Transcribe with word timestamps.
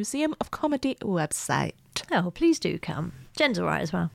Museum 0.00 0.34
of 0.40 0.50
Comedy 0.50 0.94
website. 1.02 1.72
Oh, 2.10 2.30
please 2.30 2.58
do 2.58 2.78
come. 2.78 3.12
Jen's 3.36 3.58
all 3.58 3.66
right 3.66 3.82
as 3.82 3.92
well. 3.92 4.10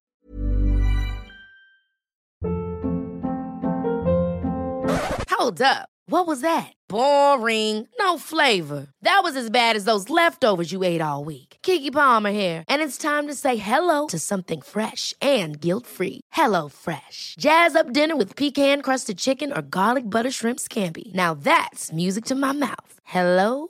Hold 5.29 5.61
up. 5.61 5.89
What 6.07 6.25
was 6.25 6.41
that? 6.41 6.73
Boring. 6.87 7.87
No 7.99 8.17
flavor. 8.17 8.87
That 9.03 9.21
was 9.23 9.35
as 9.35 9.51
bad 9.51 9.75
as 9.75 9.85
those 9.85 10.09
leftovers 10.09 10.71
you 10.71 10.83
ate 10.83 11.01
all 11.01 11.23
week. 11.23 11.57
Keke 11.61 11.91
Palmer 11.91 12.31
here, 12.31 12.63
and 12.67 12.81
it's 12.81 12.97
time 12.97 13.27
to 13.27 13.33
say 13.35 13.57
hello 13.57 14.07
to 14.07 14.19
something 14.19 14.61
fresh 14.61 15.13
and 15.21 15.59
guilt-free. 15.59 16.21
Hello 16.31 16.67
Fresh. 16.67 17.35
Jazz 17.37 17.75
up 17.75 17.93
dinner 17.93 18.15
with 18.15 18.35
pecan-crusted 18.35 19.17
chicken 19.17 19.51
or 19.55 19.61
garlic 19.61 20.09
butter 20.09 20.31
shrimp 20.31 20.59
scampi. 20.59 21.13
Now 21.13 21.35
that's 21.35 21.91
music 21.91 22.25
to 22.25 22.35
my 22.35 22.53
mouth. 22.53 22.99
Hello 23.03 23.69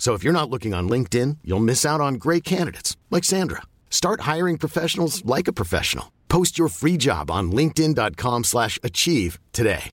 So 0.00 0.14
if 0.14 0.24
you're 0.24 0.32
not 0.32 0.48
looking 0.48 0.72
on 0.72 0.88
LinkedIn, 0.88 1.36
you'll 1.44 1.60
miss 1.60 1.84
out 1.84 2.00
on 2.00 2.14
great 2.14 2.42
candidates 2.42 2.96
like 3.10 3.22
Sandra. 3.22 3.60
Start 3.90 4.22
hiring 4.22 4.56
professionals 4.56 5.22
like 5.26 5.46
a 5.46 5.52
professional. 5.52 6.10
Post 6.30 6.58
your 6.58 6.68
free 6.68 6.96
job 6.96 7.30
on 7.30 7.52
linkedin.com/achieve 7.52 8.44
slash 8.44 8.78
achieve 8.82 9.38
today. 9.52 9.90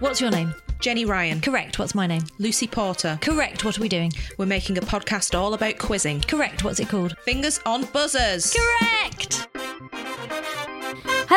What's 0.00 0.20
your 0.20 0.30
name? 0.30 0.54
Jenny 0.80 1.04
Ryan, 1.04 1.40
Correct. 1.40 1.78
What's 1.78 1.94
my 1.94 2.06
name? 2.06 2.24
Lucy 2.38 2.66
Porter. 2.66 3.18
Correct. 3.20 3.64
What 3.64 3.78
are 3.78 3.80
we 3.82 3.88
doing? 3.88 4.12
We're 4.38 4.46
making 4.46 4.78
a 4.78 4.82
podcast 4.82 5.38
all 5.38 5.54
about 5.54 5.78
quizzing. 5.78 6.20
Correct. 6.22 6.64
What's 6.64 6.80
it 6.80 6.88
called? 6.88 7.16
Fingers 7.24 7.58
on 7.66 7.84
buzzers. 7.86 8.54
Correct. 8.54 9.48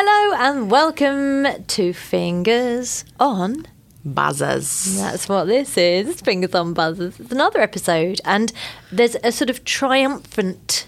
Hello 0.00 0.36
and 0.38 0.70
welcome 0.70 1.44
to 1.66 1.92
Fingers 1.92 3.04
on 3.18 3.66
Buzzers. 4.04 4.96
That's 4.96 5.28
what 5.28 5.46
this 5.46 5.76
is. 5.76 6.08
It's 6.08 6.20
Fingers 6.20 6.54
on 6.54 6.72
Buzzers. 6.72 7.18
It's 7.18 7.32
another 7.32 7.60
episode, 7.60 8.20
and 8.24 8.52
there's 8.92 9.16
a 9.24 9.32
sort 9.32 9.50
of 9.50 9.64
triumphant 9.64 10.86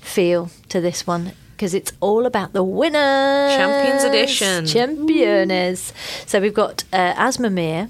feel 0.00 0.48
to 0.68 0.80
this 0.80 1.08
one 1.08 1.32
because 1.56 1.74
it's 1.74 1.92
all 1.98 2.24
about 2.24 2.52
the 2.52 2.62
winners. 2.62 3.50
Champions 3.56 4.04
edition. 4.04 4.66
Championers. 4.66 5.92
So 6.26 6.40
we've 6.40 6.54
got 6.54 6.84
uh, 6.92 7.14
Asma 7.16 7.50
Mir, 7.50 7.88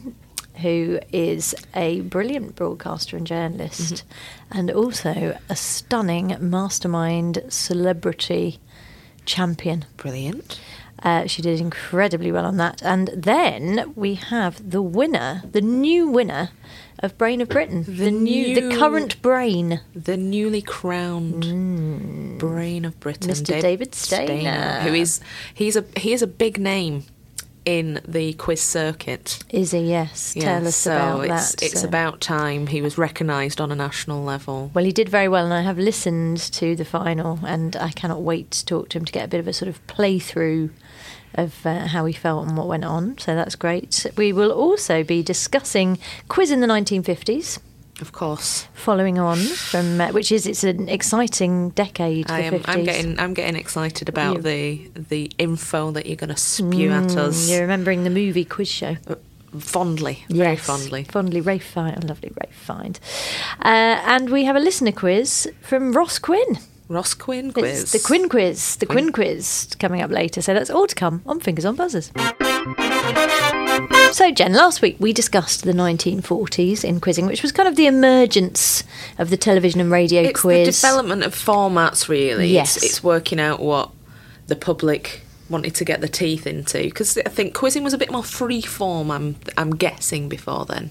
who 0.63 1.01
is 1.13 1.55
a 1.75 2.01
brilliant 2.01 2.57
broadcaster 2.57 3.19
and 3.19 3.27
journalist, 3.27 4.05
and 4.51 4.71
also 4.71 5.39
a 5.51 5.55
stunning 5.55 6.35
mastermind 6.41 7.43
celebrity 7.51 8.59
champion. 9.25 9.85
Brilliant. 9.97 10.61
Uh, 11.03 11.27
she 11.27 11.43
did 11.43 11.61
incredibly 11.61 12.31
well 12.31 12.47
on 12.47 12.57
that. 12.59 12.81
And 12.83 13.09
then 13.09 13.93
we 13.97 14.15
have 14.15 14.71
the 14.71 14.83
winner, 14.83 15.43
the 15.51 15.61
new 15.61 16.07
winner 16.07 16.51
of 17.01 17.19
Brain 17.19 17.41
of 17.41 17.49
Britain, 17.49 17.85
the, 17.89 18.11
new, 18.11 18.55
the 18.55 18.77
current 18.77 19.21
brain. 19.21 19.81
The 19.95 20.17
newly 20.17 20.63
crowned 20.63 22.39
brain 22.39 22.85
of 22.85 23.01
Britain, 23.01 23.31
Mr. 23.31 23.61
David 23.61 23.95
Stainer. 23.95 24.81
who 24.83 24.95
is 24.95 25.21
he's 25.53 25.77
a 25.77 25.85
he 25.97 26.13
is 26.13 26.23
a 26.23 26.27
big 26.29 26.59
name 26.59 27.05
in 27.65 28.01
the 28.07 28.33
quiz 28.35 28.61
circuit. 28.61 29.43
Is 29.51 29.71
he? 29.71 29.81
Yes. 29.81 30.35
Tell 30.35 30.67
us 30.67 30.77
so 30.77 30.93
about 30.93 31.25
it's, 31.25 31.55
that. 31.55 31.63
It's 31.63 31.81
so- 31.83 31.89
about 31.89 32.21
time 32.21 32.67
he 32.67 32.81
was 32.81 32.99
recognised 32.99 33.61
on 33.61 33.71
a 33.71 33.77
national 33.77 34.23
level. 34.25 34.71
Well, 34.75 34.85
he 34.85 34.93
did 34.93 35.09
very 35.09 35.29
well, 35.29 35.45
and 35.45 35.55
I 35.55 35.63
have 35.63 35.79
listened 35.79 36.39
to 36.39 36.75
the 36.77 36.85
final, 36.85 37.39
and 37.45 37.77
I 37.77 37.91
cannot 37.91 38.23
wait 38.23 38.51
to 38.53 38.65
talk 38.65 38.89
to 38.91 38.99
him 38.99 39.05
to 39.05 39.13
get 39.13 39.25
a 39.25 39.29
bit 39.29 39.41
of 39.41 39.49
a 39.49 39.53
sort 39.53 39.69
of 39.69 39.85
playthrough 39.87 40.71
of 41.35 41.65
uh, 41.65 41.87
how 41.87 42.05
he 42.05 42.13
felt 42.13 42.47
and 42.47 42.57
what 42.57 42.67
went 42.67 42.85
on. 42.85 43.17
So 43.19 43.35
that's 43.35 43.55
great. 43.55 44.07
We 44.17 44.33
will 44.33 44.53
also 44.53 45.03
be 45.03 45.23
discussing 45.23 45.99
quiz 46.29 46.51
in 46.51 46.61
the 46.61 46.67
1950s. 46.67 47.59
Of 48.03 48.13
course, 48.13 48.67
Following 48.75 49.19
on 49.19 49.39
from 49.39 50.01
uh, 50.01 50.09
which 50.13 50.31
is 50.31 50.47
it's 50.47 50.65
an 50.65 50.89
exciting 50.89 51.71
decade. 51.71 52.31
I 52.31 52.41
am. 52.41 52.55
50s. 52.55 52.65
I'm 52.69 52.85
getting. 52.85 53.19
I'm 53.21 53.33
getting 53.35 53.57
excited 53.57 54.09
about 54.11 54.37
You- 54.37 54.43
the 54.43 54.91
the 55.09 55.31
info 55.39 55.91
that 55.93 56.05
you're 56.07 56.17
going 56.17 56.35
to 56.35 56.37
spew 56.37 56.91
at 56.91 57.17
us 57.17 57.49
You're 57.49 57.63
remembering 57.63 58.05
the 58.05 58.11
movie 58.11 58.45
quiz 58.45 58.69
show. 58.69 58.97
fondly, 59.59 60.25
very 60.29 60.57
fondly. 60.57 61.05
Fondly, 61.05 61.41
Ralph 61.41 61.63
Fiennes. 61.63 62.05
Lovely 62.05 62.33
Ralph 62.41 62.55
Fiennes. 62.55 63.01
Uh, 63.61 63.97
and 64.13 64.31
we 64.31 64.45
have 64.45 64.57
a 64.57 64.61
listener 64.61 64.93
quiz 64.93 65.51
from 65.61 65.93
Ross 65.93 66.19
Quinn. 66.19 66.59
Ross 66.89 67.15
Quinn 67.15 67.47
It's 67.47 67.55
quiz. 67.55 67.93
the 67.93 67.99
Quinn 68.01 68.29
quiz. 68.29 68.77
The 68.77 68.87
Quinn. 68.87 69.05
Quinn 69.05 69.13
quiz 69.13 69.69
coming 69.79 70.03
up 70.03 70.11
later. 70.11 70.43
So 70.43 70.53
that's 70.55 70.71
all 70.71 70.87
to 70.87 70.95
come 70.95 71.23
on 71.27 71.39
Fingers 71.41 71.65
on 71.65 71.77
Buzzers. 71.77 72.11
So, 74.13 74.31
Jen, 74.31 74.53
last 74.53 74.83
week 74.83 74.97
we 74.99 75.13
discussed 75.13 75.65
the 75.65 75.73
1940s 75.73 76.85
in 76.85 77.01
quizzing, 77.01 77.27
which 77.27 77.43
was 77.43 77.51
kind 77.51 77.69
of 77.69 77.77
the 77.77 77.87
emergence 77.87 78.85
of 79.19 79.31
the 79.31 79.39
television 79.39 79.81
and 79.81 79.91
radio 79.91 80.23
quiz. 80.23 80.29
It's 80.31 80.41
quiz. 80.41 80.81
the 80.81 80.87
development 80.87 81.23
of 81.25 81.35
formats, 81.35 82.09
really. 82.09 82.49
Yes. 82.49 82.77
It's, 82.77 82.85
it's 82.85 83.05
working 83.05 83.41
out 83.41 83.61
what 83.61 83.91
the 84.49 84.57
public 84.57 85.23
wanted 85.49 85.75
to 85.77 85.85
get 85.85 86.01
the 86.01 86.09
teeth 86.09 86.47
into 86.47 86.83
because 86.83 87.17
I 87.19 87.29
think 87.29 87.55
quizzing 87.55 87.85
was 87.85 87.93
a 87.93 87.99
bit 87.99 88.11
more 88.11 88.25
free 88.25 88.63
form. 88.63 89.11
I'm 89.11 89.37
I'm 89.57 89.77
guessing 89.77 90.29
before 90.29 90.65
then, 90.65 90.91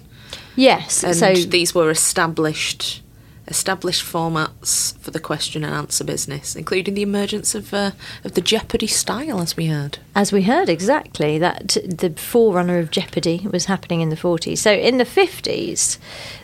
yes. 0.56 1.04
and 1.04 1.16
so 1.16 1.34
these 1.34 1.76
were 1.76 1.90
established 1.90 3.02
established 3.48 4.06
formats 4.06 4.98
for 4.98 5.12
the 5.12 5.20
question 5.20 5.64
and 5.64 5.74
answer 5.74 6.04
business, 6.04 6.56
including 6.56 6.94
the 6.94 7.02
emergence 7.02 7.56
of 7.56 7.74
uh, 7.74 7.92
of 8.24 8.34
the 8.34 8.42
Jeopardy 8.42 8.88
style, 8.88 9.40
as 9.40 9.58
we 9.58 9.68
heard. 9.68 10.00
As 10.16 10.32
we 10.32 10.44
heard 10.44 10.70
exactly, 10.70 11.38
that 11.40 11.78
the 11.86 12.12
forerunner 12.12 12.80
of 12.80 12.92
Jeopardy 12.92 13.48
was 13.52 13.66
happening 13.66 14.02
in 14.02 14.10
the 14.10 14.16
40s. 14.16 14.60
So 14.60 14.72
in 14.72 14.98
the 14.98 15.06
50s, 15.06 15.98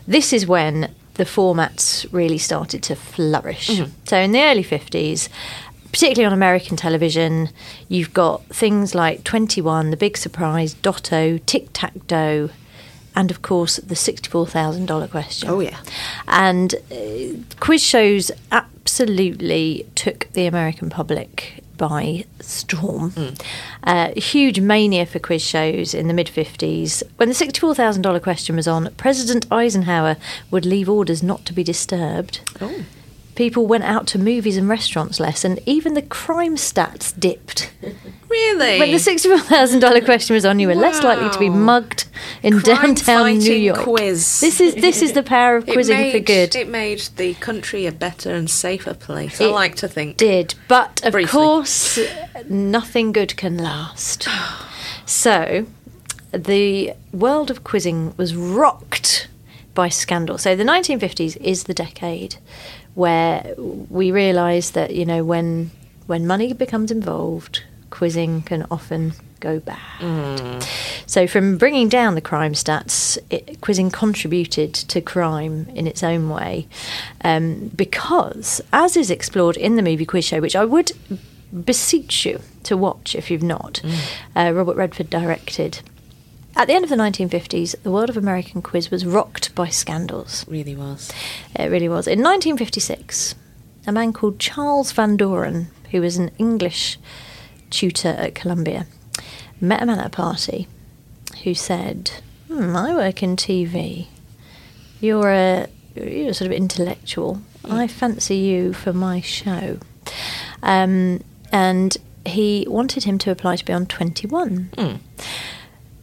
this 0.06 0.32
is 0.32 0.46
when 0.46 0.94
the 1.14 1.24
formats 1.24 2.06
really 2.12 2.38
started 2.38 2.82
to 2.84 2.94
flourish. 2.94 3.66
So 4.04 4.18
in 4.18 4.32
the 4.32 4.42
early 4.42 4.64
50s, 4.64 5.28
particularly 5.90 6.26
on 6.26 6.32
American 6.32 6.76
television, 6.76 7.48
you've 7.88 8.14
got 8.14 8.44
things 8.46 8.94
like 8.94 9.24
21, 9.24 9.90
The 9.90 9.96
Big 9.96 10.16
Surprise, 10.16 10.74
Dotto, 10.74 11.44
Tic 11.44 11.68
Tac 11.72 12.06
Doe, 12.06 12.50
and 13.18 13.32
of 13.32 13.42
course 13.42 13.78
the 13.78 13.96
$64,000 13.96 15.10
question. 15.10 15.48
Oh, 15.48 15.58
yeah. 15.58 15.80
And 16.28 16.76
uh, 16.92 17.56
quiz 17.58 17.82
shows 17.82 18.30
absolutely 18.52 19.86
took 19.96 20.32
the 20.34 20.46
American 20.46 20.88
public 20.88 21.64
by 21.76 22.26
storm. 22.40 23.34
Uh, 23.82 24.12
huge 24.14 24.60
mania 24.60 25.04
for 25.04 25.18
quiz 25.18 25.42
shows 25.42 25.94
in 25.94 26.06
the 26.06 26.14
mid 26.14 26.28
50s. 26.28 27.02
When 27.16 27.28
the 27.28 27.34
$64,000 27.34 28.22
question 28.22 28.54
was 28.54 28.68
on, 28.68 28.94
President 28.96 29.50
Eisenhower 29.50 30.16
would 30.52 30.64
leave 30.64 30.88
orders 30.88 31.20
not 31.20 31.44
to 31.46 31.52
be 31.52 31.64
disturbed. 31.64 32.40
Oh. 32.60 32.84
People 33.38 33.68
went 33.68 33.84
out 33.84 34.08
to 34.08 34.18
movies 34.18 34.56
and 34.56 34.68
restaurants 34.68 35.20
less, 35.20 35.44
and 35.44 35.60
even 35.64 35.94
the 35.94 36.02
crime 36.02 36.56
stats 36.56 37.18
dipped. 37.18 37.70
Really? 38.28 38.78
When 38.78 38.90
the 38.90 38.98
$64,000 38.98 40.04
question 40.04 40.34
was 40.34 40.44
on, 40.44 40.58
you 40.58 40.68
were 40.68 40.74
less 40.74 41.02
likely 41.02 41.30
to 41.30 41.38
be 41.38 41.48
mugged 41.48 42.08
in 42.42 42.58
downtown 42.58 43.38
New 43.38 43.54
York. 43.54 43.78
quiz. 43.78 44.40
This 44.40 44.60
is 44.60 44.74
this 44.74 45.00
is 45.00 45.14
the 45.14 45.22
power 45.22 45.56
of 45.56 45.64
quizzing 45.72 45.96
made, 45.96 46.12
for 46.12 46.18
good. 46.18 46.54
It 46.54 46.68
made 46.68 47.00
the 47.16 47.32
country 47.34 47.86
a 47.86 47.92
better 47.92 48.34
and 48.34 48.50
safer 48.50 48.92
place. 48.92 49.40
I 49.40 49.46
like 49.46 49.76
to 49.76 49.88
think. 49.88 50.18
did, 50.18 50.54
but 50.68 51.02
of 51.06 51.12
Briefly. 51.12 51.30
course, 51.30 51.98
nothing 52.50 53.12
good 53.12 53.34
can 53.38 53.56
last. 53.56 54.28
So, 55.06 55.66
the 56.30 56.92
world 57.14 57.50
of 57.50 57.64
quizzing 57.64 58.14
was 58.18 58.36
rocked 58.36 59.28
by 59.74 59.88
scandal. 59.88 60.36
So, 60.36 60.54
the 60.54 60.64
1950s 60.64 61.38
is 61.38 61.64
the 61.64 61.74
decade 61.74 62.36
where 62.98 63.54
we 63.56 64.10
realise 64.10 64.70
that 64.70 64.92
you 64.92 65.06
know 65.06 65.22
when 65.22 65.70
when 66.06 66.26
money 66.26 66.52
becomes 66.52 66.90
involved, 66.90 67.62
quizzing 67.90 68.42
can 68.42 68.66
often 68.70 69.12
go 69.38 69.60
bad. 69.60 70.66
So, 71.06 71.28
from 71.28 71.58
bringing 71.58 71.88
down 71.88 72.16
the 72.16 72.20
crime 72.20 72.54
stats, 72.54 73.16
it, 73.30 73.60
quizzing 73.60 73.90
contributed 73.90 74.74
to 74.74 75.00
crime 75.00 75.68
in 75.74 75.86
its 75.86 76.02
own 76.02 76.28
way. 76.28 76.66
Um, 77.22 77.70
because, 77.76 78.60
as 78.72 78.96
is 78.96 79.10
explored 79.10 79.56
in 79.56 79.76
the 79.76 79.82
movie 79.82 80.04
quiz 80.04 80.24
show, 80.24 80.40
which 80.40 80.56
I 80.56 80.64
would 80.64 80.90
beseech 81.64 82.26
you 82.26 82.40
to 82.64 82.76
watch 82.76 83.14
if 83.14 83.30
you've 83.30 83.44
not, 83.44 83.80
uh, 84.34 84.52
Robert 84.52 84.76
Redford 84.76 85.08
directed. 85.08 85.82
At 86.58 86.66
the 86.66 86.74
end 86.74 86.82
of 86.82 86.90
the 86.90 86.96
1950s, 86.96 87.80
the 87.84 87.90
world 87.92 88.10
of 88.10 88.16
American 88.16 88.62
quiz 88.62 88.90
was 88.90 89.06
rocked 89.06 89.54
by 89.54 89.68
scandals. 89.68 90.44
really 90.48 90.74
was. 90.74 91.12
It 91.54 91.70
really 91.70 91.88
was. 91.88 92.08
In 92.08 92.18
1956, 92.18 93.36
a 93.86 93.92
man 93.92 94.12
called 94.12 94.40
Charles 94.40 94.90
Van 94.90 95.16
Doren, 95.16 95.68
who 95.92 96.00
was 96.00 96.16
an 96.16 96.32
English 96.36 96.98
tutor 97.70 98.08
at 98.08 98.34
Columbia, 98.34 98.88
met 99.60 99.84
a 99.84 99.86
man 99.86 100.00
at 100.00 100.06
a 100.06 100.10
party 100.10 100.66
who 101.44 101.54
said, 101.54 102.10
hmm, 102.48 102.74
I 102.74 102.92
work 102.92 103.22
in 103.22 103.36
TV. 103.36 104.08
You're 105.00 105.30
a, 105.30 105.68
you're 105.94 106.30
a 106.30 106.34
sort 106.34 106.50
of 106.50 106.56
intellectual. 106.56 107.40
I 107.64 107.86
fancy 107.86 108.34
you 108.34 108.72
for 108.72 108.92
my 108.92 109.20
show. 109.20 109.78
Um, 110.64 111.22
and 111.52 111.96
he 112.26 112.66
wanted 112.68 113.04
him 113.04 113.16
to 113.18 113.30
apply 113.30 113.54
to 113.54 113.64
be 113.64 113.72
on 113.72 113.86
21 113.86 114.70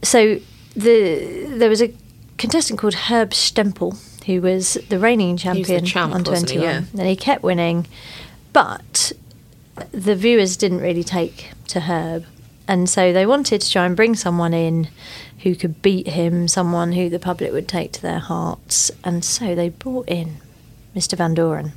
so 0.02 0.38
the 0.74 1.46
there 1.48 1.68
was 1.70 1.82
a 1.82 1.92
contestant 2.38 2.78
called 2.78 2.94
Herb 2.94 3.30
Stempel 3.30 3.98
who 4.26 4.40
was 4.40 4.74
the 4.88 4.98
reigning 4.98 5.36
champion 5.36 5.84
champ, 5.84 6.12
on 6.14 6.24
wasn't 6.24 6.50
he? 6.50 6.58
Yeah. 6.58 6.82
and 6.98 7.08
he 7.08 7.16
kept 7.16 7.42
winning 7.42 7.86
but 8.52 9.12
the 9.92 10.14
viewers 10.14 10.56
didn't 10.56 10.80
really 10.80 11.04
take 11.04 11.50
to 11.68 11.80
Herb 11.80 12.24
and 12.68 12.88
so 12.88 13.12
they 13.12 13.26
wanted 13.26 13.60
to 13.60 13.70
try 13.70 13.86
and 13.86 13.94
bring 13.96 14.14
someone 14.14 14.52
in 14.52 14.88
who 15.42 15.54
could 15.54 15.80
beat 15.82 16.08
him 16.08 16.48
someone 16.48 16.92
who 16.92 17.08
the 17.08 17.18
public 17.18 17.52
would 17.52 17.68
take 17.68 17.92
to 17.92 18.02
their 18.02 18.18
hearts 18.18 18.90
and 19.04 19.24
so 19.24 19.54
they 19.54 19.68
brought 19.68 20.08
in 20.08 20.36
Mr 20.94 21.16
Van 21.16 21.34
Doren 21.34 21.72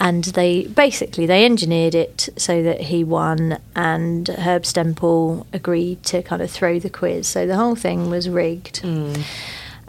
and 0.00 0.24
they 0.24 0.64
basically 0.66 1.24
they 1.26 1.44
engineered 1.44 1.94
it 1.94 2.28
so 2.36 2.62
that 2.62 2.82
he 2.82 3.04
won 3.04 3.58
and 3.76 4.28
herb 4.28 4.62
stempel 4.64 5.46
agreed 5.52 6.02
to 6.02 6.22
kind 6.22 6.42
of 6.42 6.50
throw 6.50 6.78
the 6.78 6.90
quiz. 6.90 7.28
So 7.28 7.46
the 7.46 7.56
whole 7.56 7.76
thing 7.76 8.10
was 8.10 8.28
rigged. 8.28 8.82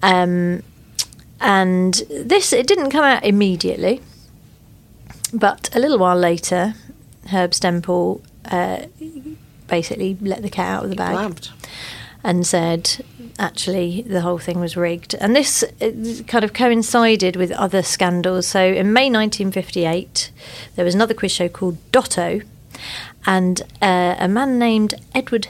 Um, 0.04 0.64
and 1.42 1.94
this 2.10 2.54
it 2.54 2.68
didn't 2.68 2.92
come 2.92 3.04
out 3.04 3.26
immediately 3.26 4.02
but 5.34 5.70
a 5.76 5.80
little 5.80 5.98
while 5.98 6.16
later 6.18 6.76
herb 7.32 7.52
stempel 7.52 8.22
uh, 8.46 8.86
basically 9.68 10.16
let 10.22 10.42
the 10.44 10.50
cat 10.50 10.78
out 10.78 10.84
of 10.86 10.90
the 10.92 10.96
bag. 10.96 11.16
And 12.26 12.46
said 12.46 13.06
actually 13.38 14.02
the 14.02 14.22
whole 14.22 14.40
thing 14.40 14.60
was 14.60 14.76
rigged. 14.76 15.14
And 15.16 15.36
this 15.36 15.64
uh, 15.64 16.24
kind 16.28 16.44
of 16.44 16.54
coincided 16.54 17.36
with 17.36 17.52
other 17.52 17.84
scandals. 17.84 18.48
So 18.48 18.60
in 18.60 18.94
May 18.94 19.10
1958, 19.12 20.32
there 20.76 20.86
was 20.86 20.96
another 20.96 21.14
quiz 21.14 21.32
show 21.32 21.48
called 21.50 21.78
Dotto, 21.92 22.42
and 23.26 23.62
uh, 23.82 24.16
a 24.18 24.28
man 24.28 24.60
named 24.60 24.96
Edward 25.14 25.48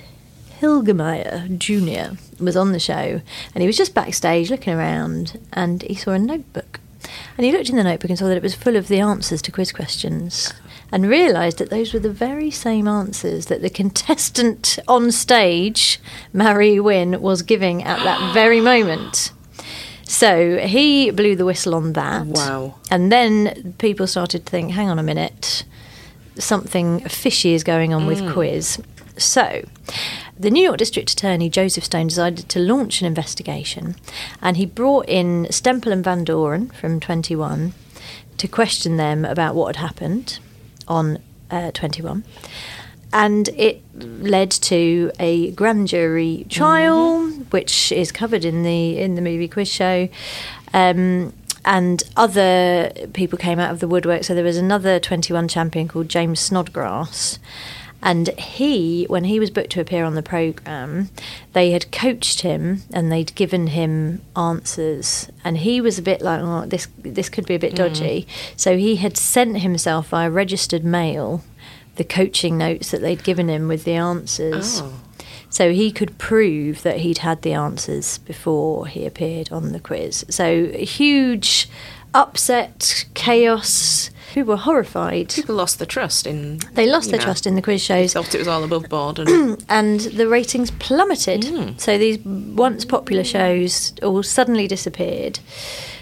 Hilgemeier 0.59 1.57
Jr. 1.57 2.17
was 2.43 2.55
on 2.55 2.71
the 2.71 2.79
show, 2.79 3.21
and 3.53 3.61
he 3.61 3.67
was 3.67 3.77
just 3.77 3.93
backstage 3.93 4.49
looking 4.49 4.73
around, 4.73 5.39
and 5.53 5.81
he 5.83 5.95
saw 5.95 6.11
a 6.11 6.19
notebook. 6.19 6.79
And 7.37 7.45
he 7.45 7.51
looked 7.51 7.69
in 7.69 7.75
the 7.75 7.83
notebook 7.83 8.09
and 8.09 8.19
saw 8.19 8.27
that 8.27 8.37
it 8.37 8.43
was 8.43 8.55
full 8.55 8.75
of 8.75 8.87
the 8.87 8.99
answers 8.99 9.41
to 9.43 9.51
quiz 9.51 9.71
questions 9.71 10.53
and 10.91 11.07
realised 11.07 11.57
that 11.57 11.69
those 11.69 11.93
were 11.93 11.99
the 11.99 12.11
very 12.11 12.51
same 12.51 12.87
answers 12.87 13.47
that 13.47 13.61
the 13.61 13.69
contestant 13.69 14.79
on 14.87 15.11
stage, 15.11 15.99
Marie 16.33 16.79
Winn, 16.79 17.21
was 17.21 17.41
giving 17.41 17.83
at 17.83 18.03
that 18.03 18.33
very 18.33 18.61
moment. 18.61 19.31
So 20.03 20.59
he 20.59 21.09
blew 21.11 21.35
the 21.35 21.45
whistle 21.45 21.75
on 21.75 21.93
that. 21.93 22.27
Wow. 22.27 22.75
And 22.91 23.11
then 23.11 23.73
people 23.79 24.07
started 24.07 24.45
to 24.45 24.51
think, 24.51 24.71
hang 24.71 24.89
on 24.89 24.99
a 24.99 25.03
minute, 25.03 25.65
something 26.37 26.99
fishy 27.01 27.53
is 27.53 27.63
going 27.63 27.93
on 27.93 28.05
with 28.05 28.21
mm. 28.21 28.33
quiz. 28.33 28.81
So, 29.17 29.65
the 30.37 30.51
New 30.51 30.61
York 30.61 30.77
District 30.77 31.09
Attorney 31.09 31.49
Joseph 31.49 31.85
Stone 31.85 32.07
decided 32.07 32.49
to 32.49 32.59
launch 32.59 32.99
an 32.99 33.07
investigation, 33.07 33.95
and 34.41 34.57
he 34.57 34.65
brought 34.65 35.07
in 35.07 35.45
Stempel 35.45 35.93
and 35.93 36.03
Van 36.03 36.25
Doren 36.25 36.69
from 36.71 36.99
21 36.99 37.73
to 38.37 38.47
question 38.49 38.97
them 38.97 39.23
about 39.23 39.55
what 39.55 39.75
had 39.75 39.85
happened 39.87 40.39
on 40.87 41.19
uh, 41.51 41.71
21. 41.71 42.23
And 43.13 43.47
it 43.49 43.81
led 43.95 44.51
to 44.51 45.11
a 45.19 45.51
grand 45.51 45.87
jury 45.87 46.45
trial, 46.49 47.27
which 47.51 47.91
is 47.91 48.11
covered 48.11 48.43
in 48.43 48.63
the 48.63 48.99
in 48.99 49.15
the 49.15 49.21
movie 49.21 49.47
quiz 49.47 49.69
show. 49.69 50.09
Um, 50.73 51.33
and 51.63 52.03
other 52.15 52.91
people 53.13 53.37
came 53.37 53.59
out 53.59 53.71
of 53.71 53.79
the 53.79 53.87
woodwork. 53.87 54.23
So 54.23 54.35
there 54.35 54.43
was 54.43 54.57
another 54.57 54.99
21 54.99 55.47
champion 55.47 55.87
called 55.87 56.09
James 56.09 56.39
Snodgrass. 56.39 57.39
And 58.01 58.27
he, 58.39 59.05
when 59.05 59.23
he 59.23 59.39
was 59.39 59.49
booked 59.49 59.71
to 59.71 59.81
appear 59.81 60.05
on 60.05 60.13
the 60.13 60.21
programme, 60.21 61.09
they 61.53 61.71
had 61.71 61.91
coached 61.91 62.41
him 62.41 62.83
and 62.93 63.11
they'd 63.11 63.33
given 63.33 63.67
him 63.67 64.21
answers. 64.35 65.29
And 65.43 65.57
he 65.57 65.81
was 65.81 65.97
a 65.97 66.03
bit 66.03 66.21
like, 66.21 66.41
oh, 66.41 66.65
this, 66.67 66.87
this 66.99 67.29
could 67.29 67.47
be 67.47 67.55
a 67.55 67.59
bit 67.59 67.73
mm. 67.73 67.77
dodgy. 67.77 68.27
So 68.55 68.77
he 68.77 68.97
had 68.97 69.17
sent 69.17 69.59
himself 69.59 70.09
via 70.09 70.29
registered 70.29 70.83
mail 70.83 71.43
the 71.95 72.03
coaching 72.03 72.57
notes 72.57 72.91
that 72.91 73.01
they'd 73.01 73.23
given 73.23 73.49
him 73.49 73.67
with 73.67 73.85
the 73.85 73.93
answers. 73.93 74.81
Oh. 74.83 74.93
So 75.49 75.71
he 75.71 75.91
could 75.91 76.17
prove 76.17 76.83
that 76.83 76.97
he'd 76.97 77.19
had 77.19 77.41
the 77.41 77.53
answers 77.53 78.17
before 78.19 78.87
he 78.87 79.05
appeared 79.05 79.51
on 79.51 79.71
the 79.71 79.79
quiz. 79.79 80.25
So 80.29 80.67
huge 80.67 81.69
upset, 82.13 83.05
chaos. 83.13 84.09
People 84.35 84.55
were 84.55 84.57
horrified. 84.61 85.29
People 85.29 85.55
lost 85.55 85.79
their 85.79 85.85
trust 85.85 86.27
in. 86.27 86.57
They 86.73 86.85
lost 86.87 87.09
their 87.09 87.19
know, 87.19 87.23
trust 87.23 87.47
in 87.47 87.55
the 87.55 87.61
quiz 87.61 87.81
shows 87.81 88.11
Thought 88.11 88.35
it 88.35 88.39
was 88.39 88.49
all 88.49 88.65
above 88.65 88.89
board, 88.89 89.17
and 89.17 89.63
and 89.69 90.01
the 90.01 90.27
ratings 90.27 90.71
plummeted. 90.71 91.45
Hmm. 91.45 91.77
So 91.77 91.97
these 91.97 92.19
once 92.19 92.83
popular 92.83 93.23
shows 93.23 93.93
all 94.03 94.21
suddenly 94.23 94.67
disappeared. 94.67 95.39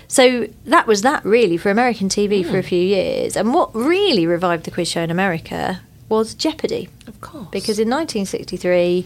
So 0.07 0.47
that 0.65 0.87
was 0.87 1.03
that 1.03 1.23
really 1.23 1.57
for 1.57 1.69
American 1.69 2.09
TV 2.09 2.43
Hmm. 2.43 2.49
for 2.51 2.57
a 2.57 2.63
few 2.63 2.81
years. 2.81 3.37
And 3.37 3.53
what 3.53 3.73
really 3.75 4.25
revived 4.25 4.63
the 4.65 4.71
quiz 4.71 4.87
show 4.89 5.01
in 5.01 5.11
America 5.11 5.81
was 6.09 6.33
Jeopardy. 6.33 6.89
of 7.07 7.21
course, 7.21 7.47
Because 7.51 7.77
in 7.77 7.87
1963, 7.87 9.05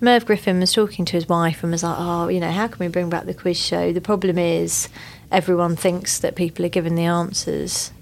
Merv 0.00 0.26
Griffin 0.26 0.58
was 0.58 0.72
talking 0.72 1.04
to 1.04 1.12
his 1.12 1.28
wife 1.28 1.62
and 1.62 1.70
was 1.70 1.84
like, 1.84 1.96
oh, 1.98 2.26
you 2.26 2.40
know, 2.40 2.50
how 2.50 2.66
can 2.66 2.84
we 2.84 2.88
bring 2.88 3.10
back 3.10 3.26
the 3.26 3.32
quiz 3.34 3.56
show? 3.58 3.92
The 3.92 4.00
problem 4.00 4.38
is 4.38 4.88
everyone 5.30 5.76
thinks 5.76 6.18
that 6.18 6.34
people 6.34 6.64
are 6.66 6.68
given 6.68 6.96
the 6.96 7.04
answers. 7.04 7.92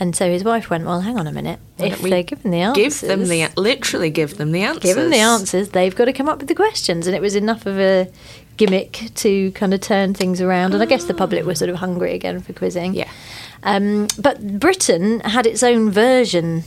And 0.00 0.16
so 0.16 0.28
his 0.28 0.42
wife 0.42 0.70
went, 0.70 0.84
well, 0.84 1.00
hang 1.00 1.18
on 1.18 1.26
a 1.26 1.32
minute. 1.32 1.60
Why 1.76 1.86
If 1.86 2.02
we 2.02 2.10
they're 2.10 2.22
given 2.22 2.50
the 2.50 2.60
answers... 2.60 3.00
give 3.00 3.08
them 3.08 3.28
the 3.28 3.48
literally 3.56 4.10
give 4.10 4.36
them 4.38 4.52
the 4.52 4.62
answers. 4.62 4.82
Give 4.82 4.96
them 4.96 5.10
the 5.10 5.18
answers. 5.18 5.68
They've 5.68 5.94
got 5.94 6.06
to 6.06 6.12
come 6.12 6.28
up 6.28 6.38
with 6.38 6.48
the 6.48 6.54
questions, 6.54 7.06
and 7.06 7.14
it 7.14 7.22
was 7.22 7.36
enough 7.36 7.66
of 7.66 7.78
a 7.78 8.10
gimmick 8.56 9.10
to 9.14 9.52
kind 9.52 9.72
of 9.72 9.80
turn 9.80 10.14
things 10.14 10.40
around. 10.40 10.74
And 10.74 10.82
I 10.82 10.86
guess 10.86 11.04
the 11.04 11.14
public 11.14 11.44
were 11.44 11.54
sort 11.54 11.70
of 11.70 11.76
hungry 11.76 12.14
again 12.14 12.40
for 12.40 12.52
quizzing. 12.52 12.94
Yeah. 12.94 13.10
Um, 13.62 14.08
but 14.18 14.58
Britain 14.58 15.20
had 15.20 15.46
its 15.46 15.62
own 15.62 15.90
version 15.90 16.64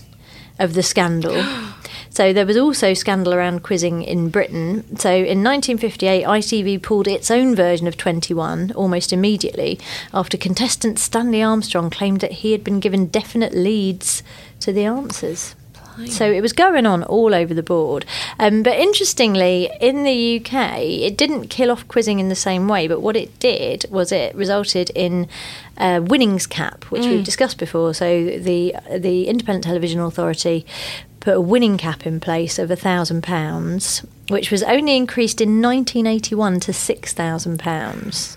of 0.60 0.74
the 0.74 0.84
scandal. 0.84 1.44
So 2.10 2.34
there 2.34 2.48
was 2.48 2.58
also 2.58 2.96
scandal 2.96 3.32
around 3.32 3.62
quizzing 3.62 4.02
in 4.02 4.30
Britain. 4.30 4.98
So 4.98 5.12
in 5.12 5.44
1958, 5.44 6.26
ITV 6.26 6.82
pulled 6.82 7.08
its 7.08 7.30
own 7.30 7.56
version 7.56 7.86
of 7.86 7.96
21 7.96 8.72
almost 8.72 9.14
immediately 9.14 9.80
after 10.16 10.36
contestant 10.36 10.98
Stanley 10.98 11.44
Armstrong 11.44 11.92
claimed 11.92 12.22
that 12.22 12.32
he 12.32 12.54
had 12.54 12.64
been 12.64 12.80
given 12.80 13.06
definite 13.06 13.54
leads 13.54 14.24
to 14.62 14.74
the 14.74 14.86
answers. 14.86 15.54
So 16.06 16.32
it 16.32 16.42
was 16.42 16.54
going 16.54 16.86
on 16.86 17.04
all 17.04 17.34
over 17.34 17.54
the 17.54 17.64
board. 17.64 18.06
Um, 18.40 18.64
but 18.64 18.78
interestingly, 18.78 19.70
in 19.82 20.04
the 20.04 20.40
UK, 20.40 20.80
it 20.80 21.18
didn't 21.18 21.48
kill 21.48 21.72
off 21.72 21.88
quizzing 21.88 22.20
in 22.20 22.30
the 22.30 22.36
same 22.36 22.68
way. 22.68 22.88
But 22.88 23.02
what 23.02 23.16
it 23.16 23.38
did 23.40 23.86
was 23.90 24.12
it 24.12 24.36
resulted 24.36 24.92
in 24.92 25.28
a 25.78 26.00
winnings 26.00 26.48
cap, 26.48 26.86
which 26.86 27.06
we've 27.06 27.24
discussed 27.24 27.58
before. 27.58 27.94
So 27.94 28.26
the 28.38 28.76
the 28.96 29.28
Independent 29.28 29.64
Television 29.64 30.00
Authority 30.00 30.66
put 31.20 31.36
a 31.36 31.42
winning 31.42 31.78
cap 31.78 32.06
in 32.06 32.20
place 32.20 32.58
of 32.58 32.72
a 32.72 32.76
thousand 32.76 33.22
pounds, 33.22 34.06
which 34.30 34.52
was 34.52 34.64
only 34.64 34.96
increased 34.96 35.42
in 35.42 35.62
1981 35.62 36.60
to 36.62 36.74
six 36.74 37.14
thousand 37.14 37.60
pounds. 37.60 38.37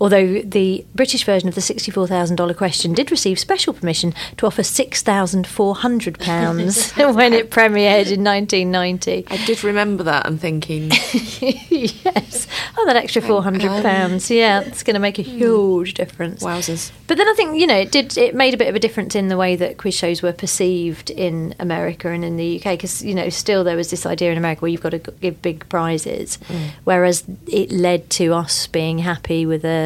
Although 0.00 0.42
the 0.42 0.84
British 0.94 1.24
version 1.24 1.48
of 1.48 1.54
the 1.54 1.60
$64,000 1.60 2.56
question 2.56 2.92
did 2.92 3.10
receive 3.10 3.38
special 3.38 3.72
permission 3.72 4.12
to 4.36 4.46
offer 4.46 4.62
£6,400 4.62 7.14
when 7.14 7.32
it 7.32 7.50
premiered 7.50 8.12
in 8.12 8.24
1990. 8.24 9.26
I 9.28 9.36
did 9.46 9.64
remember 9.64 10.02
that 10.04 10.26
and 10.26 10.40
thinking, 10.40 10.90
yes. 10.90 12.46
Oh, 12.76 12.86
that 12.86 12.96
extra 12.96 13.22
£400. 13.22 14.34
Yeah, 14.34 14.60
it's 14.60 14.82
going 14.82 14.94
to 14.94 15.00
make 15.00 15.18
a 15.18 15.22
hmm. 15.22 15.38
huge 15.38 15.94
difference. 15.94 16.42
wowzers. 16.42 16.90
But 17.06 17.18
then 17.18 17.28
I 17.28 17.34
think 17.34 17.58
you 17.58 17.66
know 17.66 17.76
it 17.76 17.92
did. 17.92 18.16
It 18.18 18.34
made 18.34 18.54
a 18.54 18.56
bit 18.56 18.68
of 18.68 18.74
a 18.74 18.78
difference 18.78 19.14
in 19.14 19.28
the 19.28 19.36
way 19.36 19.56
that 19.56 19.78
quiz 19.78 19.94
shows 19.94 20.22
were 20.22 20.32
perceived 20.32 21.10
in 21.10 21.54
America 21.58 22.08
and 22.08 22.24
in 22.24 22.36
the 22.36 22.58
UK 22.58 22.74
because 22.74 23.04
you 23.04 23.14
know 23.14 23.28
still 23.28 23.64
there 23.64 23.76
was 23.76 23.90
this 23.90 24.06
idea 24.06 24.32
in 24.32 24.38
America 24.38 24.62
where 24.62 24.70
you've 24.70 24.82
got 24.82 24.90
to 24.90 24.98
give 24.98 25.40
big 25.42 25.68
prizes, 25.68 26.36
hmm. 26.46 26.68
whereas 26.84 27.24
it 27.46 27.70
led 27.70 28.10
to 28.10 28.34
us 28.34 28.66
being 28.66 28.98
happy 28.98 29.46
with 29.46 29.64
a. 29.64 29.85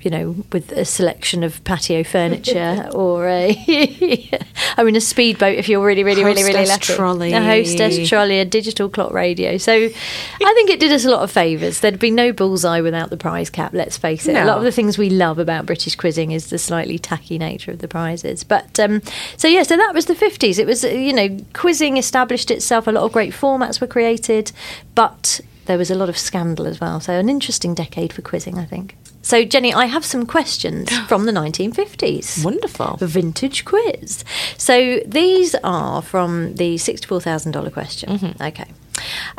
You 0.00 0.10
know, 0.10 0.36
with 0.52 0.70
a 0.72 0.84
selection 0.84 1.42
of 1.42 1.64
patio 1.64 2.04
furniture 2.04 2.90
or 2.92 3.26
a, 3.26 3.48
I 4.76 4.82
mean, 4.84 4.96
a 4.96 5.00
speedboat 5.00 5.56
if 5.56 5.66
you're 5.66 5.82
really, 5.82 6.04
really, 6.04 6.22
really, 6.22 6.42
really 6.42 6.66
lucky. 6.66 6.92
trolley. 6.92 7.32
A 7.32 7.40
hostess 7.42 8.06
trolley, 8.06 8.38
a 8.38 8.44
digital 8.44 8.90
clock 8.90 9.14
radio. 9.14 9.56
So 9.56 9.72
I 9.72 10.52
think 10.54 10.68
it 10.68 10.78
did 10.78 10.92
us 10.92 11.06
a 11.06 11.10
lot 11.10 11.22
of 11.22 11.30
favours. 11.30 11.80
There'd 11.80 11.98
be 11.98 12.10
no 12.10 12.34
bullseye 12.34 12.82
without 12.82 13.08
the 13.08 13.16
prize 13.16 13.48
cap, 13.48 13.72
let's 13.72 13.96
face 13.96 14.28
it. 14.28 14.36
A 14.36 14.44
lot 14.44 14.58
of 14.58 14.64
the 14.64 14.72
things 14.72 14.98
we 14.98 15.08
love 15.08 15.38
about 15.38 15.64
British 15.64 15.96
quizzing 15.96 16.32
is 16.32 16.50
the 16.50 16.58
slightly 16.58 16.98
tacky 16.98 17.38
nature 17.38 17.70
of 17.70 17.78
the 17.78 17.88
prizes. 17.88 18.44
But 18.44 18.78
um, 18.78 19.00
so, 19.38 19.48
yeah, 19.48 19.62
so 19.62 19.74
that 19.74 19.94
was 19.94 20.04
the 20.04 20.14
50s. 20.14 20.58
It 20.58 20.66
was, 20.66 20.84
uh, 20.84 20.88
you 20.88 21.14
know, 21.14 21.38
quizzing 21.54 21.96
established 21.96 22.50
itself, 22.50 22.86
a 22.86 22.90
lot 22.90 23.04
of 23.04 23.12
great 23.12 23.32
formats 23.32 23.80
were 23.80 23.86
created, 23.86 24.52
but 24.94 25.40
there 25.64 25.78
was 25.78 25.90
a 25.90 25.94
lot 25.94 26.10
of 26.10 26.18
scandal 26.18 26.66
as 26.66 26.78
well. 26.78 27.00
So, 27.00 27.14
an 27.14 27.30
interesting 27.30 27.72
decade 27.74 28.12
for 28.12 28.20
quizzing, 28.20 28.58
I 28.58 28.66
think. 28.66 28.96
So, 29.24 29.42
Jenny, 29.42 29.72
I 29.72 29.86
have 29.86 30.04
some 30.04 30.26
questions 30.26 30.90
from 31.08 31.24
the 31.24 31.32
1950s. 31.32 32.44
Wonderful. 32.44 32.98
A 33.00 33.06
vintage 33.06 33.64
quiz. 33.64 34.22
So 34.58 35.00
these 35.06 35.54
are 35.64 36.02
from 36.02 36.54
the 36.56 36.76
sixty-four 36.78 37.20
thousand 37.22 37.52
dollar 37.52 37.70
question. 37.70 38.34
Okay. 38.40 38.66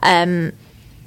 Um, 0.01 0.53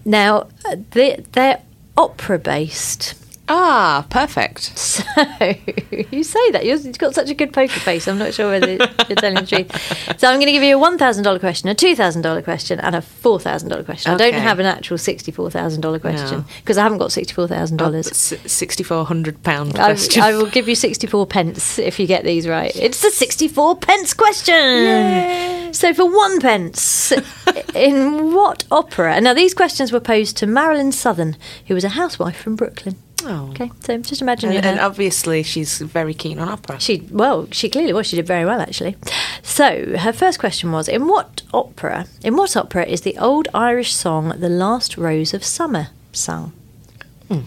now 0.04 0.46
uh, 0.64 0.76
they, 0.92 1.22
they're 1.32 1.60
opera 1.96 2.38
based. 2.38 3.14
Ah, 3.48 4.06
perfect. 4.10 4.72
So 5.28 6.04
you 6.10 6.22
say 6.24 6.50
that 6.52 6.64
you've 6.64 6.98
got 6.98 7.14
such 7.14 7.30
a 7.30 7.34
good 7.34 7.52
poker 7.52 7.80
face. 7.80 8.06
I'm 8.08 8.18
not 8.18 8.34
sure 8.34 8.50
whether 8.50 8.72
you're 8.72 9.16
telling 9.16 9.34
the 9.34 9.46
truth. 9.46 10.18
So 10.18 10.28
I'm 10.28 10.36
going 10.36 10.46
to 10.46 10.52
give 10.52 10.62
you 10.62 10.76
a 10.76 10.78
one 10.78 10.98
thousand 10.98 11.24
dollar 11.24 11.38
question, 11.38 11.68
a 11.68 11.74
two 11.74 11.94
thousand 11.94 12.22
dollar 12.22 12.42
question, 12.42 12.80
and 12.80 12.94
a 12.94 13.00
four 13.02 13.38
thousand 13.40 13.68
dollar 13.68 13.84
question. 13.84 14.12
I 14.12 14.16
don't 14.16 14.34
have 14.34 14.58
an 14.58 14.66
actual 14.66 14.98
sixty-four 14.98 15.50
thousand 15.50 15.80
dollar 15.80 15.98
question 15.98 16.38
No. 16.38 16.44
because 16.60 16.78
I 16.78 16.82
haven't 16.82 16.98
got 16.98 17.12
sixty-four 17.12 17.48
thousand 17.48 17.76
dollars. 17.78 18.12
Sixty-four 18.12 19.04
hundred 19.06 19.42
pound 19.42 19.78
I, 19.78 19.86
question. 19.92 20.22
I 20.22 20.32
will 20.36 20.50
give 20.50 20.68
you 20.68 20.74
64 20.74 21.26
pence 21.26 21.78
if 21.78 21.98
you 21.98 22.06
get 22.06 22.24
these 22.24 22.46
right. 22.48 22.74
It's 22.76 23.00
the 23.02 23.10
64 23.10 23.76
pence 23.76 24.14
question. 24.14 25.72
So, 25.74 25.92
for 25.94 26.04
one 26.10 26.40
pence, 26.40 27.12
in 27.74 28.34
what 28.34 28.64
opera? 28.70 29.20
Now, 29.20 29.34
these 29.34 29.54
questions 29.54 29.92
were 29.92 30.00
posed 30.00 30.36
to 30.38 30.46
Marilyn 30.46 30.92
Southern, 30.92 31.36
who 31.66 31.74
was 31.74 31.84
a 31.84 31.90
housewife 31.90 32.36
from 32.40 32.56
Brooklyn. 32.56 32.96
Oh. 33.30 33.50
Okay, 33.50 33.70
so 33.80 33.98
just 33.98 34.22
imagine 34.22 34.50
and, 34.52 34.64
and 34.64 34.80
obviously 34.80 35.42
she's 35.42 35.78
very 35.80 36.14
keen 36.14 36.38
on 36.38 36.48
opera. 36.48 36.80
She 36.80 37.06
well, 37.10 37.46
she 37.52 37.68
clearly 37.68 37.92
was. 37.92 38.06
She 38.06 38.16
did 38.16 38.26
very 38.26 38.44
well, 38.46 38.60
actually. 38.60 38.96
So 39.42 39.96
her 39.98 40.12
first 40.12 40.38
question 40.38 40.72
was: 40.72 40.88
In 40.88 41.06
what 41.06 41.42
opera? 41.52 42.06
In 42.24 42.36
what 42.36 42.56
opera 42.56 42.84
is 42.86 43.02
the 43.02 43.16
old 43.18 43.46
Irish 43.52 43.94
song 43.94 44.32
"The 44.38 44.48
Last 44.48 44.96
Rose 44.96 45.34
of 45.34 45.44
Summer" 45.44 45.88
sung? 46.12 46.52
Hmm. 47.28 47.40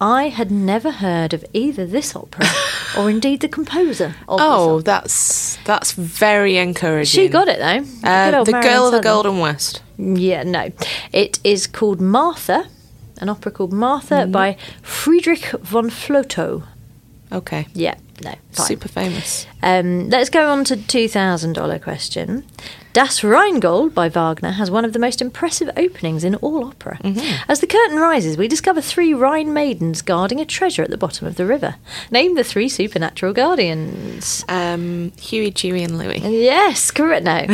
I 0.00 0.28
had 0.30 0.50
never 0.50 0.90
heard 0.90 1.32
of 1.32 1.44
either 1.52 1.86
this 1.86 2.14
opera 2.16 2.46
or 2.98 3.08
indeed 3.10 3.40
the 3.40 3.48
composer. 3.48 4.14
Of 4.28 4.38
the 4.38 4.44
Oh, 4.44 4.66
song. 4.78 4.82
that's 4.84 5.56
that's 5.64 5.92
very 5.92 6.56
encouraging. 6.58 7.22
she 7.24 7.28
got 7.28 7.48
it 7.48 7.58
though. 7.58 8.08
Uh, 8.08 8.44
the 8.44 8.52
Marilyn 8.52 8.62
Girl 8.62 8.86
of 8.86 8.92
the. 8.92 9.00
Golden 9.00 9.38
West. 9.38 9.82
Yeah, 9.98 10.42
no. 10.44 10.70
It 11.12 11.38
is 11.44 11.66
called 11.68 12.00
Martha, 12.00 12.66
an 13.18 13.28
opera 13.28 13.52
called 13.52 13.72
Martha 13.72 14.14
Mm-hmm. 14.22 14.32
by 14.32 14.56
Friedrich 14.82 15.46
von 15.62 15.90
Flotow. 15.90 16.64
Okay. 17.30 17.66
Yeah, 17.72 17.94
no, 18.22 18.34
fine. 18.50 18.66
Super 18.66 18.88
famous. 18.88 19.46
Um, 19.62 20.10
let's 20.10 20.28
go 20.28 20.50
on 20.50 20.64
to 20.64 20.76
the 20.76 20.82
$2,000 20.82 21.82
question. 21.82 22.44
Das 22.92 23.24
Rheingold 23.24 23.94
by 23.94 24.10
Wagner 24.10 24.50
has 24.50 24.70
one 24.70 24.84
of 24.84 24.92
the 24.92 24.98
most 24.98 25.22
impressive 25.22 25.70
openings 25.78 26.24
in 26.24 26.34
all 26.34 26.66
opera. 26.66 26.98
As 27.48 27.60
the 27.60 27.66
curtain 27.66 27.96
rises, 27.96 28.36
we 28.36 28.48
discover 28.48 28.82
three 28.82 29.14
Rhine 29.14 29.54
maidens 29.54 30.02
guarding 30.02 30.40
a 30.42 30.44
treasure 30.44 30.82
at 30.82 30.90
the 30.90 30.98
bottom 30.98 31.26
of 31.26 31.36
the 31.36 31.46
river. 31.46 31.76
Name 32.10 32.34
the 32.34 32.44
three 32.44 32.68
supernatural 32.68 33.32
guardians. 33.32 34.44
Um, 34.46 35.12
Huey, 35.18 35.50
Dewey, 35.52 35.82
and 35.84 35.96
Louie. 35.96 36.18
Yes, 36.18 36.90
correct. 36.90 37.24
No, 37.24 37.38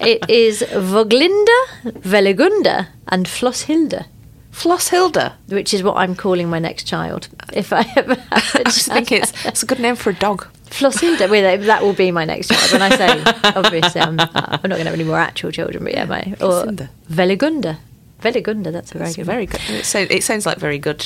it 0.00 0.24
is 0.30 0.62
Woglinde, 0.62 1.58
Wellgunde, 1.84 2.86
and 3.08 3.26
Flosshilde, 3.26 4.06
Flosshilde. 4.52 5.32
which 5.48 5.72
is 5.72 5.82
what 5.82 5.96
I'm 5.96 6.14
calling 6.14 6.48
my 6.50 6.58
next 6.58 6.84
child. 6.84 7.28
If 7.52 7.72
I 7.72 7.86
ever 7.96 8.14
have 8.32 8.56
I 8.56 8.62
was 8.64 8.86
thinking 8.86 9.22
it's, 9.22 9.46
it's 9.46 9.62
a 9.62 9.66
good 9.66 9.80
name 9.80 9.96
for 9.96 10.10
a 10.10 10.14
dog. 10.14 10.46
Flosshilde, 10.66 11.28
well, 11.30 11.58
that 11.58 11.82
will 11.82 11.92
be 11.94 12.10
my 12.10 12.24
next 12.24 12.48
child. 12.48 12.72
When 12.72 12.82
I 12.82 12.96
say, 12.96 13.22
obviously, 13.56 14.00
I'm, 14.00 14.20
I'm 14.20 14.28
not 14.34 14.60
going 14.62 14.78
to 14.80 14.90
have 14.90 14.94
any 14.94 15.04
more 15.04 15.18
actual 15.18 15.50
children, 15.50 15.82
but 15.84 15.92
yeah, 15.94 16.04
my 16.04 16.34
or. 16.40 16.64
Wellgunde, 17.10 17.78
Wellgunde. 18.22 18.72
That's 18.72 18.92
a 18.94 18.98
very 18.98 19.08
It's 19.08 19.16
good. 19.16 19.26
very 19.26 19.46
good. 19.46 19.60
It, 19.68 20.10
it 20.10 20.22
sounds 20.24 20.46
like 20.46 20.58
very 20.58 20.78
good. 20.78 21.04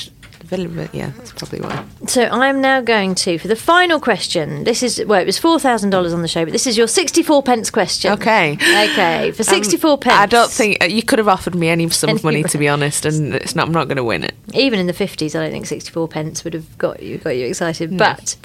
Yeah, 0.92 1.10
that's 1.16 1.32
probably 1.32 1.60
why. 1.60 1.84
So 2.06 2.24
I'm 2.24 2.60
now 2.60 2.80
going 2.80 3.14
to 3.16 3.38
for 3.38 3.48
the 3.48 3.56
final 3.56 3.98
question. 4.00 4.64
This 4.64 4.82
is 4.82 5.02
well, 5.06 5.20
it 5.20 5.26
was 5.26 5.38
four 5.38 5.58
thousand 5.58 5.90
dollars 5.90 6.12
on 6.12 6.22
the 6.22 6.28
show, 6.28 6.44
but 6.44 6.52
this 6.52 6.66
is 6.66 6.76
your 6.76 6.86
sixty-four 6.86 7.42
pence 7.42 7.70
question. 7.70 8.12
Okay. 8.12 8.52
Okay, 8.54 9.32
for 9.32 9.42
Um, 9.42 9.44
sixty-four 9.44 9.98
pence. 9.98 10.14
I 10.16 10.26
don't 10.26 10.50
think 10.50 10.82
uh, 10.82 10.86
you 10.86 11.02
could 11.02 11.18
have 11.18 11.28
offered 11.28 11.54
me 11.54 11.68
any 11.68 11.88
sum 11.90 12.10
of 12.10 12.22
money, 12.24 12.42
to 12.44 12.58
be 12.58 12.68
honest, 12.74 13.04
and 13.06 13.34
it's 13.34 13.54
not. 13.54 13.66
I'm 13.66 13.72
not 13.72 13.88
going 13.88 13.96
to 13.96 14.04
win 14.04 14.24
it. 14.24 14.34
even 14.52 14.78
in 14.78 14.86
the 14.86 14.92
50s, 14.92 15.34
I 15.34 15.42
don't 15.42 15.50
think 15.50 15.66
64 15.66 16.08
pence 16.08 16.44
would 16.44 16.54
have 16.54 16.78
got 16.78 17.02
you 17.02 17.18
got 17.18 17.30
you 17.36 17.46
excited. 17.46 17.96
But 17.96 18.36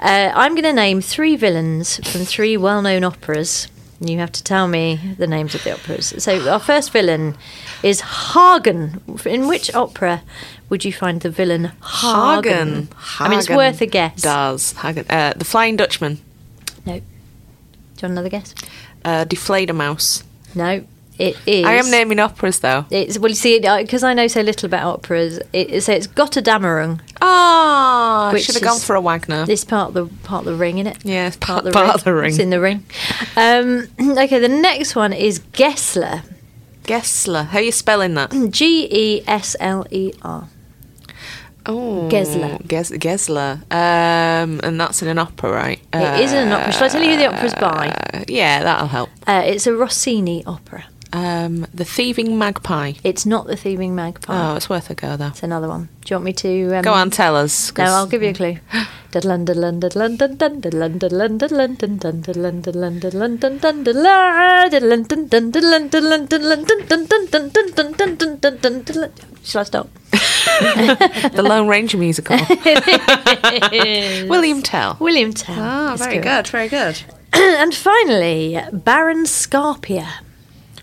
uh, 0.00 0.32
I'm 0.34 0.52
going 0.52 0.64
to 0.64 0.72
name 0.72 1.00
three 1.00 1.36
villains 1.36 1.96
from 2.10 2.22
three 2.22 2.56
well-known 2.56 3.04
operas. 3.04 3.68
You 4.04 4.18
have 4.18 4.32
to 4.32 4.42
tell 4.42 4.66
me 4.68 4.98
the 5.18 5.26
names 5.26 5.54
of 5.54 5.62
the 5.64 5.72
operas. 5.74 6.12
So 6.18 6.50
our 6.50 6.58
first 6.58 6.90
villain 6.90 7.36
is 7.82 8.00
Hagen. 8.00 9.00
In 9.24 9.46
which 9.48 9.72
opera 9.74 10.22
would 10.68 10.84
you 10.84 10.92
find 10.92 11.20
the 11.20 11.30
villain 11.30 11.72
Hagen? 11.84 12.88
Hagen. 12.88 12.88
I 13.20 13.28
mean, 13.28 13.38
it's 13.38 13.48
worth 13.48 13.80
a 13.80 13.86
guess. 13.86 14.20
Does 14.22 14.72
Hagen? 14.72 15.06
Uh, 15.08 15.34
the 15.36 15.44
Flying 15.44 15.76
Dutchman. 15.76 16.18
No. 16.84 16.94
Do 16.94 16.98
you 16.98 17.02
want 18.02 18.12
another 18.12 18.28
guess? 18.28 18.54
Uh, 19.04 19.24
Die 19.24 19.36
Fledermaus. 19.36 20.24
No. 20.54 20.84
It 21.18 21.36
is. 21.46 21.64
I 21.66 21.74
am 21.74 21.90
naming 21.90 22.18
operas 22.18 22.60
though. 22.60 22.86
It's 22.90 23.18
well, 23.18 23.28
you 23.28 23.34
see, 23.34 23.60
because 23.60 24.02
I 24.02 24.14
know 24.14 24.26
so 24.28 24.40
little 24.40 24.66
about 24.66 24.86
operas. 24.94 25.38
It, 25.52 25.82
so 25.82 25.92
it's 25.92 26.06
Gotterdammerung. 26.06 27.00
Ah, 27.20 28.30
Which 28.32 28.44
should 28.44 28.54
have 28.56 28.64
gone 28.64 28.80
for 28.80 28.96
a 28.96 29.00
Wagner. 29.00 29.44
This 29.46 29.64
part 29.64 29.88
of 29.88 29.94
the 29.94 30.06
part 30.24 30.46
of 30.46 30.52
the 30.52 30.58
ring 30.58 30.78
in 30.78 30.86
it. 30.86 31.04
Yeah, 31.04 31.26
it's 31.28 31.36
part- 31.36 31.66
of 31.66 31.72
part 31.72 31.94
of 31.94 32.04
the 32.04 32.14
ring. 32.14 32.30
It's 32.30 32.38
in 32.38 32.50
the 32.50 32.60
ring. 32.60 32.84
Um, 33.36 33.88
okay, 34.18 34.38
the 34.38 34.48
next 34.48 34.96
one 34.96 35.12
is 35.12 35.38
Gessler. 35.52 36.22
Gessler. 36.84 37.44
How 37.46 37.58
are 37.58 37.62
you 37.62 37.72
spelling 37.72 38.14
that? 38.14 38.30
G 38.50 38.88
E 38.90 39.22
S 39.28 39.54
L 39.60 39.86
E 39.90 40.12
R. 40.22 40.48
Oh, 41.64 42.08
Gessler. 42.10 42.66
Ges- 42.66 42.90
Gessler. 42.98 43.62
Um, 43.70 44.60
and 44.64 44.80
that's 44.80 45.00
in 45.02 45.08
an 45.08 45.18
opera, 45.18 45.52
right? 45.52 45.80
It 45.92 46.20
is 46.24 46.32
in 46.32 46.48
an 46.48 46.52
opera. 46.52 46.72
Shall 46.72 46.84
I 46.84 46.88
tell 46.88 47.02
you 47.02 47.10
who 47.10 47.16
the 47.18 47.26
opera's 47.32 47.54
by? 47.54 47.88
Uh, 48.12 48.24
yeah, 48.26 48.64
that'll 48.64 48.88
help. 48.88 49.10
Uh, 49.28 49.42
it's 49.44 49.66
a 49.68 49.72
Rossini 49.72 50.42
opera 50.44 50.86
um, 51.12 51.66
The 51.74 51.84
Thieving 51.84 52.38
Magpie. 52.38 52.94
It's 53.04 53.26
not 53.26 53.46
The 53.46 53.56
Thieving 53.56 53.94
Magpie. 53.94 54.52
Oh, 54.52 54.56
it's 54.56 54.68
worth 54.68 54.90
a 54.90 54.94
go, 54.94 55.16
though. 55.16 55.28
It's 55.28 55.42
another 55.42 55.68
one. 55.68 55.88
Do 56.04 56.14
you 56.14 56.16
want 56.16 56.24
me 56.24 56.32
to. 56.34 56.76
Um, 56.76 56.82
go 56.82 56.92
on, 56.92 57.10
tell 57.10 57.36
us. 57.36 57.76
No, 57.76 57.84
I'll 57.84 58.06
give 58.06 58.22
you 58.22 58.30
a 58.30 58.34
clue. 58.34 58.58
Shall 69.44 69.60
I 69.60 69.64
stop? 69.64 69.88
the 71.32 71.42
Lone 71.42 71.68
Ranger 71.68 71.98
musical. 71.98 72.38
William 74.28 74.62
Tell. 74.62 74.96
William 74.98 75.32
Tell. 75.32 75.56
Ah, 75.58 75.92
oh, 75.92 75.96
very 75.96 76.14
good. 76.14 76.22
good, 76.22 76.48
very 76.48 76.68
good. 76.68 77.02
and 77.34 77.74
finally, 77.74 78.58
Baron 78.72 79.24
Scarpia 79.24 80.08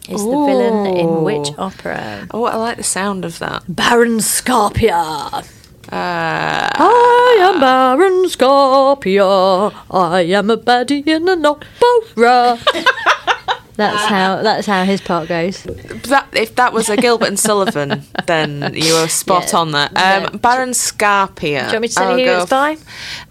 is 0.09 0.23
the 0.23 0.29
villain 0.45 0.97
in 0.97 1.23
which 1.23 1.49
opera? 1.57 2.27
Oh, 2.31 2.45
I 2.45 2.55
like 2.55 2.77
the 2.77 2.83
sound 2.83 3.25
of 3.25 3.39
that. 3.39 3.63
Baron 3.67 4.17
Scarpia. 4.19 5.45
Uh, 5.91 6.69
I 6.71 7.37
am 7.41 7.59
Baron 7.59 8.25
Scarpia. 8.25 9.73
I 9.89 10.21
am 10.21 10.49
a 10.49 10.57
baddie 10.57 11.07
in 11.07 11.27
an 11.27 11.45
opera. 11.45 12.59
that's 13.75 14.05
how 14.05 14.41
that's 14.43 14.67
how 14.67 14.83
his 14.83 15.01
part 15.01 15.29
goes. 15.29 15.63
that, 15.63 16.27
if 16.33 16.53
that 16.55 16.73
was 16.73 16.89
a 16.89 16.97
Gilbert 16.97 17.29
and 17.29 17.39
Sullivan, 17.47 18.03
then 18.27 18.71
you 18.75 18.93
were 18.93 19.07
spot 19.07 19.49
Yeah. 19.51 19.59
on 19.59 19.71
there. 19.71 19.87
Um, 19.87 19.93
Yeah. 19.95 20.29
Baron 20.39 20.71
Scarpia. 20.71 21.39
Do 21.39 21.47
you 21.47 21.61
want 21.71 21.81
me 21.81 21.87
to 21.87 21.95
tell 21.95 22.19
you 22.19 22.27
who 22.27 22.41
it's 22.41 22.49
by? 22.51 22.77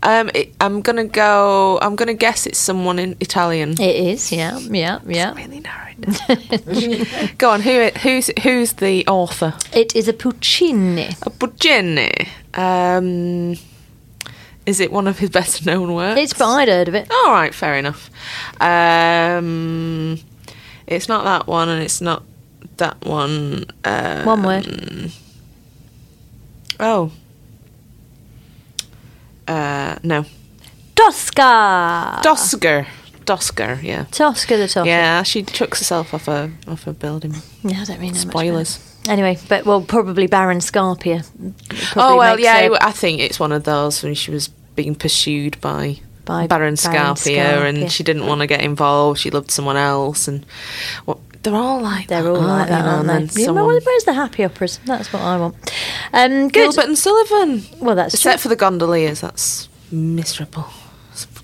Um, 0.02 0.30
it, 0.35 0.52
I'm 0.61 0.80
gonna 0.82 1.04
go. 1.06 1.78
I'm 1.80 1.94
gonna 1.94 2.14
guess 2.14 2.44
it's 2.47 2.58
someone 2.58 2.99
in 2.99 3.16
Italian. 3.20 3.73
It 3.80 3.94
is, 3.97 4.32
yeah, 4.32 4.58
yeah, 4.58 4.99
yeah. 5.06 5.32
really 5.35 5.61
narrowed. 5.61 5.88
Go 7.38 7.50
on. 7.50 7.61
Who? 7.61 7.88
Who's 8.02 8.31
who's 8.43 8.75
the 8.75 9.07
author? 9.07 9.55
It 9.73 9.95
is 9.97 10.09
a 10.09 10.12
Puccini. 10.12 11.09
A 11.23 11.31
Puccini. 11.31 12.28
Um, 12.55 13.57
is 14.67 14.81
it 14.81 14.93
one 14.93 15.07
of 15.07 15.19
his 15.19 15.31
best 15.31 15.67
known 15.67 15.95
works? 15.95 16.21
It's 16.21 16.33
but 16.35 16.47
I'd 16.49 16.69
heard 16.69 16.88
of 16.88 16.95
it. 16.95 17.11
All 17.11 17.33
right, 17.33 17.55
fair 17.55 17.76
enough. 17.76 18.11
Um, 18.61 20.19
it's 20.87 21.09
not 21.09 21.25
that 21.25 21.47
one, 21.47 21.69
and 21.69 21.83
it's 21.83 22.00
not 22.00 22.23
that 22.76 23.05
one. 23.05 23.64
Um, 23.85 24.25
One 24.25 24.43
word. 24.43 25.11
Oh. 26.81 27.11
Uh, 29.49 29.97
no. 30.02 30.25
Tosca. 30.95 32.21
Dosker. 32.23 32.87
Dosker, 33.28 33.82
yeah. 33.82 34.04
Tosca 34.11 34.56
the 34.56 34.66
Tosca. 34.68 34.87
Yeah, 34.88 35.23
she 35.23 35.42
chucks 35.42 35.78
herself 35.80 36.14
off 36.14 36.28
a 36.28 36.50
off 36.66 36.87
a 36.87 36.92
building. 36.92 37.35
Yeah, 37.62 37.82
I 37.82 37.85
don't 37.85 38.00
mean 38.00 38.14
Spoilers. 38.14 38.78
Anyway, 39.08 39.38
but 39.49 39.64
well, 39.64 39.80
probably 39.82 40.26
Baron 40.26 40.58
Scarpia. 40.58 41.25
Oh 41.97 42.16
well, 42.16 42.37
makes 42.37 42.44
yeah. 42.44 42.68
a- 42.68 42.78
I 42.87 42.92
think 42.92 43.20
it's 43.20 43.38
one 43.38 43.52
of 43.52 43.64
those 43.64 44.02
when 44.02 44.14
she 44.14 44.30
was 44.30 44.49
being 44.76 44.94
pursued 44.94 45.61
by, 45.61 46.00
By 46.25 46.47
Baron 46.47 46.75
Baron 46.75 46.75
Scarpia, 46.76 47.68
and 47.68 47.90
she 47.92 48.02
didn't 48.02 48.26
want 48.26 48.40
to 48.40 48.47
get 48.47 48.61
involved. 48.62 49.20
She 49.20 49.30
loved 49.30 49.50
someone 49.50 49.76
else, 49.76 50.28
and 50.28 50.44
well, 51.06 51.20
they're 51.42 51.54
all 51.54 51.80
like 51.80 52.08
They're 52.08 52.23
that, 52.23 52.28
all 52.28 52.40
like 52.40 52.68
that, 52.68 52.85
aren't 52.85 53.08
And 53.11 53.28
they? 53.30 53.35
then 53.35 53.44
someone- 53.47 53.66
well, 53.66 53.80
where's 53.85 54.04
the 54.04 54.12
happy 54.14 54.44
operas? 54.44 54.78
That's 54.85 55.12
what 55.12 55.23
I 55.23 55.37
want. 55.38 55.54
Um, 56.12 56.49
good. 56.49 56.52
Gilbert 56.73 56.87
and 56.87 56.99
Sullivan. 56.99 57.62
Well, 57.80 57.94
that's 57.97 58.14
Except 58.14 58.38
true. 58.40 58.42
for 58.42 58.49
the 58.49 58.56
gondoliers, 58.56 59.20
that's 59.20 59.68
miserable. 59.90 60.66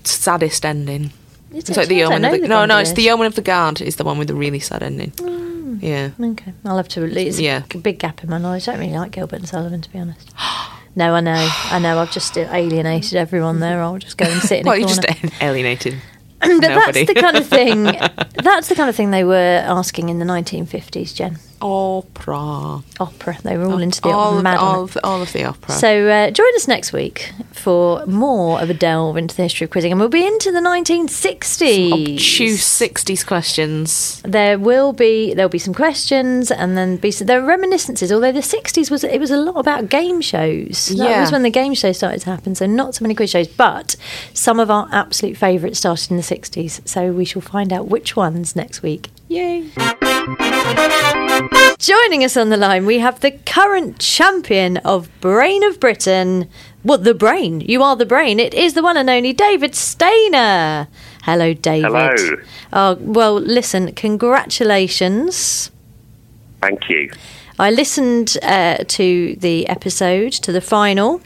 Saddest 0.03 0.65
ending. 0.65 1.11
It's 1.57 1.75
like 1.77 1.87
the 1.87 1.95
Yeoman 1.95 2.25
of 2.25 2.31
the, 2.33 2.39
the 2.39 2.47
no, 2.47 2.65
no, 2.65 2.77
it's 2.79 2.93
the 2.93 3.01
Yeoman 3.03 3.27
of 3.27 3.35
the 3.35 3.41
Guard 3.41 3.81
is 3.81 3.95
the 3.95 4.03
one 4.03 4.17
with 4.17 4.27
the 4.27 4.35
really 4.35 4.59
sad 4.59 4.83
ending. 4.83 5.11
Mm. 5.11 5.81
Yeah. 5.81 6.09
Okay, 6.19 6.53
I'll 6.65 6.77
have 6.77 6.87
to. 6.89 7.03
It's 7.05 7.39
Yeah. 7.39 7.63
a 7.73 7.77
big 7.77 7.99
gap 7.99 8.23
in 8.23 8.29
my 8.29 8.37
knowledge. 8.37 8.67
I 8.67 8.73
don't 8.73 8.81
really 8.81 8.93
like 8.93 9.11
Gilbert 9.11 9.37
and 9.39 9.47
Sullivan, 9.47 9.81
to 9.81 9.89
be 9.91 9.99
honest. 9.99 10.31
No, 10.97 11.13
I 11.13 11.19
know, 11.19 11.49
I 11.71 11.79
know. 11.79 11.99
I've 11.99 12.11
just 12.13 12.37
uh, 12.37 12.47
alienated 12.53 13.15
everyone 13.15 13.59
there. 13.59 13.81
I'll 13.81 13.97
just 13.97 14.17
go 14.17 14.23
and 14.27 14.41
sit 14.41 14.59
in 14.61 14.65
Well, 14.65 14.75
a 14.75 14.79
you 14.79 14.85
corner. 14.85 15.01
just 15.01 15.33
alienated. 15.41 15.95
but 16.39 16.47
nobody. 16.47 17.03
that's 17.03 17.13
the 17.13 17.21
kind 17.21 17.35
of 17.35 17.45
thing. 17.45 17.83
That's 18.43 18.69
the 18.69 18.75
kind 18.75 18.89
of 18.89 18.95
thing 18.95 19.11
they 19.11 19.25
were 19.25 19.61
asking 19.67 20.07
in 20.07 20.19
the 20.19 20.25
1950s, 20.25 21.13
Jen. 21.13 21.37
Opera. 21.65 22.83
Opera. 22.99 23.37
They 23.43 23.57
were 23.57 23.65
all 23.65 23.81
into 23.81 23.99
the 24.01 24.09
all, 24.09 24.37
opera. 24.37 24.51
of, 24.53 24.59
all, 24.61 24.83
of, 24.83 24.97
all 25.03 25.21
of 25.21 25.33
the 25.33 25.43
opera. 25.45 25.71
So 25.73 26.07
uh, 26.07 26.29
join 26.31 26.47
us 26.55 26.67
next 26.67 26.93
week 26.93 27.31
for 27.51 28.05
more 28.05 28.61
of 28.61 28.69
a 28.69 28.73
delve 28.73 29.17
into 29.17 29.35
the 29.35 29.43
history 29.43 29.65
of 29.65 29.71
quizzing, 29.71 29.91
and 29.91 29.99
we'll 29.99 30.09
be 30.09 30.25
into 30.25 30.51
the 30.51 30.59
1960s. 30.59 31.91
Obtuse 31.91 32.61
60s 32.61 33.25
questions. 33.25 34.21
There 34.23 34.59
will 34.59 34.93
be 34.93 35.33
there'll 35.33 35.49
be 35.49 35.57
some 35.59 35.73
questions, 35.73 36.51
and 36.51 36.77
then 36.77 36.97
be 36.97 37.11
some, 37.11 37.27
there 37.27 37.41
are 37.41 37.45
reminiscences. 37.45 38.11
Although 38.11 38.31
the 38.31 38.39
60s 38.41 38.91
was 38.91 39.03
it 39.03 39.19
was 39.19 39.31
a 39.31 39.37
lot 39.37 39.55
about 39.57 39.89
game 39.89 40.21
shows. 40.21 40.87
That 40.89 40.97
Yeah. 40.97 41.21
was 41.21 41.31
when 41.31 41.43
the 41.43 41.49
game 41.49 41.73
shows 41.73 41.97
started 41.97 42.21
to 42.21 42.29
happen. 42.29 42.55
So 42.55 42.65
not 42.67 42.95
so 42.95 43.03
many 43.03 43.15
quiz 43.15 43.31
shows, 43.31 43.47
but 43.47 43.95
some 44.33 44.59
of 44.59 44.69
our 44.69 44.87
absolute 44.91 45.35
favourites 45.37 45.79
started 45.79 46.11
in 46.11 46.17
the 46.17 46.23
60s. 46.23 46.87
So 46.87 47.11
we 47.11 47.25
shall 47.25 47.41
find 47.41 47.73
out 47.73 47.87
which 47.87 48.15
ones 48.15 48.55
next 48.55 48.81
week. 48.83 49.09
Yay. 49.27 49.71
Joining 51.79 52.23
us 52.23 52.37
on 52.37 52.49
the 52.49 52.57
line, 52.57 52.85
we 52.85 52.99
have 52.99 53.19
the 53.19 53.31
current 53.45 53.99
champion 53.99 54.77
of 54.77 55.09
Brain 55.19 55.63
of 55.63 55.79
Britain. 55.79 56.47
What 56.83 57.03
the 57.03 57.15
brain? 57.15 57.61
You 57.61 57.81
are 57.81 57.95
the 57.95 58.05
brain. 58.05 58.39
It 58.39 58.53
is 58.53 58.75
the 58.75 58.83
one 58.83 58.97
and 58.97 59.09
only 59.09 59.33
David 59.33 59.73
Stainer. 59.73 60.87
Hello, 61.23 61.53
David. 61.53 61.91
Hello. 61.91 62.37
Oh 62.71 62.97
well, 63.01 63.33
listen. 63.35 63.93
Congratulations. 63.93 65.71
Thank 66.61 66.87
you. 66.89 67.11
I 67.57 67.71
listened 67.71 68.37
uh, 68.43 68.77
to 68.87 69.35
the 69.37 69.67
episode, 69.67 70.33
to 70.33 70.51
the 70.51 70.61
final 70.61 71.21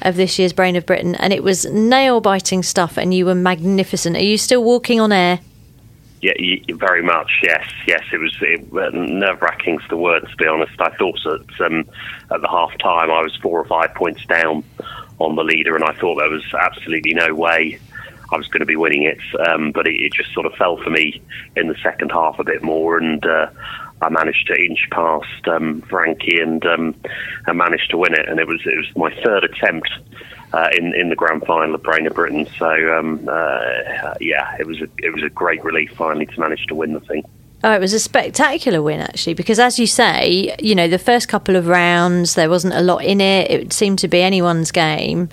of 0.00 0.16
this 0.16 0.38
year's 0.38 0.52
Brain 0.54 0.76
of 0.76 0.86
Britain, 0.86 1.14
and 1.16 1.32
it 1.32 1.42
was 1.42 1.66
nail 1.66 2.20
biting 2.20 2.62
stuff. 2.62 2.96
And 2.96 3.12
you 3.12 3.26
were 3.26 3.34
magnificent. 3.34 4.16
Are 4.16 4.22
you 4.22 4.38
still 4.38 4.64
walking 4.64 5.00
on 5.00 5.12
air? 5.12 5.40
Yeah, 6.22 6.32
very 6.74 7.02
much. 7.02 7.30
Yes, 7.42 7.68
yes. 7.86 8.02
It 8.12 8.18
was 8.18 8.34
nerve 8.92 9.42
wracking. 9.42 9.78
the 9.88 9.96
word. 9.96 10.26
To 10.28 10.36
be 10.36 10.46
honest, 10.46 10.80
I 10.80 10.90
thought 10.96 11.18
that 11.24 11.66
um, 11.66 11.80
at 12.32 12.40
the 12.40 12.48
half 12.48 12.76
time 12.78 13.10
I 13.10 13.20
was 13.22 13.36
four 13.42 13.60
or 13.60 13.66
five 13.66 13.94
points 13.94 14.24
down 14.26 14.64
on 15.18 15.36
the 15.36 15.44
leader, 15.44 15.74
and 15.76 15.84
I 15.84 15.92
thought 15.94 16.16
there 16.16 16.30
was 16.30 16.44
absolutely 16.54 17.14
no 17.14 17.34
way 17.34 17.78
I 18.32 18.36
was 18.36 18.48
going 18.48 18.60
to 18.60 18.66
be 18.66 18.76
winning 18.76 19.04
it. 19.04 19.18
Um, 19.46 19.72
but 19.72 19.86
it, 19.86 19.94
it 19.94 20.12
just 20.12 20.32
sort 20.32 20.46
of 20.46 20.54
fell 20.54 20.78
for 20.78 20.90
me 20.90 21.20
in 21.54 21.68
the 21.68 21.76
second 21.82 22.10
half 22.10 22.38
a 22.38 22.44
bit 22.44 22.62
more, 22.62 22.98
and 22.98 23.24
uh, 23.24 23.48
I 24.02 24.08
managed 24.10 24.46
to 24.48 24.54
inch 24.54 24.86
past 24.90 25.48
um, 25.48 25.82
Frankie 25.82 26.40
and 26.40 26.64
um, 26.66 26.94
and 27.46 27.58
managed 27.58 27.90
to 27.90 27.96
win 27.98 28.14
it. 28.14 28.28
And 28.28 28.38
it 28.38 28.46
was 28.46 28.60
it 28.64 28.76
was 28.76 28.96
my 28.96 29.14
third 29.24 29.44
attempt 29.44 29.90
uh, 30.52 30.68
in 30.76 30.94
in 30.94 31.08
the 31.08 31.16
grand 31.16 31.44
final 31.46 31.74
of 31.74 31.82
Brain 31.82 32.06
of 32.06 32.14
Britain. 32.14 32.46
So 32.58 32.98
um, 32.98 33.28
uh, 33.28 34.14
yeah, 34.20 34.56
it 34.58 34.66
was 34.66 34.80
a, 34.80 34.88
it 34.98 35.12
was 35.12 35.22
a 35.22 35.30
great 35.30 35.64
relief 35.64 35.92
finally 35.92 36.26
to 36.26 36.40
manage 36.40 36.66
to 36.66 36.74
win 36.74 36.92
the 36.92 37.00
thing. 37.00 37.24
Oh, 37.64 37.72
it 37.72 37.80
was 37.80 37.94
a 37.94 37.98
spectacular 37.98 38.82
win, 38.82 39.00
actually, 39.00 39.34
because 39.34 39.58
as 39.58 39.78
you 39.78 39.86
say, 39.86 40.54
you 40.60 40.74
know, 40.74 40.88
the 40.88 40.98
first 40.98 41.26
couple 41.28 41.56
of 41.56 41.66
rounds, 41.66 42.34
there 42.34 42.50
wasn't 42.50 42.74
a 42.74 42.82
lot 42.82 43.02
in 43.02 43.20
it. 43.20 43.50
It 43.50 43.72
seemed 43.72 43.98
to 44.00 44.08
be 44.08 44.20
anyone's 44.20 44.70
game. 44.70 45.30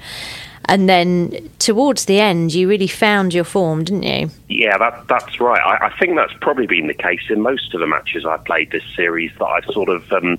And 0.66 0.88
then 0.88 1.50
towards 1.60 2.06
the 2.06 2.20
end, 2.20 2.54
you 2.54 2.70
really 2.70 2.88
found 2.88 3.34
your 3.34 3.44
form, 3.44 3.84
didn't 3.84 4.04
you? 4.04 4.30
Yeah, 4.48 4.78
that, 4.78 5.08
that's 5.08 5.40
right. 5.40 5.62
I, 5.62 5.88
I 5.88 5.98
think 6.00 6.16
that's 6.16 6.34
probably 6.42 6.68
been 6.68 6.88
the 6.88 6.94
case 6.94 7.22
in 7.30 7.42
most 7.42 7.74
of 7.74 7.80
the 7.80 7.88
matches 7.88 8.26
I 8.26 8.38
played 8.38 8.72
this 8.72 8.84
series. 8.96 9.32
That 9.40 9.46
I've 9.46 9.66
sort 9.66 9.90
of 9.90 10.12
um, 10.14 10.38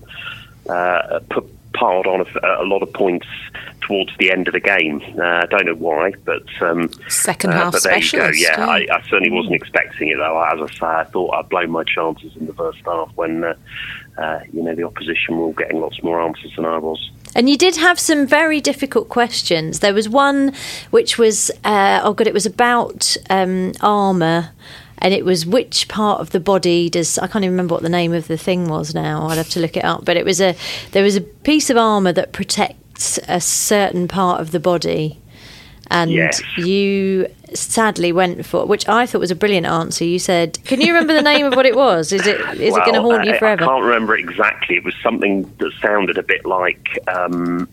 uh, 0.68 1.20
put 1.30 1.44
piled 1.74 2.06
on 2.06 2.20
a, 2.20 2.62
a 2.62 2.64
lot 2.64 2.82
of 2.82 2.92
points 2.92 3.26
towards 3.80 4.16
the 4.16 4.30
end 4.30 4.48
of 4.48 4.54
the 4.54 4.60
game. 4.60 5.02
Uh, 5.18 5.22
I 5.22 5.46
don't 5.46 5.66
know 5.66 5.74
why, 5.74 6.12
but 6.24 6.44
um, 6.62 6.90
Second 7.08 7.50
uh, 7.50 7.64
half 7.64 7.72
but 7.72 7.82
there 7.82 7.96
you 7.98 8.00
go. 8.00 8.18
specialist, 8.18 8.40
Yeah, 8.40 8.58
yeah. 8.58 8.66
I, 8.66 8.96
I 8.96 9.02
certainly 9.02 9.30
wasn't 9.30 9.56
expecting 9.56 10.08
it 10.08 10.16
though. 10.16 10.42
As 10.42 10.60
I 10.60 10.72
say, 10.74 10.87
I 10.87 11.04
thought 11.04 11.34
I'd 11.34 11.48
blown 11.48 11.70
my 11.70 11.84
chances 11.84 12.34
in 12.37 12.46
the 12.46 12.54
first 12.54 12.78
half 12.87 13.10
when 13.16 13.44
uh, 13.44 13.54
uh, 14.16 14.40
you 14.53 14.62
know 14.62 14.74
the 14.74 14.85
opposition 14.85 15.38
were 15.38 15.53
getting 15.53 15.81
lots 15.81 16.03
more 16.03 16.20
answers 16.20 16.53
than 16.57 16.64
I 16.64 16.79
was. 16.79 17.11
And 17.35 17.48
you 17.48 17.57
did 17.57 17.77
have 17.77 17.98
some 17.98 18.27
very 18.27 18.61
difficult 18.61 19.09
questions. 19.09 19.81
There 19.81 19.94
was 19.94 20.09
one 20.09 20.53
which 20.90 21.18
was, 21.18 21.50
uh, 21.64 22.00
oh 22.05 22.14
god, 22.14 22.29
it 22.29 22.35
was 22.35 22.46
about 22.46 23.16
um, 23.29 23.72
armour. 23.81 24.50
And 24.98 25.12
it 25.12 25.24
was 25.24 25.44
which 25.44 25.88
part 25.88 26.20
of 26.20 26.31
the 26.31 26.40
body 26.40 26.88
does 26.88 27.18
I 27.18 27.27
can't 27.27 27.44
even 27.44 27.55
remember 27.55 27.74
what 27.74 27.83
the 27.83 27.88
name 27.88 28.14
of 28.14 28.29
the 28.29 28.38
thing 28.38 28.68
was 28.68 28.94
now. 28.94 29.27
I'd 29.27 29.37
have 29.37 29.50
to 29.50 29.61
look 29.61 29.77
it 29.77 29.85
up. 29.85 30.05
But 30.05 30.16
it 30.16 30.24
was 30.24 30.40
a 30.40 30.57
there 30.92 31.03
was 31.03 31.16
a 31.16 31.20
piece 31.20 31.68
of 31.68 31.77
armour 31.77 32.12
that 32.12 32.33
protects 32.33 33.18
a 33.29 33.40
certain 33.40 34.09
part 34.09 34.40
of 34.40 34.53
the 34.53 34.61
body. 34.61 35.20
And 35.94 36.11
Yes. 36.11 36.42
you 36.59 37.26
sadly 37.54 38.11
went 38.11 38.44
for 38.44 38.66
which 38.66 38.88
I 38.88 39.07
thought 39.07 39.20
was 39.20 39.30
a 39.30 39.37
brilliant 39.37 39.64
answer. 39.66 40.04
You 40.04 40.18
said, 40.18 40.59
"Can 40.64 40.80
you 40.80 40.88
remember 40.92 41.14
the 41.14 41.22
name 41.22 41.46
of 41.46 41.54
what 41.54 41.66
it 41.66 41.76
was? 41.76 42.12
Is 42.12 42.26
it 42.26 42.40
is 42.61 42.76
it 42.76 42.85
going 42.85 42.94
to 42.94 43.00
Well, 43.02 43.12
haunt 43.12 43.26
you 43.28 43.38
forever?" 43.38 43.62
I 43.62 43.66
can't 43.68 43.85
remember 43.85 44.16
exactly. 44.16 44.76
It 44.76 44.85
was 44.85 44.94
something 45.02 45.42
that 45.59 45.70
sounded 45.80 46.18
a 46.18 46.24
bit 46.24 46.44
like 46.44 46.98
um, 47.07 47.68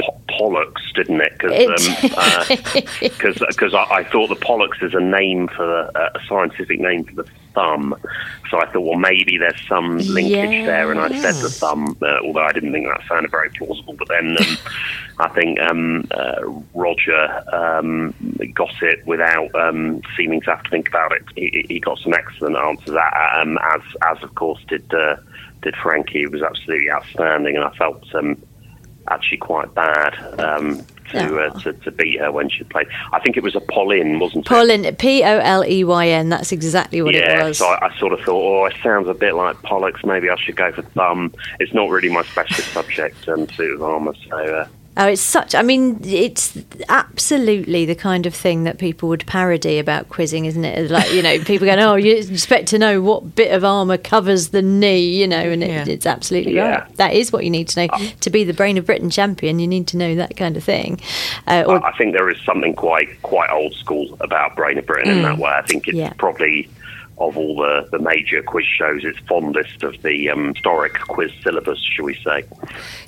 po- 0.00 0.16
pollex, 0.28 0.74
didn't 0.94 1.20
it? 1.22 1.32
Because 1.40 2.50
It- 2.50 3.40
because 3.48 3.74
I, 3.74 3.84
I 3.90 4.04
thought 4.04 4.28
the 4.28 4.36
pollex 4.36 4.80
is 4.82 4.94
a 4.94 5.00
name 5.00 5.48
for 5.48 5.90
uh, 5.96 6.10
a 6.14 6.20
scientific 6.28 6.78
name 6.78 7.02
for 7.04 7.16
the 7.24 7.28
thumb. 7.54 7.94
So 8.50 8.60
I 8.60 8.66
thought, 8.70 8.82
well, 8.82 8.98
maybe 8.98 9.38
there's 9.38 9.60
some 9.68 9.98
linkage 9.98 10.66
there, 10.66 10.90
and 10.90 11.00
I 11.00 11.08
said 11.08 11.34
the 11.42 11.48
thumb, 11.48 11.96
uh, 12.02 12.18
although 12.24 12.44
I 12.44 12.52
didn't 12.52 12.72
think 12.72 12.86
that 12.86 13.06
sounded 13.08 13.30
very 13.30 13.50
plausible. 13.50 13.94
But 13.94 14.08
then 14.08 14.36
um, 14.38 14.58
I 15.20 15.28
think 15.28 15.60
um, 15.60 16.06
uh, 16.10 16.42
Roger 16.74 17.44
um, 17.54 18.14
got 18.54 18.82
it 18.82 19.06
without 19.06 19.54
um, 19.54 20.02
seeming 20.16 20.40
to 20.42 20.50
have 20.50 20.62
to 20.64 20.70
think 20.70 20.88
about 20.88 21.12
it. 21.12 21.22
He, 21.34 21.64
he 21.68 21.80
got 21.80 21.98
some 21.98 22.14
excellent 22.14 22.56
answers, 22.56 22.96
uh, 22.96 23.40
um, 23.40 23.58
as 23.62 23.80
as 24.02 24.22
of 24.22 24.34
course 24.34 24.60
did 24.68 24.92
uh, 24.92 25.16
did 25.62 25.76
Frankie. 25.76 26.22
It 26.22 26.32
was 26.32 26.42
absolutely 26.42 26.90
outstanding, 26.90 27.56
and 27.56 27.64
I 27.64 27.70
felt. 27.70 28.14
Um, 28.14 28.42
actually 29.08 29.36
quite 29.36 29.74
bad 29.74 30.14
um, 30.40 30.82
to, 31.12 31.38
uh, 31.38 31.50
Oh. 31.54 31.58
to 31.60 31.72
to 31.72 31.90
beat 31.90 32.20
her 32.20 32.30
when 32.32 32.48
she 32.48 32.64
played. 32.64 32.86
I 33.12 33.20
think 33.20 33.36
it 33.36 33.42
was 33.42 33.54
a 33.54 33.60
Pauline, 33.60 34.18
wasn't 34.18 34.46
it? 34.46 34.48
poleyn, 34.48 34.96
P 34.96 35.22
O 35.22 35.38
L 35.38 35.64
E 35.64 35.84
Y 35.84 36.08
N. 36.08 36.28
That's 36.28 36.52
exactly 36.52 37.02
what 37.02 37.14
yeah, 37.14 37.40
it 37.40 37.44
was. 37.44 37.60
Yeah, 37.60 37.66
so 37.66 37.72
I, 37.72 37.88
I 37.88 37.98
sort 37.98 38.12
of 38.12 38.20
thought, 38.20 38.62
oh, 38.62 38.64
it 38.66 38.74
sounds 38.82 39.08
a 39.08 39.14
bit 39.14 39.34
like 39.34 39.56
pollex. 39.62 40.04
Maybe 40.04 40.30
I 40.30 40.36
should 40.36 40.56
go 40.56 40.72
for 40.72 40.82
thumb. 40.82 41.32
It's 41.60 41.72
not 41.74 41.90
really 41.90 42.08
my 42.10 42.22
specialist 42.22 42.68
subject, 42.72 43.28
um, 43.28 43.48
suit 43.50 43.74
of 43.74 43.82
armour. 43.82 44.14
So 44.28 44.36
uh, 44.38 44.66
Oh, 44.96 45.08
it's 45.08 45.20
such. 45.20 45.56
I 45.56 45.62
mean, 45.62 46.00
it's 46.04 46.56
absolutely 46.88 47.84
the 47.84 47.96
kind 47.96 48.26
of 48.26 48.34
thing 48.34 48.62
that 48.62 48.78
people 48.78 49.08
would 49.08 49.26
parody 49.26 49.80
about 49.80 50.08
quizzing, 50.08 50.44
isn't 50.44 50.64
it? 50.64 50.88
Like, 50.90 51.12
you 51.12 51.20
know, 51.22 51.38
people 51.40 51.66
going, 51.66 51.80
"Oh, 51.80 51.96
you 51.96 52.14
expect 52.14 52.68
to 52.68 52.78
know 52.78 53.00
what 53.02 53.34
bit 53.34 53.50
of 53.52 53.64
armour 53.64 53.96
covers 53.98 54.48
the 54.50 54.62
knee," 54.62 55.00
you 55.20 55.26
know, 55.26 55.36
and 55.50 55.64
it, 55.64 55.68
Yeah. 55.70 55.84
it's 55.88 56.06
absolutely 56.06 56.54
Yeah. 56.54 56.68
right. 56.82 56.96
That 56.96 57.12
is 57.12 57.32
what 57.32 57.42
you 57.44 57.50
need 57.50 57.66
to 57.68 57.86
know 57.88 57.98
to 58.20 58.30
be 58.30 58.44
the 58.44 58.54
brain 58.54 58.78
of 58.78 58.86
Britain 58.86 59.10
champion. 59.10 59.58
You 59.58 59.66
need 59.66 59.88
to 59.88 59.96
know 59.96 60.14
that 60.14 60.36
kind 60.36 60.56
of 60.56 60.62
thing. 60.62 61.00
Uh, 61.48 61.64
or 61.66 61.84
I 61.84 61.88
I 61.88 61.96
think 61.96 62.12
there 62.12 62.30
is 62.30 62.38
something 62.46 62.74
quite 62.74 63.20
quite 63.22 63.50
old 63.50 63.74
school 63.74 64.16
about 64.20 64.54
Brain 64.56 64.78
of 64.78 64.86
Britain 64.86 65.10
in 65.12 65.22
that 65.22 65.38
way. 65.38 65.50
I 65.50 65.62
think 65.62 65.88
it's 65.88 65.96
Yeah. 65.96 66.12
probably 66.18 66.68
of 67.18 67.36
all 67.36 67.56
the, 67.56 67.88
the 67.92 67.98
major 67.98 68.42
quiz 68.42 68.66
shows, 68.66 69.04
it's 69.04 69.18
fondest 69.20 69.82
of 69.82 70.00
the 70.02 70.30
um, 70.30 70.54
historic 70.54 70.94
quiz 71.00 71.30
syllabus, 71.42 71.78
shall 71.82 72.06
we 72.06 72.14
say? 72.14 72.44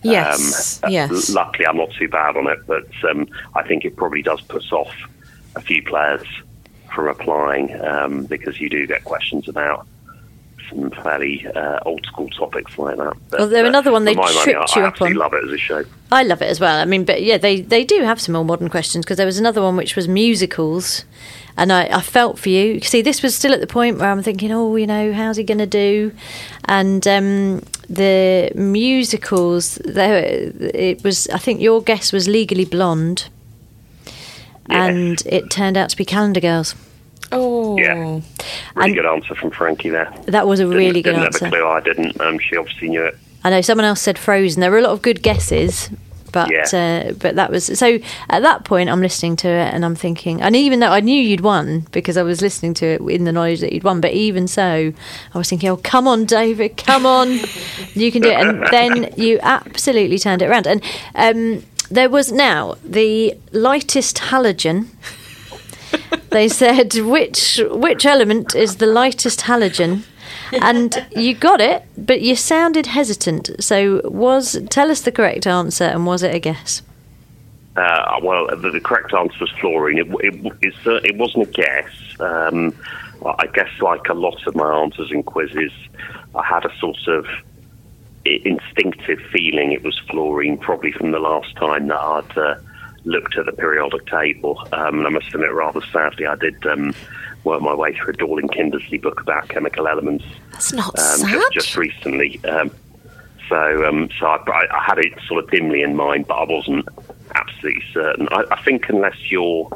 Yes, 0.02 0.80
Um, 0.82 0.88
uh, 0.88 0.90
yes. 0.92 1.30
Luckily, 1.30 1.66
I'm 1.66 1.76
not 1.76 1.90
too 1.92 2.08
bad 2.08 2.36
on 2.36 2.46
it, 2.46 2.60
but 2.66 2.86
um, 3.10 3.26
I 3.54 3.62
think 3.66 3.84
it 3.84 3.96
probably 3.96 4.22
does 4.22 4.40
put 4.42 4.72
off 4.72 4.94
a 5.56 5.60
few 5.60 5.82
players 5.82 6.26
from 6.94 7.08
applying 7.08 7.78
um, 7.84 8.24
because 8.26 8.60
you 8.60 8.68
do 8.68 8.86
get 8.86 9.04
questions 9.04 9.48
about 9.48 9.86
some 10.68 10.90
fairly 10.90 11.46
uh, 11.54 11.78
old 11.84 12.04
school 12.06 12.28
topics 12.30 12.78
like 12.78 12.96
that. 12.96 13.16
But, 13.30 13.40
Well, 13.40 13.48
there 13.48 13.64
uh, 13.64 13.68
another 13.68 13.92
one 13.92 14.04
they 14.04 14.14
money, 14.14 14.32
tripped 14.42 14.76
I, 14.76 14.80
you 14.80 14.84
I 14.84 14.88
up 14.88 14.92
absolutely 14.94 15.16
on. 15.16 15.20
love 15.20 15.34
it 15.34 15.44
as 15.44 15.50
a 15.52 15.58
show. 15.58 15.84
I 16.12 16.22
love 16.22 16.42
it 16.42 16.46
as 16.46 16.60
well. 16.60 16.78
I 16.78 16.84
mean, 16.84 17.04
but 17.04 17.22
yeah, 17.22 17.38
they, 17.38 17.60
they 17.60 17.84
do 17.84 18.02
have 18.02 18.20
some 18.20 18.32
more 18.34 18.44
modern 18.44 18.68
questions 18.68 19.04
because 19.04 19.16
there 19.16 19.26
was 19.26 19.38
another 19.38 19.62
one 19.62 19.76
which 19.76 19.96
was 19.96 20.08
musicals. 20.08 21.04
And 21.58 21.72
I, 21.72 21.84
I 21.86 22.00
felt 22.02 22.38
for 22.38 22.50
you. 22.50 22.80
See, 22.80 23.00
this 23.00 23.22
was 23.22 23.34
still 23.34 23.54
at 23.54 23.60
the 23.60 23.66
point 23.66 23.98
where 23.98 24.10
I'm 24.10 24.22
thinking, 24.22 24.52
oh, 24.52 24.76
you 24.76 24.86
know, 24.86 25.12
how's 25.14 25.38
he 25.38 25.42
going 25.44 25.56
to 25.58 25.66
do? 25.66 26.12
And 26.66 27.06
um, 27.08 27.62
the 27.88 28.52
musicals, 28.54 29.76
there, 29.76 30.22
it 30.74 31.02
was, 31.02 31.28
I 31.28 31.38
think 31.38 31.62
your 31.62 31.82
guess 31.82 32.12
was 32.12 32.28
Legally 32.28 32.66
Blonde. 32.66 33.28
And 34.68 35.22
it 35.26 35.48
turned 35.48 35.76
out 35.76 35.90
to 35.90 35.96
be 35.96 36.04
Calendar 36.04 36.40
Girls. 36.40 36.74
Oh, 37.32 37.76
Yeah. 37.78 37.92
Really 37.94 38.22
And- 38.76 38.94
good 38.94 39.06
answer 39.06 39.34
from 39.34 39.50
Frankie 39.50 39.90
there. 39.90 40.12
That 40.26 40.46
was 40.46 40.60
a 40.60 40.64
Didn't, 40.64 40.78
really 40.78 41.02
good 41.02 41.12
didn't 41.12 41.26
answer. 41.26 41.44
have 41.46 41.54
a 41.54 41.56
clue. 41.56 41.66
I 41.66 41.80
didn't. 41.80 42.20
Um, 42.20 42.38
she 42.38 42.56
obviously 42.56 42.88
knew 42.88 43.02
it. 43.04 43.16
I 43.44 43.50
know 43.50 43.60
someone 43.60 43.84
else 43.84 44.00
said 44.00 44.18
Frozen. 44.18 44.60
There 44.60 44.70
were 44.70 44.78
a 44.78 44.82
lot 44.82 44.92
of 44.92 45.02
good 45.02 45.22
guesses, 45.22 45.88
but 46.32 46.50
Yeah. 46.50 46.64
uh, 47.08 47.12
but 47.12 47.36
that 47.36 47.50
was 47.50 47.64
so. 47.78 47.98
At 48.28 48.42
that 48.42 48.64
point, 48.64 48.90
I'm 48.90 49.00
listening 49.00 49.36
to 49.36 49.48
it 49.48 49.72
and 49.72 49.84
I'm 49.84 49.94
thinking, 49.94 50.42
and 50.42 50.54
even 50.56 50.80
though 50.80 50.90
I 50.90 51.00
knew 51.00 51.20
you'd 51.20 51.40
won 51.42 51.86
because 51.92 52.16
I 52.16 52.22
was 52.22 52.42
listening 52.42 52.74
to 52.74 52.86
it 52.86 53.00
in 53.02 53.24
the 53.24 53.32
knowledge 53.32 53.60
that 53.60 53.72
you'd 53.72 53.84
won, 53.84 54.00
but 54.00 54.12
even 54.12 54.46
so, 54.48 54.92
I 55.34 55.38
was 55.38 55.48
thinking, 55.48 55.68
oh 55.70 55.76
come 55.78 56.06
on, 56.08 56.24
David, 56.24 56.76
come 56.76 57.06
on, 57.06 57.28
you 57.94 58.10
can 58.12 58.22
do 58.22 58.28
it. 58.30 58.36
And 58.38 58.66
then 58.70 59.14
you 59.16 59.38
absolutely 59.42 60.18
turned 60.18 60.42
it 60.42 60.46
around. 60.50 60.66
And 60.66 60.82
um, 61.14 61.62
there 61.90 62.08
was 62.10 62.32
now 62.32 62.74
the 62.84 63.34
lightest 63.52 64.16
halogen. 64.18 64.86
They 66.30 66.48
said 66.48 66.94
which 66.94 67.60
which 67.70 68.04
element 68.04 68.54
is 68.54 68.76
the 68.76 68.86
lightest 68.86 69.40
halogen, 69.40 70.04
and 70.52 71.06
you 71.16 71.34
got 71.34 71.60
it, 71.60 71.84
but 71.96 72.20
you 72.20 72.36
sounded 72.36 72.86
hesitant. 72.86 73.50
So 73.60 74.00
was 74.04 74.58
tell 74.68 74.90
us 74.90 75.00
the 75.02 75.12
correct 75.12 75.46
answer, 75.46 75.84
and 75.84 76.06
was 76.06 76.22
it 76.22 76.34
a 76.34 76.38
guess? 76.38 76.82
Uh, 77.76 78.18
well, 78.22 78.46
the, 78.56 78.70
the 78.70 78.80
correct 78.80 79.12
answer 79.12 79.36
was 79.40 79.50
fluorine. 79.60 79.98
It, 79.98 80.06
it, 80.62 80.74
uh, 80.86 80.94
it 81.04 81.16
wasn't 81.16 81.48
a 81.48 81.52
guess. 81.52 81.90
Um, 82.20 82.74
I 83.24 83.46
guess, 83.46 83.68
like 83.80 84.08
a 84.08 84.14
lot 84.14 84.46
of 84.46 84.54
my 84.54 84.82
answers 84.82 85.10
in 85.10 85.22
quizzes, 85.22 85.72
I 86.34 86.44
had 86.44 86.64
a 86.64 86.78
sort 86.78 87.06
of 87.06 87.26
instinctive 88.24 89.20
feeling 89.32 89.72
it 89.72 89.82
was 89.82 89.98
fluorine, 90.10 90.58
probably 90.58 90.92
from 90.92 91.12
the 91.12 91.18
last 91.18 91.54
time 91.56 91.88
that 91.88 92.00
I'd 92.00 92.38
uh, 92.38 92.56
looked 93.06 93.36
at 93.38 93.46
the 93.46 93.52
periodic 93.52 94.04
table. 94.06 94.58
Um, 94.72 94.98
and 94.98 95.06
I 95.06 95.10
must 95.10 95.32
admit, 95.34 95.52
rather 95.52 95.80
sadly, 95.92 96.26
I 96.26 96.34
did 96.36 96.64
um, 96.66 96.92
work 97.44 97.62
my 97.62 97.74
way 97.74 97.94
through 97.94 98.12
a 98.14 98.16
Dorling 98.16 98.50
Kindersley 98.54 99.00
book 99.00 99.20
about 99.20 99.48
chemical 99.48 99.86
elements 99.88 100.24
that's 100.52 100.72
not 100.72 100.88
um, 100.98 101.18
sad. 101.20 101.30
just, 101.52 101.52
just 101.68 101.76
recently. 101.76 102.40
Um, 102.44 102.70
so, 103.48 103.86
um, 103.86 104.10
so 104.18 104.26
I, 104.26 104.36
I- 104.50 104.76
I 104.78 104.82
had 104.84 104.98
it 104.98 105.12
sort 105.28 105.44
of 105.44 105.50
dimly 105.50 105.82
in 105.82 105.94
mind, 105.96 106.26
but 106.26 106.34
I 106.34 106.44
wasn't 106.44 106.86
absolutely 107.34 107.84
certain. 107.92 108.28
I, 108.32 108.44
I 108.50 108.62
think 108.62 108.88
unless 108.88 109.30
you're 109.30 109.68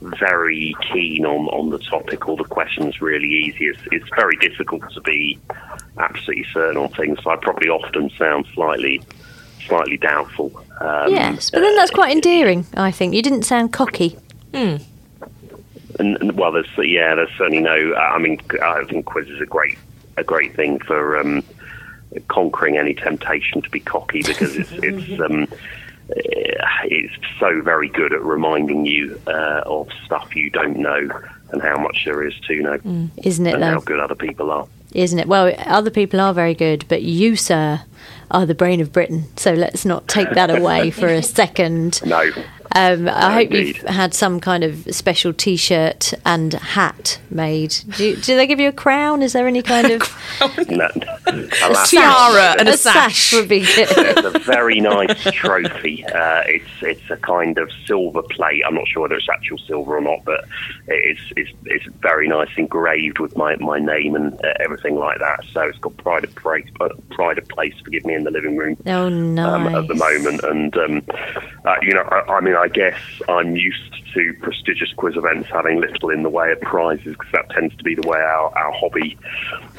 very 0.00 0.74
keen 0.92 1.24
on, 1.24 1.46
on 1.48 1.70
the 1.70 1.78
topic 1.78 2.28
or 2.28 2.36
the 2.36 2.44
question's 2.44 3.00
really 3.00 3.28
easy, 3.28 3.66
it's, 3.66 3.80
it's 3.90 4.08
very 4.14 4.36
difficult 4.36 4.82
to 4.92 5.00
be 5.00 5.38
absolutely 5.98 6.46
certain 6.52 6.76
on 6.76 6.88
things. 6.90 7.18
So 7.22 7.30
I 7.30 7.36
probably 7.36 7.68
often 7.68 8.10
sound 8.10 8.46
slightly 8.54 9.00
slightly 9.66 9.96
doubtful. 9.98 10.64
Um, 10.80 11.10
yes, 11.10 11.50
but 11.50 11.60
then 11.60 11.74
that's 11.76 11.90
quite 11.90 12.12
endearing. 12.12 12.66
I 12.74 12.90
think 12.90 13.14
you 13.14 13.22
didn't 13.22 13.42
sound 13.42 13.72
cocky. 13.72 14.16
and, 15.98 16.16
and 16.20 16.36
well, 16.36 16.52
there's 16.52 16.68
yeah, 16.78 17.14
there's 17.14 17.30
certainly 17.36 17.60
no. 17.60 17.94
I 17.94 18.18
mean, 18.18 18.40
I 18.62 18.84
think 18.84 19.06
quiz 19.06 19.28
is 19.28 19.40
a 19.40 19.46
great 19.46 19.78
a 20.16 20.24
great 20.24 20.54
thing 20.54 20.78
for 20.80 21.18
um, 21.18 21.42
conquering 22.28 22.76
any 22.76 22.94
temptation 22.94 23.62
to 23.62 23.70
be 23.70 23.80
cocky 23.80 24.22
because 24.22 24.56
it's 24.56 24.70
it's 24.82 25.20
um, 25.20 25.42
eh, 26.16 26.54
it's 26.84 27.14
so 27.38 27.60
very 27.62 27.88
good 27.88 28.12
at 28.12 28.22
reminding 28.22 28.86
you 28.86 29.20
uh, 29.26 29.62
of 29.66 29.88
stuff 30.04 30.34
you 30.34 30.50
don't 30.50 30.76
know 30.76 31.08
and 31.50 31.62
how 31.62 31.78
much 31.78 32.02
there 32.04 32.26
is 32.26 32.34
to 32.46 32.60
know 32.60 33.08
Isn't 33.22 33.46
it 33.46 33.54
and 33.54 33.64
how 33.64 33.80
good 33.80 34.00
other 34.00 34.14
people 34.14 34.50
are. 34.50 34.66
Isn't 34.94 35.18
it? 35.18 35.28
Well, 35.28 35.52
other 35.58 35.90
people 35.90 36.20
are 36.20 36.32
very 36.32 36.54
good, 36.54 36.84
but 36.88 37.02
you, 37.02 37.36
sir, 37.36 37.82
are 38.30 38.46
the 38.46 38.54
brain 38.54 38.80
of 38.80 38.92
Britain. 38.92 39.24
So 39.36 39.52
let's 39.52 39.84
not 39.84 40.08
take 40.08 40.30
that 40.30 40.50
away 40.58 40.90
for 40.90 41.06
a 41.08 41.22
second. 41.22 42.00
No, 42.04 42.30
Um, 42.78 43.08
I 43.08 43.32
hope 43.32 43.50
indeed. 43.50 43.76
you've 43.76 43.86
had 43.88 44.14
some 44.14 44.38
kind 44.40 44.62
of 44.62 44.86
special 44.94 45.32
T-shirt 45.32 46.14
and 46.24 46.52
hat 46.54 47.18
made. 47.30 47.74
Do, 47.96 48.14
do 48.16 48.36
they 48.36 48.46
give 48.46 48.60
you 48.60 48.68
a 48.68 48.72
crown? 48.72 49.22
Is 49.22 49.32
there 49.32 49.48
any 49.48 49.62
kind 49.62 49.90
of 49.90 50.02
no, 50.68 50.88
alas, 51.62 51.90
tiara 51.90 52.54
and 52.58 52.68
a 52.68 52.76
sash 52.76 53.30
sash. 53.30 53.32
would 53.32 53.48
be 53.48 53.60
good. 53.74 53.88
it's 53.90 54.24
a 54.34 54.38
very 54.40 54.80
nice 54.80 55.20
trophy. 55.32 56.04
Uh, 56.06 56.42
it's 56.46 56.70
it's 56.82 57.10
a 57.10 57.16
kind 57.16 57.58
of 57.58 57.70
silver 57.86 58.22
plate. 58.22 58.62
I'm 58.66 58.74
not 58.74 58.86
sure 58.86 59.02
whether 59.02 59.16
it's 59.16 59.28
actual 59.28 59.58
silver 59.58 59.96
or 59.96 60.00
not, 60.00 60.24
but 60.24 60.44
it's 60.86 61.20
it's, 61.36 61.50
it's 61.64 61.86
very 62.00 62.28
nice, 62.28 62.48
engraved 62.56 63.18
with 63.18 63.36
my, 63.36 63.56
my 63.56 63.78
name 63.78 64.14
and 64.14 64.32
uh, 64.44 64.52
everything 64.60 64.96
like 64.96 65.18
that. 65.18 65.44
So 65.52 65.62
it's 65.62 65.78
got 65.78 65.96
pride 65.96 66.24
of 66.24 66.34
place, 66.36 66.66
uh, 66.80 66.88
pride 67.10 67.38
of 67.38 67.48
place. 67.48 67.74
Forgive 67.82 68.04
me 68.04 68.14
in 68.14 68.24
the 68.24 68.30
living 68.30 68.56
room 68.56 68.76
Oh, 68.86 69.08
nice. 69.08 69.46
um, 69.48 69.74
at 69.74 69.88
the 69.88 69.94
moment. 69.94 70.42
And, 70.44 70.76
um, 70.76 71.02
uh, 71.64 71.76
you 71.82 71.92
know, 71.94 72.02
I, 72.02 72.34
I 72.36 72.40
mean, 72.40 72.54
I 72.54 72.67
guess 72.68 72.98
I'm 73.28 73.56
used 73.56 73.94
to 74.14 74.34
prestigious 74.40 74.92
quiz 74.96 75.16
events 75.16 75.48
having 75.50 75.80
little 75.80 76.10
in 76.10 76.22
the 76.22 76.28
way 76.28 76.50
of 76.52 76.60
prizes 76.60 77.14
because 77.16 77.30
that 77.32 77.50
tends 77.50 77.74
to 77.76 77.84
be 77.84 77.94
the 77.94 78.06
way 78.08 78.18
our, 78.18 78.56
our 78.56 78.72
hobby 78.72 79.18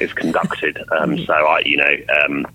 is 0.00 0.12
conducted. 0.12 0.78
Um, 0.92 1.18
so, 1.24 1.32
I, 1.32 1.60
you 1.64 1.76
know, 1.76 1.96
um, 2.24 2.46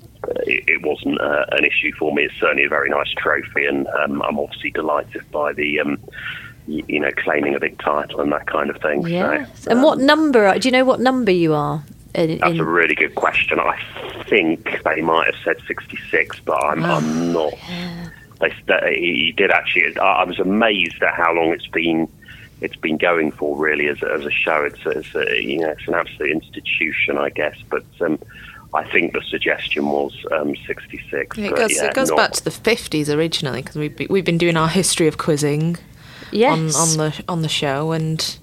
it, 0.46 0.64
it 0.68 0.86
wasn't 0.86 1.20
uh, 1.22 1.46
an 1.52 1.64
issue 1.66 1.92
for 1.98 2.14
me. 2.14 2.24
It's 2.24 2.36
certainly 2.40 2.66
a 2.66 2.70
very 2.70 2.90
nice 2.90 3.10
trophy, 3.18 3.66
and 3.66 3.88
um, 3.88 4.22
I'm 4.22 4.38
obviously 4.40 4.72
delighted 4.72 5.30
by 5.32 5.54
the. 5.54 5.80
Um, 5.80 5.98
y- 6.68 6.84
you 6.88 7.00
know, 7.00 7.12
claiming 7.18 7.56
a 7.56 7.60
big 7.60 7.80
title 7.80 8.20
and 8.22 8.32
that 8.34 8.46
kind 8.48 8.70
of 8.70 8.82
thing. 8.82 9.08
Yes. 9.08 9.50
So, 9.64 9.72
and 9.72 9.80
um, 9.80 9.86
what 9.86 10.00
number? 10.00 10.58
Do 10.60 10.68
you 10.68 10.72
know 10.74 10.84
what 10.86 11.00
number 11.00 11.32
you 11.32 11.54
are? 11.54 11.84
In, 12.14 12.38
That's 12.40 12.52
in- 12.54 12.60
a 12.60 12.66
really 12.66 12.96
good 12.96 13.16
question. 13.16 13.60
I 13.60 13.78
think 14.28 14.80
they 14.84 15.02
might 15.02 15.26
have 15.34 15.36
said 15.44 15.58
66, 15.68 16.40
but 16.46 16.64
I'm, 16.64 16.84
Oh, 16.84 16.96
I'm 16.96 17.34
not. 17.34 17.54
They, 18.40 18.54
they, 18.68 18.96
he 19.00 19.34
did 19.36 19.52
actually. 19.52 19.98
I, 19.98 20.22
I 20.22 20.24
was 20.24 20.40
amazed 20.40 21.02
at 21.02 21.14
how 21.14 21.34
long 21.34 21.52
it's 21.52 21.68
been. 21.68 22.08
It's 22.62 22.76
been 22.78 22.98
going 22.98 23.32
for 23.32 23.58
really 23.58 23.88
as 23.88 24.02
a, 24.02 24.14
as 24.14 24.26
a 24.26 24.32
show. 24.32 24.64
It's, 24.64 24.80
it's 24.86 25.14
a, 25.14 25.42
you 25.42 25.60
know 25.60 25.70
it's 25.70 25.88
an 25.88 25.94
absolute 25.94 26.32
institution, 26.32 27.18
I 27.18 27.30
guess. 27.30 27.58
But 27.70 27.84
um, 28.00 28.18
I 28.74 28.84
think 28.84 29.14
the 29.14 29.22
suggestion 29.22 29.88
was 29.88 30.14
um, 30.32 30.56
66. 30.66 31.38
It 31.38 31.56
goes, 31.56 31.76
yeah, 31.76 31.86
it 31.86 31.94
goes 31.94 32.10
not- 32.10 32.18
back 32.18 32.32
to 32.34 32.44
the 32.44 32.50
50s 32.50 33.14
originally 33.14 33.62
because 33.62 33.76
we've, 33.76 33.96
be, 33.96 34.08
we've 34.08 34.26
been 34.26 34.38
doing 34.38 34.58
our 34.58 34.68
history 34.68 35.08
of 35.08 35.18
quizzing 35.18 35.78
yes. 36.32 36.76
on, 36.76 36.90
on 36.90 36.98
the 36.98 37.24
on 37.28 37.42
the 37.42 37.50
show 37.50 37.92
and 37.92 38.38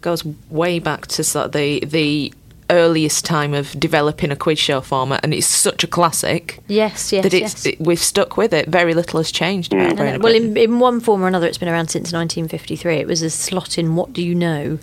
goes 0.00 0.24
way 0.50 0.78
back 0.78 1.06
to 1.08 1.24
sort 1.24 1.46
of 1.46 1.52
the 1.52 1.80
the 1.80 2.32
earliest 2.70 3.24
time 3.24 3.54
of 3.54 3.78
developing 3.78 4.30
a 4.30 4.36
quiz 4.36 4.58
show 4.58 4.80
format, 4.80 5.20
and 5.22 5.34
it's 5.34 5.46
such 5.46 5.84
a 5.84 5.86
classic 5.86 6.60
Yes, 6.68 7.12
yes, 7.12 7.22
that 7.22 7.34
it's 7.34 7.64
yes. 7.64 7.66
it- 7.66 7.80
we've 7.80 7.98
stuck 7.98 8.36
with 8.36 8.52
it. 8.52 8.68
Very 8.68 8.94
little 8.94 9.20
has 9.20 9.30
changed 9.30 9.72
about 9.72 9.88
And, 9.88 9.96
Brain 9.96 10.12
uh, 10.12 10.16
of 10.16 10.22
well, 10.22 10.34
in, 10.34 10.56
in 10.56 10.78
one 10.80 11.00
form 11.00 11.22
or 11.22 11.28
another, 11.28 11.46
it's 11.46 11.58
been 11.58 11.68
around 11.68 11.88
since 11.88 12.12
1953. 12.12 12.96
It 12.96 13.06
was 13.06 13.22
a 13.22 13.30
slot 13.30 13.78
in 13.78 13.96
What 13.96 14.12
Do 14.12 14.22
You 14.22 14.34
Know? 14.34 14.78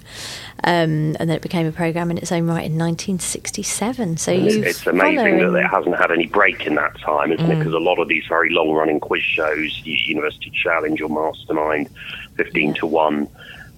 Um, 0.64 1.16
and 1.20 1.28
then 1.28 1.32
it 1.32 1.42
became 1.42 1.66
a 1.66 1.72
programme 1.72 2.12
in 2.12 2.20
its 2.20 2.32
own 2.32 2.46
right 2.46 2.64
in 2.66 2.78
1967. 2.78 4.18
So 4.18 4.32
It's, 4.32 4.56
it's 4.56 4.86
amazing 4.88 5.18
following- 5.18 5.54
that 5.54 5.60
it 5.66 5.68
hasn't 5.68 5.98
had 5.98 6.12
any 6.12 6.28
break 6.28 6.68
in 6.68 6.76
that 6.76 7.00
time, 7.00 7.32
isn't 7.32 7.50
it? 7.50 7.56
Mm. 7.56 7.58
Because 7.58 7.74
a 7.74 7.80
lot 7.80 7.98
of 7.98 8.08
these 8.08 8.26
very 8.30 8.52
long-running 8.52 9.00
quiz 9.00 9.24
shows, 9.24 9.82
University 9.84 10.52
Challenge 10.52 11.02
or 11.02 11.10
Mastermind, 11.10 11.90
fifteen 12.36 12.74
to 12.76 12.86
one, 12.86 13.28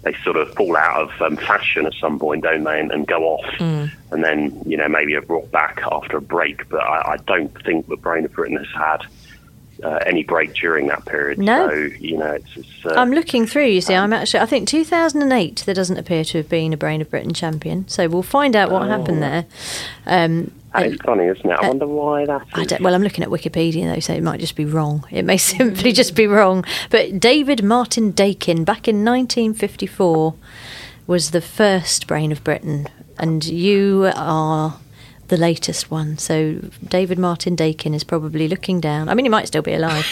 they 0.04 0.14
sort 0.24 0.36
of 0.38 0.54
fall 0.56 0.76
out 0.78 1.02
of 1.02 1.22
um, 1.22 1.38
fashion 1.38 1.86
at 1.86 1.94
some 2.00 2.20
point, 2.20 2.44
don't 2.44 2.64
they, 2.64 2.80
and, 2.80 2.92
and 2.92 3.08
go 3.08 3.24
off, 3.24 3.46
Mm. 3.58 3.90
and 4.12 4.24
then 4.24 4.62
you 4.66 4.78
know 4.78 4.88
maybe 4.88 5.16
are 5.16 5.22
brought 5.22 5.50
back 5.52 5.82
after 5.92 6.18
a 6.18 6.22
break. 6.22 6.68
But 6.70 6.82
I, 6.84 7.14
I 7.14 7.18
don't 7.26 7.52
think 7.64 7.88
that 7.88 8.02
Brain 8.02 8.26
of 8.26 8.34
Britain 8.34 8.58
has 8.58 8.68
had. 8.76 9.06
Uh, 9.84 10.00
any 10.06 10.24
break 10.24 10.54
during 10.54 10.88
that 10.88 11.04
period? 11.06 11.38
No. 11.40 11.68
So 11.68 11.74
you 12.00 12.16
know, 12.18 12.32
it's. 12.34 12.56
it's 12.56 12.86
uh, 12.86 12.92
I'm 12.94 13.12
looking 13.12 13.46
through. 13.46 13.66
You 13.66 13.82
see, 13.82 13.94
I'm 13.96 14.14
actually. 14.14 14.40
I 14.40 14.46
think 14.46 14.70
2008. 14.70 15.64
There 15.66 15.76
doesn't 15.76 15.98
appear 15.98 16.24
to 16.26 16.38
have 16.38 16.48
been 16.48 16.72
a 16.72 16.78
Brain 16.78 17.02
of 17.02 17.10
Britain 17.10 17.34
champion. 17.34 17.86
So 17.90 18.08
we'll 18.08 18.24
find 18.24 18.56
out 18.56 18.72
what 18.72 18.88
happened 18.88 19.22
there. 19.22 19.46
Um, 20.06 20.52
is 20.82 20.98
funny, 21.06 21.26
isn't 21.26 21.46
it? 21.46 21.54
I 21.60 21.66
uh, 21.66 21.68
wonder 21.70 21.88
why 21.88 22.26
that. 22.26 22.48
I 22.54 22.66
don't, 22.66 22.82
well, 22.82 22.94
I'm 22.94 23.04
looking 23.04 23.24
at 23.24 23.30
Wikipedia 23.30 23.94
though, 23.94 24.00
so 24.00 24.14
it 24.14 24.24
might 24.24 24.40
just 24.40 24.56
be 24.56 24.66
wrong. 24.66 25.06
It 25.12 25.24
may 25.24 25.38
simply 25.58 25.92
just 25.92 26.16
be 26.16 26.28
wrong. 26.28 26.66
But 26.90 27.20
David 27.20 27.64
Martin 27.64 28.12
Dakin, 28.12 28.64
back 28.64 28.88
in 28.88 29.06
1954, 29.06 30.36
was 31.06 31.32
the 31.32 31.42
first 31.42 32.08
Brain 32.08 32.32
of 32.32 32.44
Britain, 32.44 32.88
and 33.18 33.46
you 33.46 34.12
are 34.16 34.80
the 35.34 35.42
latest 35.42 35.90
one. 35.90 36.16
So 36.20 36.60
David 36.88 37.18
Martin 37.18 37.56
Dakin 37.56 37.96
is 37.96 38.04
probably 38.04 38.48
looking 38.48 38.80
down. 38.80 39.10
I 39.10 39.16
mean, 39.16 39.26
he 39.26 39.30
might 39.30 39.48
still 39.48 39.64
be 39.64 39.74
alive. 39.74 40.06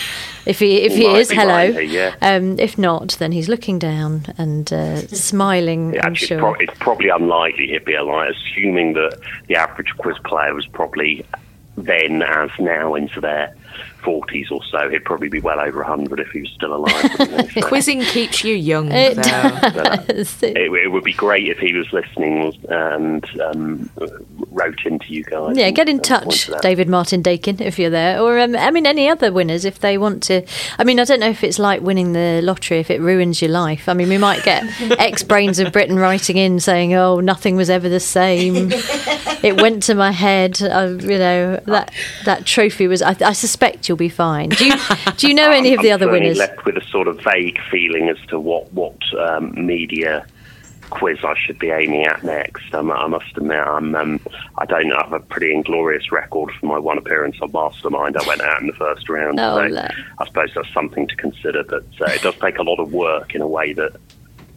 If 0.48 0.58
he 0.58 0.78
if 0.82 0.96
he 0.96 1.06
is, 1.06 1.30
hello. 1.30 1.72
here, 1.72 1.82
yeah. 1.82 2.16
Um, 2.24 2.58
if 2.58 2.76
not, 2.76 3.18
then 3.20 3.32
he's 3.32 3.48
looking 3.48 3.78
down 3.78 4.26
and 4.40 4.74
uh, 4.74 4.98
smiling. 5.08 5.94
Yeah, 5.94 6.08
I'm 6.08 6.14
actually, 6.14 6.28
sure. 6.28 6.38
it's, 6.38 6.42
pro- 6.42 6.56
it's 6.56 6.80
probably 6.80 7.10
unlikely 7.10 7.68
he'd 7.68 7.86
be 7.86 7.94
alive, 7.94 8.34
assuming 8.34 8.94
that 8.94 9.20
the 9.48 9.58
average 9.58 9.94
quiz 9.98 10.18
player 10.26 10.56
was 10.56 10.66
probably 10.66 11.24
then, 11.78 12.24
as 12.24 12.50
now, 12.60 12.96
into 12.96 13.22
their 13.22 13.56
40s 14.02 14.52
or 14.52 14.64
so. 14.66 14.90
He'd 14.90 15.06
probably 15.06 15.30
be 15.30 15.40
well 15.40 15.60
over 15.60 15.80
100 15.80 16.20
if 16.20 16.30
he 16.32 16.42
was 16.42 16.50
still 16.52 16.74
alive. 16.76 17.12
So 17.52 17.62
Quizzing 17.62 18.02
keeps 18.02 18.44
you 18.44 18.56
young, 18.56 18.92
It 18.92 19.16
though. 19.16 19.22
does. 19.24 20.42
it, 20.44 20.56
it 20.58 20.92
would 20.92 21.04
be 21.04 21.14
great 21.14 21.48
if 21.48 21.58
he 21.60 21.74
was 21.74 21.92
listening 21.92 22.54
and 22.70 23.42
um, 23.42 23.90
wrote 24.52 24.86
into 24.86 25.14
you 25.14 25.24
guys. 25.24 25.58
Yeah, 25.58 25.68
and- 25.68 25.76
get 25.76 25.90
in 25.90 25.96
and 25.98 26.04
touch. 26.04 26.50
David 26.62 26.88
Martin 26.88 27.22
Dakin, 27.22 27.62
if 27.62 27.78
you're 27.80 27.90
there, 27.90 28.22
or 28.22 28.40
um, 28.40 28.56
I 28.56 28.72
mean 28.72 28.86
any 28.86 29.10
other 29.10 29.32
winners 29.32 29.66
if 29.66 29.80
they 29.80 29.98
want 29.98 30.24
to. 30.24 30.44
I 30.80 30.84
mean, 30.84 31.00
I 31.00 31.04
don't 31.04 31.20
know 31.20 31.30
if 31.30 31.44
it's 31.44 31.60
like 31.60 31.82
winning 31.82 32.14
the 32.14 32.42
lottery 32.44 32.80
if 32.80 32.90
it 32.90 33.02
ruins 33.02 33.42
your 33.42 33.52
life. 33.52 33.90
I 33.90 33.94
mean, 33.94 34.10
we 34.10 34.18
might 34.18 34.44
get 34.44 34.64
ex 35.00 35.24
brains 35.24 35.60
of 35.60 35.72
Britain 35.74 35.98
writing 35.98 36.38
in 36.38 36.60
saying, 36.60 36.94
"Oh, 36.94 37.20
nothing 37.20 37.56
was 37.56 37.70
ever 37.70 37.90
the 37.90 38.00
same. 38.00 38.72
It 39.44 39.60
went 39.60 39.82
to 39.84 39.96
my 39.96 40.12
head. 40.12 40.62
I, 40.62 40.86
you 40.86 41.18
know 41.18 41.60
that 41.66 41.92
that 42.26 42.46
trophy 42.46 42.86
was. 42.88 43.02
I, 43.02 43.16
I 43.26 43.34
suspect 43.34 43.90
you'll 43.92 43.98
be 43.98 44.08
fine. 44.08 44.48
Do 44.50 44.66
you 44.66 44.74
do 45.18 45.28
you 45.28 45.34
know 45.34 45.52
any 45.52 45.72
I'm- 45.72 45.80
of 45.80 45.84
the 45.84 45.90
I'm 45.92 45.96
other 45.96 46.10
winners? 46.10 46.38
left 46.38 46.64
with 46.66 46.78
a 46.78 46.86
sort 46.88 47.10
of 47.10 47.20
vague 47.22 47.60
feeling 47.70 48.08
as 48.08 48.18
to 48.30 48.40
what 48.40 48.72
what 48.72 48.96
um, 49.20 49.54
media 49.66 50.26
quiz 50.92 51.18
I 51.24 51.34
should 51.46 51.60
be 51.60 51.70
aiming 51.72 52.06
at 52.06 52.24
next. 52.24 52.74
Um, 52.74 52.90
I 52.92 53.08
must 53.08 53.36
admit, 53.38 53.60
I'm 53.60 53.94
um, 53.96 54.20
I 54.58 54.66
don't 54.66 54.90
have 54.92 55.12
a 55.12 55.20
pretty 55.20 55.54
inglorious 55.54 56.10
record 56.12 56.52
for 56.58 56.66
my 56.68 56.80
one 56.80 56.98
appearance 56.98 57.36
on 57.42 57.52
Mastermind. 57.52 58.16
I 58.18 58.26
went 58.28 58.40
out 58.42 58.62
in 58.62 58.68
the 58.68 58.74
first 58.74 59.10
round, 59.10 59.40
Oh, 59.42 59.70
so. 59.70 59.88
I 60.20 60.26
suppose 60.26 60.52
that's 60.56 60.74
something 60.74 61.06
to 61.10 61.16
consider. 61.18 61.64
But 61.66 61.84
uh, 62.00 62.06
it 62.14 62.22
does 62.22 62.36
take 62.40 62.58
a 62.60 62.64
lot 62.64 62.80
of 62.80 62.94
work 62.94 63.36
in 63.36 63.42
a 63.42 63.48
way 63.48 63.74
that. 63.74 63.98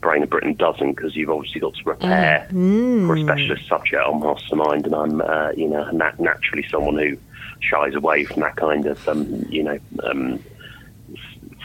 Brain 0.01 0.23
of 0.23 0.29
Britain 0.29 0.53
doesn't 0.53 0.97
because 0.97 1.17
you've 1.17 1.31
obviously 1.31 1.63
got 1.63 1.75
to 1.77 1.83
prepare 1.83 2.47
Mm. 2.53 3.07
for 3.07 3.17
a 3.17 3.23
specialist 3.23 3.67
subject 3.67 4.05
on 4.05 4.21
Mastermind, 4.21 4.85
and 4.85 4.95
I'm, 4.95 5.23
uh, 5.23 5.53
you 5.57 5.67
know, 5.67 5.91
nat- 5.93 6.21
naturally 6.21 6.63
someone 6.71 6.99
who 6.99 7.17
shies 7.61 7.95
away 7.95 8.25
from 8.25 8.43
that 8.43 8.57
kind 8.57 8.87
of, 8.87 9.09
um, 9.09 9.27
you 9.49 9.63
know, 9.63 9.79
um, 10.03 10.43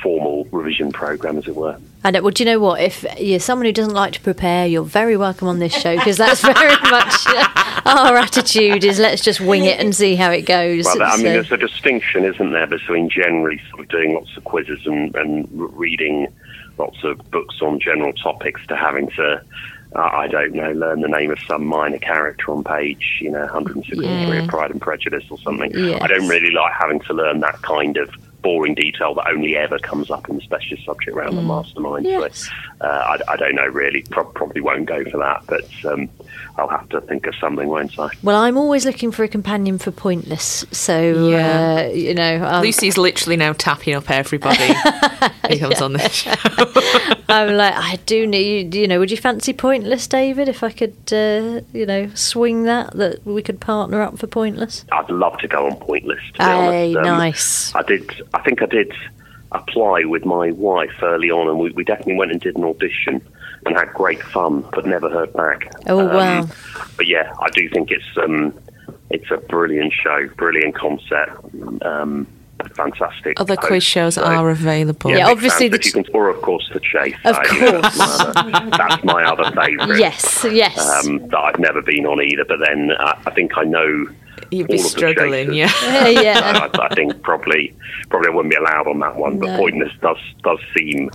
formal 0.02 0.46
revision 0.52 0.92
program, 0.92 1.38
as 1.38 1.48
it 1.48 1.56
were. 1.56 1.78
And 2.04 2.16
uh, 2.16 2.22
well, 2.24 2.32
do 2.32 2.44
you 2.44 2.50
know 2.50 2.60
what? 2.60 2.82
If 2.82 3.06
you're 3.20 3.40
someone 3.40 3.66
who 3.66 3.74
doesn't 3.74 3.94
like 3.94 4.14
to 4.14 4.22
prepare, 4.22 4.66
you're 4.66 4.84
very 4.84 5.18
welcome 5.18 5.48
on 5.50 5.60
this 5.60 5.74
show 5.74 5.98
because 5.98 6.18
that's 6.18 6.42
very 6.60 6.76
much 6.90 7.28
uh, 7.28 7.82
our 7.86 8.16
attitude. 8.16 8.84
Is 8.86 9.00
let's 9.00 9.22
just 9.22 9.42
wing 9.42 9.66
it 9.66 9.80
and 9.80 9.94
see 9.94 10.16
how 10.16 10.32
it 10.32 10.44
goes. 10.44 10.86
Well, 10.86 11.04
I 11.04 11.18
mean, 11.18 11.18
So- 11.18 11.24
there's 11.24 11.52
a 11.52 11.58
distinction, 11.58 12.24
isn't 12.24 12.52
there, 12.52 12.68
between 12.68 13.10
generally 13.10 13.60
sort 13.70 13.82
of 13.82 13.90
doing 13.90 14.14
lots 14.14 14.36
of 14.38 14.44
quizzes 14.46 14.86
and, 14.86 15.14
and 15.16 15.48
reading 15.52 16.28
lots 16.78 17.04
of 17.04 17.30
books 17.32 17.62
on 17.62 17.80
general 17.82 18.14
topics 18.14 18.66
to 18.68 18.76
having 18.78 19.10
to, 19.12 19.42
I 19.96 20.28
don't 20.28 20.54
know, 20.54 20.72
learn 20.72 21.02
the 21.02 21.08
name 21.08 21.32
of 21.32 21.40
some 21.48 21.66
minor 21.66 21.98
character 21.98 22.52
on 22.52 22.64
page, 22.64 23.20
you 23.22 23.32
know, 23.32 23.40
163 23.42 24.38
of 24.40 24.48
Pride 24.48 24.70
and 24.72 24.80
Prejudice 24.80 25.24
or 25.32 25.40
something. 25.40 25.72
Yes. 25.74 26.00
I 26.04 26.08
don't 26.08 26.28
really 26.28 26.52
like 26.52 26.74
having 26.74 27.00
to 27.02 27.14
learn 27.14 27.40
that 27.40 27.60
kind 27.64 27.98
of 27.98 28.10
boring 28.42 28.74
detail 28.76 29.14
that 29.16 29.28
only 29.28 29.58
ever 29.58 29.78
comes 29.80 30.10
up 30.12 30.30
in 30.30 30.36
the 30.38 30.42
specialist 30.44 30.86
subject 30.86 31.18
round 31.18 31.36
the 31.38 31.42
Mastermind. 31.42 32.06
Yes. 32.06 32.46
So, 32.80 32.86
uh, 32.86 33.18
I, 33.28 33.34
I 33.34 33.36
don't 33.36 33.56
know, 33.56 33.66
really. 33.66 34.04
Pro- 34.12 34.24
probably 34.26 34.62
won't 34.62 34.86
go 34.86 35.04
for 35.10 35.18
that, 35.18 35.44
but 35.48 35.66
um, 35.92 36.08
I'll 36.58 36.70
have 36.70 36.88
to 36.90 37.02
think 37.02 37.26
of 37.26 37.34
something, 37.36 37.68
won't 37.68 37.98
I? 38.00 38.10
Well, 38.24 38.38
I'm 38.38 38.58
always 38.58 38.86
looking 38.86 39.12
for 39.12 39.24
a 39.24 39.28
companion 39.28 39.78
for 39.80 39.92
Pointless. 39.92 40.66
So, 40.72 41.28
Yeah. 41.30 41.88
uh, 41.90 41.94
you 41.94 42.14
know, 42.14 42.46
um, 42.46 42.62
Lucy's 42.64 42.98
literally 42.98 43.38
now 43.38 43.54
tapping 43.54 43.96
up 43.96 44.10
everybody 44.10 44.72
who 45.50 45.60
comes 45.60 45.82
on 45.82 45.94
this 45.94 46.14
show. 46.14 46.34
I'm 47.30 47.56
like, 47.56 47.74
I 47.76 47.98
do 48.06 48.26
need, 48.26 48.74
you 48.76 48.88
know, 48.88 49.00
would 49.00 49.12
you 49.12 49.18
fancy 49.18 49.54
Pointless, 49.54 50.08
David? 50.08 50.48
If 50.48 50.64
I 50.64 50.72
could, 50.72 50.98
uh, 51.12 51.62
you 51.74 51.86
know, 51.86 52.10
swing 52.16 52.64
that, 52.64 52.94
that 52.94 53.26
we 53.26 53.42
could 53.44 53.60
partner 53.60 54.02
up 54.02 54.18
for 54.18 54.28
Pointless? 54.28 54.86
I'd 54.92 55.10
love 55.10 55.38
to 55.40 55.48
go 55.48 55.68
on 55.68 55.76
Pointless. 55.78 56.20
Hey, 56.36 56.96
Um, 56.96 57.04
nice. 57.04 57.74
I 57.76 57.84
did. 57.84 58.10
I 58.34 58.42
think 58.42 58.62
I 58.62 58.66
did 58.66 58.92
apply 59.52 60.04
with 60.06 60.26
my 60.26 60.52
wife 60.52 60.94
early 61.02 61.32
on, 61.32 61.48
and 61.48 61.60
we, 61.60 61.72
we 61.72 61.84
definitely 61.84 62.16
went 62.16 62.32
and 62.32 62.42
did 62.42 62.58
an 62.58 62.64
audition 62.64 63.22
and 63.66 63.76
had 63.76 63.94
great 63.94 64.22
fun, 64.24 64.62
but 64.74 64.86
never 64.86 65.10
heard 65.10 65.34
back. 65.34 65.72
Oh, 65.88 66.06
wow. 66.06 66.48
But 66.98 67.08
yeah, 67.08 67.34
I 67.42 67.50
do 67.50 67.70
think 67.70 67.92
it's 67.92 68.06
um, 68.18 68.54
it's 69.10 69.30
a 69.32 69.38
brilliant 69.38 69.94
show, 69.94 70.28
brilliant 70.38 70.76
concept, 70.76 71.44
um, 71.84 72.28
fantastic. 72.76 73.40
Other 73.40 73.56
host. 73.56 73.68
quiz 73.68 73.84
shows 73.84 74.16
So, 74.16 74.24
are 74.24 74.50
available. 74.50 75.12
Yeah, 75.12 75.26
big 75.28 75.32
obviously 75.38 75.68
the 75.70 75.78
you 75.78 75.84
ch- 75.84 75.94
can, 75.94 76.06
or 76.14 76.30
of 76.30 76.42
course 76.42 76.70
the 76.74 76.80
chase. 76.80 77.16
Of 77.26 77.38
you 77.54 77.62
know, 77.62 77.82
course. 77.82 77.98
that's 77.98 78.24
my 78.36 78.52
other, 78.54 78.70
that's 78.78 79.04
my 79.04 79.24
other 79.24 79.44
favourite. 79.62 80.00
Yes, 80.00 80.46
yes. 80.52 80.78
Um, 81.06 81.28
that 81.30 81.38
I've 81.40 81.60
never 81.60 81.82
been 81.82 82.06
on 82.06 82.22
either, 82.22 82.46
but 82.46 82.60
then 82.66 82.92
uh, 82.92 83.20
I 83.26 83.32
think 83.32 83.58
I 83.58 83.64
know 83.64 84.08
You'd 84.52 84.68
be 84.68 84.74
all 84.74 84.80
of 84.80 84.84
the 84.84 84.90
struggling, 84.90 85.52
chasers. 85.52 85.82
yeah. 85.84 86.08
yeah. 86.08 86.70
I, 86.74 86.86
I 86.88 86.96
think 86.96 87.22
probably 87.22 87.76
probably 88.10 88.30
I 88.30 88.36
wouldn't 88.36 88.52
be 88.52 88.58
allowed 88.58 88.88
on 88.88 89.00
that 89.00 89.16
one, 89.16 89.38
but 89.40 89.48
No. 89.50 89.58
Pointless 89.58 89.92
does 90.02 90.18
does 90.44 90.60
seem 90.78 91.10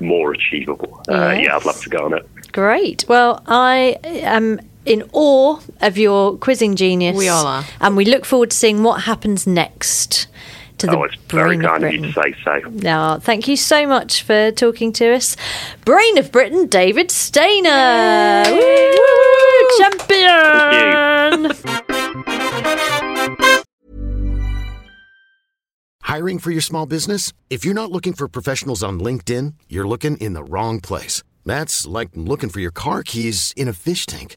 more 0.00 0.32
achievable. 0.32 1.02
Uh, 1.08 1.32
Yes. 1.34 1.44
Yeah, 1.44 1.56
I'd 1.56 1.64
love 1.64 1.80
to 1.82 1.90
go 1.90 2.04
on 2.04 2.14
it. 2.14 2.26
Great. 2.52 3.04
Well, 3.08 3.42
I 3.46 3.98
am 4.04 4.60
in 4.86 5.02
awe 5.12 5.60
of 5.82 5.98
your 5.98 6.38
quizzing 6.38 6.76
genius. 6.76 7.16
We 7.16 7.28
all 7.28 7.46
are. 7.46 7.64
And 7.80 7.94
we 7.96 8.04
look 8.06 8.24
forward 8.24 8.50
to 8.52 8.56
seeing 8.56 8.82
what 8.84 9.02
happens 9.02 9.46
next 9.46 10.28
to 10.78 10.86
the 10.86 10.96
Oh, 10.96 11.04
it's 11.04 11.14
very 11.28 11.56
Brain 11.56 11.64
of 11.64 11.70
kind 11.70 11.84
of 11.84 11.92
you 11.92 12.00
to 12.02 12.12
say 12.12 12.34
so. 12.44 12.58
No, 12.70 13.18
thank 13.20 13.48
you 13.48 13.56
so 13.56 13.86
much 13.86 14.22
for 14.22 14.50
talking 14.52 14.92
to 14.94 15.14
us. 15.14 15.36
Brain 15.84 16.18
of 16.18 16.32
Britain, 16.32 16.66
David 16.66 17.10
Stainer. 17.10 18.44
Woo, 18.48 19.78
champion. 19.78 21.52
Hiring 26.02 26.38
for 26.38 26.50
your 26.50 26.62
small 26.62 26.86
business? 26.86 27.34
If 27.50 27.66
you're 27.66 27.74
not 27.74 27.92
looking 27.92 28.14
for 28.14 28.28
professionals 28.28 28.82
on 28.82 28.98
LinkedIn, 28.98 29.54
you're 29.68 29.86
looking 29.86 30.16
in 30.16 30.32
the 30.32 30.42
wrong 30.42 30.80
place. 30.80 31.22
That's 31.44 31.86
like 31.86 32.08
looking 32.14 32.48
for 32.48 32.60
your 32.60 32.70
car 32.70 33.02
keys 33.02 33.52
in 33.56 33.68
a 33.68 33.74
fish 33.74 34.06
tank. 34.06 34.36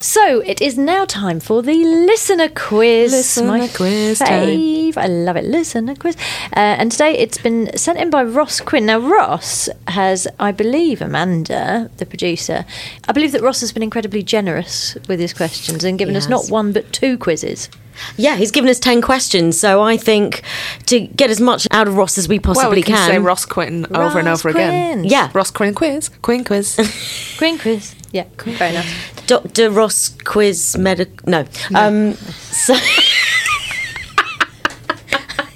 So 0.00 0.40
it 0.40 0.60
is 0.60 0.76
now 0.76 1.04
time 1.06 1.40
for 1.40 1.62
the 1.62 1.72
listener 1.84 2.48
quiz. 2.48 3.12
Listener 3.12 3.46
my 3.46 3.68
quiz 3.68 4.18
time. 4.18 4.48
fave. 4.48 4.96
I 4.98 5.06
love 5.06 5.36
it. 5.36 5.44
Listener 5.44 5.94
quiz. 5.94 6.16
Uh, 6.54 6.58
and 6.58 6.92
today 6.92 7.16
it's 7.16 7.38
been 7.38 7.74
sent 7.76 7.98
in 7.98 8.10
by 8.10 8.22
Ross 8.22 8.60
Quinn. 8.60 8.86
Now 8.86 8.98
Ross 8.98 9.68
has, 9.88 10.26
I 10.38 10.52
believe, 10.52 11.00
Amanda, 11.00 11.90
the 11.96 12.06
producer. 12.06 12.66
I 13.08 13.12
believe 13.12 13.32
that 13.32 13.40
Ross 13.40 13.60
has 13.60 13.72
been 13.72 13.82
incredibly 13.82 14.22
generous 14.22 14.96
with 15.08 15.20
his 15.20 15.32
questions 15.32 15.84
and 15.84 15.98
given 15.98 16.16
us 16.16 16.28
not 16.28 16.42
has. 16.42 16.50
one 16.50 16.72
but 16.72 16.92
two 16.92 17.16
quizzes. 17.16 17.70
Yeah, 18.16 18.36
he's 18.36 18.50
given 18.50 18.70
us 18.70 18.78
10 18.78 19.00
questions, 19.02 19.58
so 19.58 19.82
I 19.82 19.96
think 19.96 20.42
to 20.86 21.00
get 21.00 21.30
as 21.30 21.40
much 21.40 21.66
out 21.70 21.88
of 21.88 21.96
Ross 21.96 22.18
as 22.18 22.28
we 22.28 22.38
possibly 22.38 22.68
well, 22.68 22.76
we 22.76 22.82
can, 22.82 22.96
can. 22.96 23.10
say 23.10 23.18
Ross 23.18 23.44
Quinn 23.44 23.86
over 23.94 24.18
and 24.18 24.28
Ross 24.28 24.44
over 24.44 24.50
again. 24.50 25.04
Yeah. 25.04 25.30
Ross 25.34 25.50
Quinn 25.50 25.74
quiz. 25.74 26.10
Quinn 26.22 26.44
quiz. 26.44 27.34
Queen 27.38 27.58
quiz. 27.58 27.94
Yeah, 28.12 28.24
fair 28.36 28.70
enough. 28.70 29.26
Dr. 29.26 29.70
Ross 29.70 30.10
Quiz 30.24 30.76
Medic. 30.76 31.26
No. 31.26 31.44
Um, 31.74 32.14
so. 32.14 32.74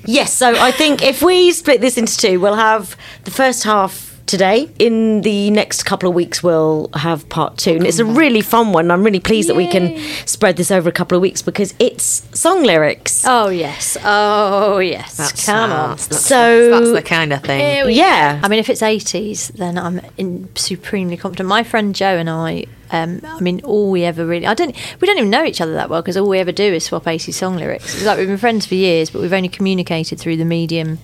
yes, 0.04 0.32
so 0.32 0.56
I 0.56 0.72
think 0.72 1.02
if 1.02 1.22
we 1.22 1.52
split 1.52 1.80
this 1.80 1.96
into 1.96 2.16
two, 2.16 2.40
we'll 2.40 2.56
have 2.56 2.96
the 3.24 3.30
first 3.30 3.62
half 3.64 4.07
today. 4.28 4.70
In 4.78 5.22
the 5.22 5.50
next 5.50 5.82
couple 5.84 6.08
of 6.08 6.14
weeks, 6.14 6.42
we'll 6.42 6.90
have 6.94 7.28
part 7.28 7.56
two. 7.56 7.72
And 7.72 7.86
it's 7.86 7.98
a 7.98 8.04
really 8.04 8.40
fun 8.40 8.72
one. 8.72 8.90
I'm 8.90 9.02
really 9.02 9.18
pleased 9.20 9.48
that 9.48 9.56
we 9.56 9.66
can 9.66 9.98
spread 10.26 10.56
this 10.56 10.70
over 10.70 10.88
a 10.88 10.92
couple 10.92 11.16
of 11.16 11.22
weeks 11.22 11.42
because 11.42 11.74
it's 11.80 12.22
song 12.38 12.62
lyrics. 12.62 13.24
Oh 13.26 13.48
yes. 13.48 13.96
Oh 14.04 14.78
yes. 14.78 15.16
That's, 15.16 15.46
Come 15.46 15.72
on. 15.72 15.90
That's, 15.96 16.20
So- 16.24 16.70
that's 16.70 16.92
the 16.92 17.02
kind 17.02 17.32
of 17.32 17.42
thing. 17.42 17.90
Yeah. 17.90 18.40
I 18.42 18.48
mean, 18.48 18.58
if 18.60 18.68
it's 18.68 18.82
80s, 18.82 19.52
then 19.54 19.76
I'm 19.78 20.00
in 20.16 20.48
supremely 20.54 21.16
confident. 21.16 21.48
My 21.48 21.64
friend 21.64 21.94
Joe 21.94 22.16
and 22.16 22.28
I, 22.30 22.66
um, 22.90 23.20
I 23.24 23.40
mean, 23.40 23.60
all 23.64 23.90
we 23.90 24.04
ever 24.04 24.24
really, 24.26 24.46
I 24.46 24.54
don't, 24.54 24.74
we 25.00 25.06
don't 25.06 25.18
even 25.18 25.30
know 25.30 25.44
each 25.44 25.60
other 25.60 25.74
that 25.74 25.90
well 25.90 26.00
because 26.02 26.16
all 26.16 26.28
we 26.28 26.38
ever 26.38 26.52
do 26.52 26.64
is 26.74 26.84
swap 26.84 27.04
80s 27.04 27.34
song 27.34 27.56
lyrics. 27.56 27.94
It's 27.94 28.04
like 28.04 28.18
we've 28.18 28.28
been 28.28 28.38
friends 28.38 28.66
for 28.66 28.74
years, 28.74 29.10
but 29.10 29.20
we've 29.22 29.32
only 29.32 29.48
communicated 29.48 30.18
through 30.20 30.36
the 30.36 30.44
medium 30.44 30.98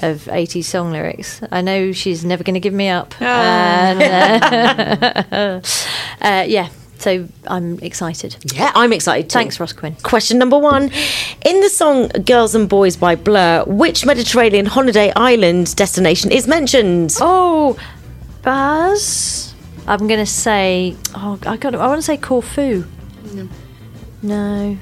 of 0.00 0.24
80s 0.26 0.64
song 0.64 0.92
lyrics. 0.92 1.40
I 1.50 1.60
know 1.60 1.92
she's 1.92 2.24
never 2.24 2.42
going 2.44 2.54
to 2.54 2.60
give 2.60 2.74
me 2.74 2.88
up. 2.88 3.14
And, 3.20 4.02
uh, 5.32 5.60
uh, 6.20 6.44
yeah, 6.46 6.68
so 6.98 7.28
I'm 7.46 7.78
excited. 7.80 8.36
Yeah, 8.54 8.72
I'm 8.74 8.92
excited 8.92 9.30
too. 9.30 9.34
Thanks, 9.34 9.58
Ross 9.60 9.72
Quinn. 9.72 9.94
Question 10.02 10.38
number 10.38 10.58
one. 10.58 10.90
In 11.44 11.60
the 11.60 11.68
song 11.68 12.08
Girls 12.24 12.54
and 12.54 12.68
Boys 12.68 12.96
by 12.96 13.14
Blur, 13.16 13.64
which 13.66 14.04
Mediterranean 14.06 14.66
holiday 14.66 15.12
island 15.16 15.74
destination 15.76 16.30
is 16.32 16.46
mentioned? 16.48 17.14
Oh, 17.20 17.76
Buzz. 18.42 19.54
I'm 19.86 20.06
going 20.06 20.20
to 20.20 20.26
say. 20.26 20.96
Oh, 21.14 21.38
I 21.46 21.56
got. 21.56 21.74
I 21.74 21.86
want 21.86 21.98
to 21.98 22.02
say 22.02 22.16
Corfu. 22.18 22.84
No. 24.22 24.76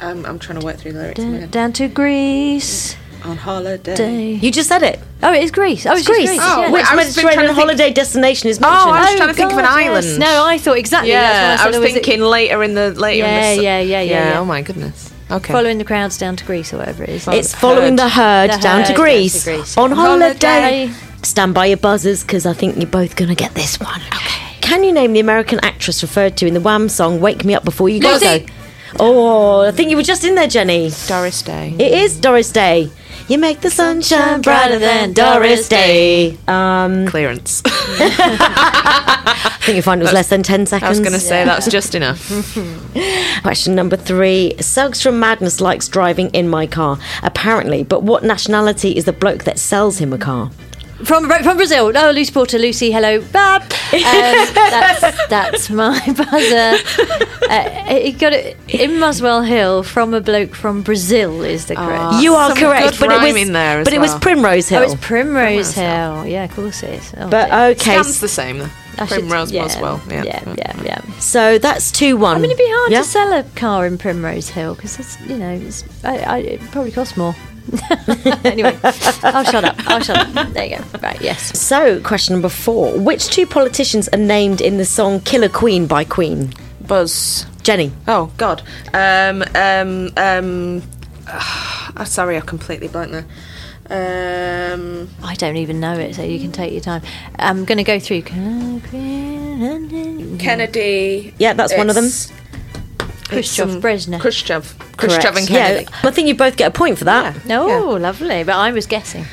Um, 0.00 0.24
I'm 0.24 0.38
trying 0.38 0.58
to 0.58 0.64
work 0.64 0.76
through 0.78 0.92
the 0.92 1.00
lyrics. 1.00 1.18
in 1.20 1.26
my 1.26 1.34
Da- 1.34 1.40
head. 1.42 1.50
down 1.50 1.72
to 1.74 1.88
Greece. 1.88 2.96
On 3.24 3.36
holiday. 3.36 3.94
Day. 3.94 4.32
You 4.34 4.50
just 4.50 4.68
said 4.68 4.82
it. 4.82 4.98
Oh, 5.22 5.32
it 5.32 5.42
is 5.42 5.50
Greece. 5.50 5.84
Oh, 5.86 5.90
it's, 5.92 6.00
It's 6.00 6.08
Greece. 6.08 6.28
Greece. 6.30 6.40
Oh, 6.42 6.62
yeah. 6.62 6.70
Which 6.70 6.84
I 6.86 6.96
was 6.96 7.14
been 7.14 7.22
trying 7.24 7.36
Mediterranean 7.36 7.40
to 7.42 7.46
think- 7.48 7.58
holiday 7.58 7.92
destination 7.92 8.48
is 8.48 8.58
Oh, 8.58 8.62
mentioned? 8.62 8.90
I 8.90 9.00
was 9.00 9.14
trying 9.16 9.28
to 9.28 9.34
think 9.34 9.52
of 9.52 9.58
an 9.58 9.64
oh, 9.66 9.68
island. 9.68 10.06
yes. 10.06 10.18
No, 10.18 10.44
I 10.46 10.58
thought 10.58 10.78
exactly. 10.78 11.10
Yeah, 11.10 11.22
that's 11.56 11.62
I 11.62 11.64
what 11.66 11.68
was 11.68 11.74
said. 11.76 11.80
Was 11.82 11.90
it 11.90 12.04
thinking 12.04 12.20
later 12.22 12.62
in 12.62 12.74
the 12.74 12.90
later. 12.92 13.18
Yeah, 13.26 13.26
in 13.36 13.42
the, 13.42 13.46
s- 13.48 13.62
yeah, 13.62 13.80
yeah, 13.80 14.00
yeah, 14.00 14.30
yeah. 14.32 14.40
Oh 14.40 14.44
my 14.44 14.62
goodness. 14.62 15.12
Okay. 15.30 15.52
Following 15.52 15.78
the 15.78 15.84
crowds 15.84 16.18
down 16.18 16.34
to 16.36 16.44
Greece 16.44 16.72
or 16.72 16.78
whatever 16.78 17.04
it 17.04 17.10
is. 17.10 17.28
It's 17.28 17.54
following 17.54 17.96
the 17.96 18.08
herd, 18.08 18.50
The 18.50 18.56
down, 18.58 18.78
herd 18.80 18.86
to 18.86 18.92
down 18.92 18.96
to 18.96 19.00
Greece, 19.00 19.44
Greece. 19.44 19.76
on 19.76 19.92
holiday. 19.92 20.88
Holiday. 20.88 20.92
Stand 21.22 21.54
by 21.54 21.66
your 21.66 21.76
buzzers 21.76 22.22
because 22.22 22.46
I 22.46 22.52
think 22.54 22.76
you're 22.78 22.86
both 22.86 23.14
going 23.14 23.28
to 23.28 23.34
get 23.36 23.54
this 23.54 23.78
one. 23.78 24.00
Okay. 24.00 24.56
Can 24.62 24.82
you 24.82 24.92
name 24.92 25.12
the 25.12 25.20
American 25.20 25.60
actress 25.62 26.02
referred 26.02 26.36
to 26.38 26.46
in 26.46 26.54
the 26.54 26.60
Wham 26.60 26.88
song 26.88 27.20
"Wake 27.20 27.44
Me 27.44 27.54
Up 27.54 27.64
Before 27.64 27.88
You 27.88 28.00
Go"? 28.00 28.12
Lucy. 28.12 28.46
Oh, 28.98 29.60
I 29.60 29.70
think 29.70 29.90
you 29.90 29.96
were 29.96 30.02
just 30.02 30.24
in 30.24 30.34
there, 30.34 30.48
Jenny. 30.48 30.90
Doris 31.06 31.42
Day. 31.42 31.74
It 31.78 31.92
is 31.92 32.18
Doris 32.18 32.50
Day. 32.50 32.90
You 33.30 33.38
make 33.38 33.60
the 33.60 33.70
sunshine 33.70 34.40
brighter 34.40 34.80
than 34.80 35.12
Doris 35.12 35.68
Day. 35.68 36.36
Um, 36.48 37.06
Clearance. 37.06 37.62
I 37.64 39.56
think 39.60 39.76
you 39.76 39.82
find 39.82 40.00
it 40.00 40.04
was 40.04 40.12
less 40.12 40.30
than 40.30 40.42
10 40.42 40.66
seconds. 40.66 40.84
I 40.84 40.88
was 40.88 40.98
going 40.98 41.12
to 41.12 41.20
say 41.20 41.44
that's 41.44 41.68
just 41.68 41.94
enough. 41.94 42.28
Question 43.42 43.76
number 43.76 43.96
three. 43.96 44.56
Suggs 44.58 45.00
from 45.00 45.20
Madness 45.20 45.60
likes 45.60 45.86
driving 45.86 46.30
in 46.30 46.48
my 46.48 46.66
car, 46.66 46.98
apparently, 47.22 47.84
but 47.84 48.02
what 48.02 48.24
nationality 48.24 48.96
is 48.96 49.04
the 49.04 49.12
bloke 49.12 49.44
that 49.44 49.60
sells 49.60 49.98
him 49.98 50.12
a 50.12 50.18
car? 50.18 50.50
From 51.04 51.28
from 51.28 51.56
Brazil. 51.56 51.92
Oh, 51.96 52.10
Lucy 52.10 52.32
Porter. 52.32 52.58
Lucy, 52.58 52.90
hello, 52.92 53.20
Bab. 53.20 53.62
Um, 53.62 53.68
that's 54.54 55.26
that's 55.28 55.70
my 55.70 55.98
buzzer. 56.06 56.76
Uh, 57.48 57.94
he 57.94 58.12
got 58.12 58.32
it 58.32 58.56
in 58.68 58.98
Muswell 59.00 59.42
Hill 59.42 59.82
from 59.82 60.12
a 60.14 60.20
bloke 60.20 60.54
from 60.54 60.82
Brazil. 60.82 61.42
Is 61.42 61.66
the 61.66 61.74
correct? 61.76 62.22
you 62.22 62.34
are 62.34 62.54
correct, 62.54 62.92
good 62.92 63.00
but 63.00 63.10
it 63.10 63.22
was 63.22 63.22
rhyming 63.22 63.52
there 63.52 63.80
as 63.80 63.84
but 63.86 63.94
it 63.94 63.98
was. 64.00 64.14
Primrose 64.18 64.68
Hill. 64.68 64.80
Oh, 64.80 64.92
it's 64.92 64.94
Primrose 65.00 65.74
Hill. 65.74 66.26
Yeah, 66.26 66.44
of 66.44 66.54
course 66.54 66.82
it 66.82 66.90
is. 67.00 67.14
Oh, 67.16 67.28
but 67.30 67.46
dear. 67.48 67.64
okay, 67.70 67.80
Scans 68.02 68.20
the 68.20 68.28
same. 68.28 68.58
though. 68.58 68.68
I 68.98 69.06
should- 69.06 69.20
Primrose 69.20 69.50
yeah, 69.50 69.62
Muswell. 69.62 70.00
Yeah. 70.08 70.24
yeah, 70.24 70.54
yeah, 70.58 70.82
yeah. 70.84 71.00
so 71.18 71.58
that's 71.58 71.90
two 71.90 72.16
one. 72.18 72.36
I 72.36 72.40
mean, 72.40 72.50
it'd 72.50 72.58
be 72.58 72.64
hard 72.68 72.92
Yeah? 72.92 72.98
to 72.98 73.04
sell 73.04 73.32
a 73.32 73.42
car 73.56 73.86
in 73.86 73.96
Primrose 73.96 74.50
Hill 74.50 74.74
because 74.74 74.98
it's 74.98 75.18
you 75.22 75.38
know 75.38 75.50
it's, 75.50 75.82
I, 76.04 76.18
I, 76.18 76.38
it 76.38 76.60
probably 76.72 76.92
costs 76.92 77.16
more. 77.16 77.34
anyway, 78.44 78.78
I'll 78.82 79.44
shut 79.44 79.64
up. 79.64 79.76
I'll 79.86 80.00
shut 80.00 80.18
up. 80.18 80.52
There 80.52 80.64
you 80.64 80.76
go. 80.78 80.84
Right. 81.02 81.20
Yes. 81.20 81.58
So, 81.58 82.00
question 82.02 82.34
number 82.34 82.48
four: 82.48 82.98
Which 82.98 83.28
two 83.28 83.46
politicians 83.46 84.08
are 84.08 84.18
named 84.18 84.60
in 84.60 84.76
the 84.78 84.84
song 84.84 85.20
"Killer 85.20 85.48
Queen" 85.48 85.86
by 85.86 86.04
Queen? 86.04 86.52
Buzz. 86.86 87.46
Jenny. 87.62 87.92
Oh 88.08 88.32
God. 88.36 88.62
Um. 88.92 89.44
Um. 89.54 90.10
Um. 90.16 90.82
ah, 91.28 92.04
sorry, 92.06 92.36
I 92.36 92.40
completely 92.40 92.88
blanked 92.88 93.12
there. 93.12 93.26
Um. 94.72 95.08
I 95.22 95.34
don't 95.34 95.56
even 95.56 95.80
know 95.80 95.94
it, 95.98 96.14
so 96.14 96.22
you 96.22 96.40
can 96.40 96.52
take 96.52 96.72
your 96.72 96.80
time. 96.80 97.02
I'm 97.38 97.64
going 97.64 97.78
to 97.78 97.84
go 97.84 97.98
through. 98.00 98.22
Kennedy. 100.38 101.34
Yeah, 101.38 101.52
that's 101.52 101.76
one 101.76 101.88
of 101.88 101.94
them. 101.94 102.08
Khrushchev, 103.30 103.68
Brezhnev. 103.80 104.20
Khrushchev. 104.20 104.74
Khrushchev 104.96 105.36
and 105.36 105.48
Correct. 105.48 105.48
Kennedy. 105.48 105.84
Yeah, 105.90 106.08
I 106.08 106.10
think 106.10 106.28
you 106.28 106.34
both 106.34 106.56
get 106.56 106.68
a 106.68 106.70
point 106.70 106.98
for 106.98 107.04
that. 107.04 107.44
No, 107.46 107.70
oh, 107.70 107.96
lovely. 107.96 108.44
But 108.44 108.56
I 108.56 108.72
was 108.72 108.86
guessing. 108.86 109.24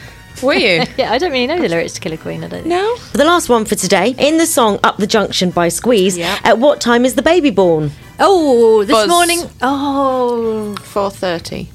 Were 0.44 0.54
you? 0.54 0.84
Yeah, 0.98 1.12
I 1.12 1.18
don't 1.18 1.32
really 1.32 1.48
know 1.48 1.60
the 1.60 1.68
lyrics 1.68 1.94
to 1.94 2.00
Killer 2.00 2.18
Queen. 2.18 2.44
I 2.44 2.48
don't. 2.48 2.66
no. 2.68 2.96
For 2.98 3.18
the 3.18 3.26
last 3.26 3.50
one 3.50 3.66
for 3.66 3.76
today, 3.76 4.14
in 4.20 4.38
the 4.38 4.46
song 4.46 4.80
"Up 4.84 4.98
the 4.98 5.08
Junction" 5.08 5.50
by 5.50 5.70
Squeeze, 5.70 6.16
Yep. 6.18 6.40
at 6.46 6.58
what 6.60 6.80
time 6.80 7.06
is 7.06 7.16
the 7.16 7.24
baby 7.24 7.50
born? 7.50 7.92
Oh, 8.20 8.84
this 8.84 8.92
Buzz. 8.96 9.10
morning. 9.10 9.40
Oh, 9.62 10.76
Four 10.84 11.10
thirty. 11.12 11.70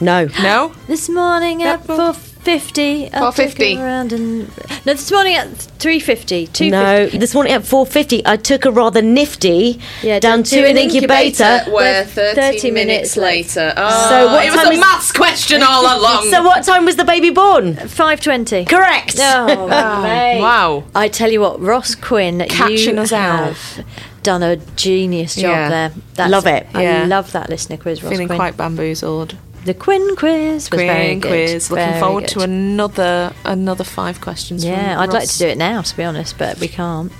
No. 0.00 0.28
No. 0.42 0.72
this 0.88 1.08
morning 1.08 1.62
at 1.62 1.80
Yep. 1.88 1.96
four 1.96 2.12
fifty. 2.12 3.08
4:50. 3.12 3.76
Around 3.80 4.12
and 4.12 4.38
no, 4.86 4.92
this 4.94 5.10
morning 5.10 5.34
at 5.34 5.48
three 5.80 5.98
fifty. 5.98 6.46
Two 6.46 6.70
No, 6.70 7.06
this 7.08 7.34
morning 7.34 7.52
at 7.52 7.62
4.50, 7.62 8.22
I 8.24 8.36
took 8.36 8.64
a 8.64 8.70
rather 8.70 9.02
nifty 9.02 9.80
Yeah, 10.02 10.20
down 10.20 10.44
to 10.44 10.64
an 10.64 10.76
incubator. 10.76 11.64
Where 11.70 12.04
30 12.04 12.40
30, 12.40 12.70
minutes 12.70 13.16
minutes 13.16 13.16
later. 13.16 13.74
Oh, 13.76 14.08
So 14.08 14.28
ah, 14.28 14.32
what 14.34 14.46
it 14.46 14.50
was 14.52 14.60
time 14.60 14.68
a 14.68 14.74
is- 14.74 14.78
maths 14.80 15.12
question 15.12 15.62
all 15.62 15.82
along. 15.98 16.30
So 16.30 16.42
what 16.44 16.62
time 16.64 16.84
was 16.84 16.94
the 16.96 17.04
baby 17.04 17.30
born? 17.30 17.74
Five 17.74 18.20
twenty. 18.20 18.64
Correct. 18.64 19.16
Oh, 19.18 19.66
mate. 20.02 20.40
wow. 20.40 20.84
I 20.94 21.08
tell 21.08 21.32
you 21.32 21.40
what, 21.40 21.60
Ross 21.60 21.94
Quinn, 21.96 22.44
Catching 22.48 22.96
you 22.96 23.02
us 23.02 23.12
out. 23.12 23.46
have 23.54 23.84
done 24.22 24.44
a 24.44 24.54
genius 24.76 25.34
job 25.34 25.42
Yeah. 25.50 25.68
there. 25.68 25.92
That's, 26.14 26.30
Love 26.30 26.46
it. 26.46 26.66
I 26.74 26.82
Yeah. 26.82 27.04
love 27.08 27.32
that 27.32 27.48
listener 27.50 27.76
quiz. 27.76 28.02
Ross 28.04 28.12
Feeling 28.12 28.28
Quinn. 28.28 28.38
quite 28.38 28.56
bamboozled. 28.56 29.34
The 29.66 29.74
Quinn 29.74 30.14
quiz 30.14 30.70
was 30.70 30.80
very 30.80 31.16
good. 31.16 31.28
quiz. 31.28 31.70
Looking 31.72 31.86
Very 31.86 32.00
forward 32.00 32.20
good. 32.22 32.28
to 32.30 32.40
another 32.42 33.32
another 33.44 33.82
five 33.82 34.20
questions. 34.20 34.64
Yeah, 34.64 35.00
I'd 35.00 35.12
like 35.12 35.28
to 35.28 35.38
do 35.38 35.48
it 35.48 35.58
now, 35.58 35.82
to 35.82 35.96
be 35.96 36.04
honest, 36.04 36.38
but 36.38 36.60
we 36.60 36.68
can't. 36.68 37.10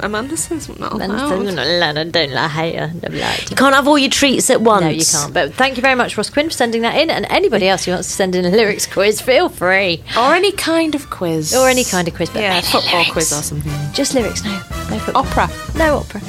Amanda 0.00 0.36
says 0.36 0.68
not 0.78 0.92
allowed. 0.92 2.12
Don't 2.12 2.32
like 2.32 2.50
hater. 2.50 2.92
Don't 3.00 3.12
You 3.14 3.56
can't 3.56 3.74
have 3.74 3.86
all 3.88 3.98
your 3.98 4.10
treats 4.10 4.50
at 4.50 4.60
once. 4.60 4.82
No, 4.82 4.88
you 4.90 5.04
can't. 5.04 5.32
But 5.32 5.54
thank 5.54 5.76
you 5.76 5.82
very 5.82 5.94
much, 5.94 6.16
Ross 6.16 6.28
Quinn, 6.30 6.46
for 6.46 6.52
sending 6.54 6.82
that 6.82 6.96
in. 6.96 7.08
And 7.10 7.26
anybody 7.30 7.68
else 7.68 7.84
who 7.84 7.92
wants 7.92 8.08
to 8.08 8.14
send 8.14 8.34
in 8.34 8.44
a 8.44 8.50
lyrics 8.50 8.86
quiz, 8.86 9.20
feel 9.20 9.48
free. 9.48 10.02
Or 10.16 10.34
any 10.34 10.52
kind 10.52 10.94
of 10.94 11.08
quiz. 11.10 11.54
Or 11.54 11.68
any 11.68 11.84
kind 11.84 12.06
of 12.08 12.14
quiz. 12.14 12.28
But 12.30 12.42
Yeah, 12.42 12.60
football 12.60 12.92
lyrics. 12.92 13.12
quiz 13.12 13.32
or 13.32 13.42
something. 13.42 13.72
Just 13.94 14.14
lyrics, 14.14 14.44
no. 14.44 14.52
No 14.90 14.98
football. 14.98 15.26
Opera. 15.26 15.48
No 15.76 15.98
opera. 15.98 16.20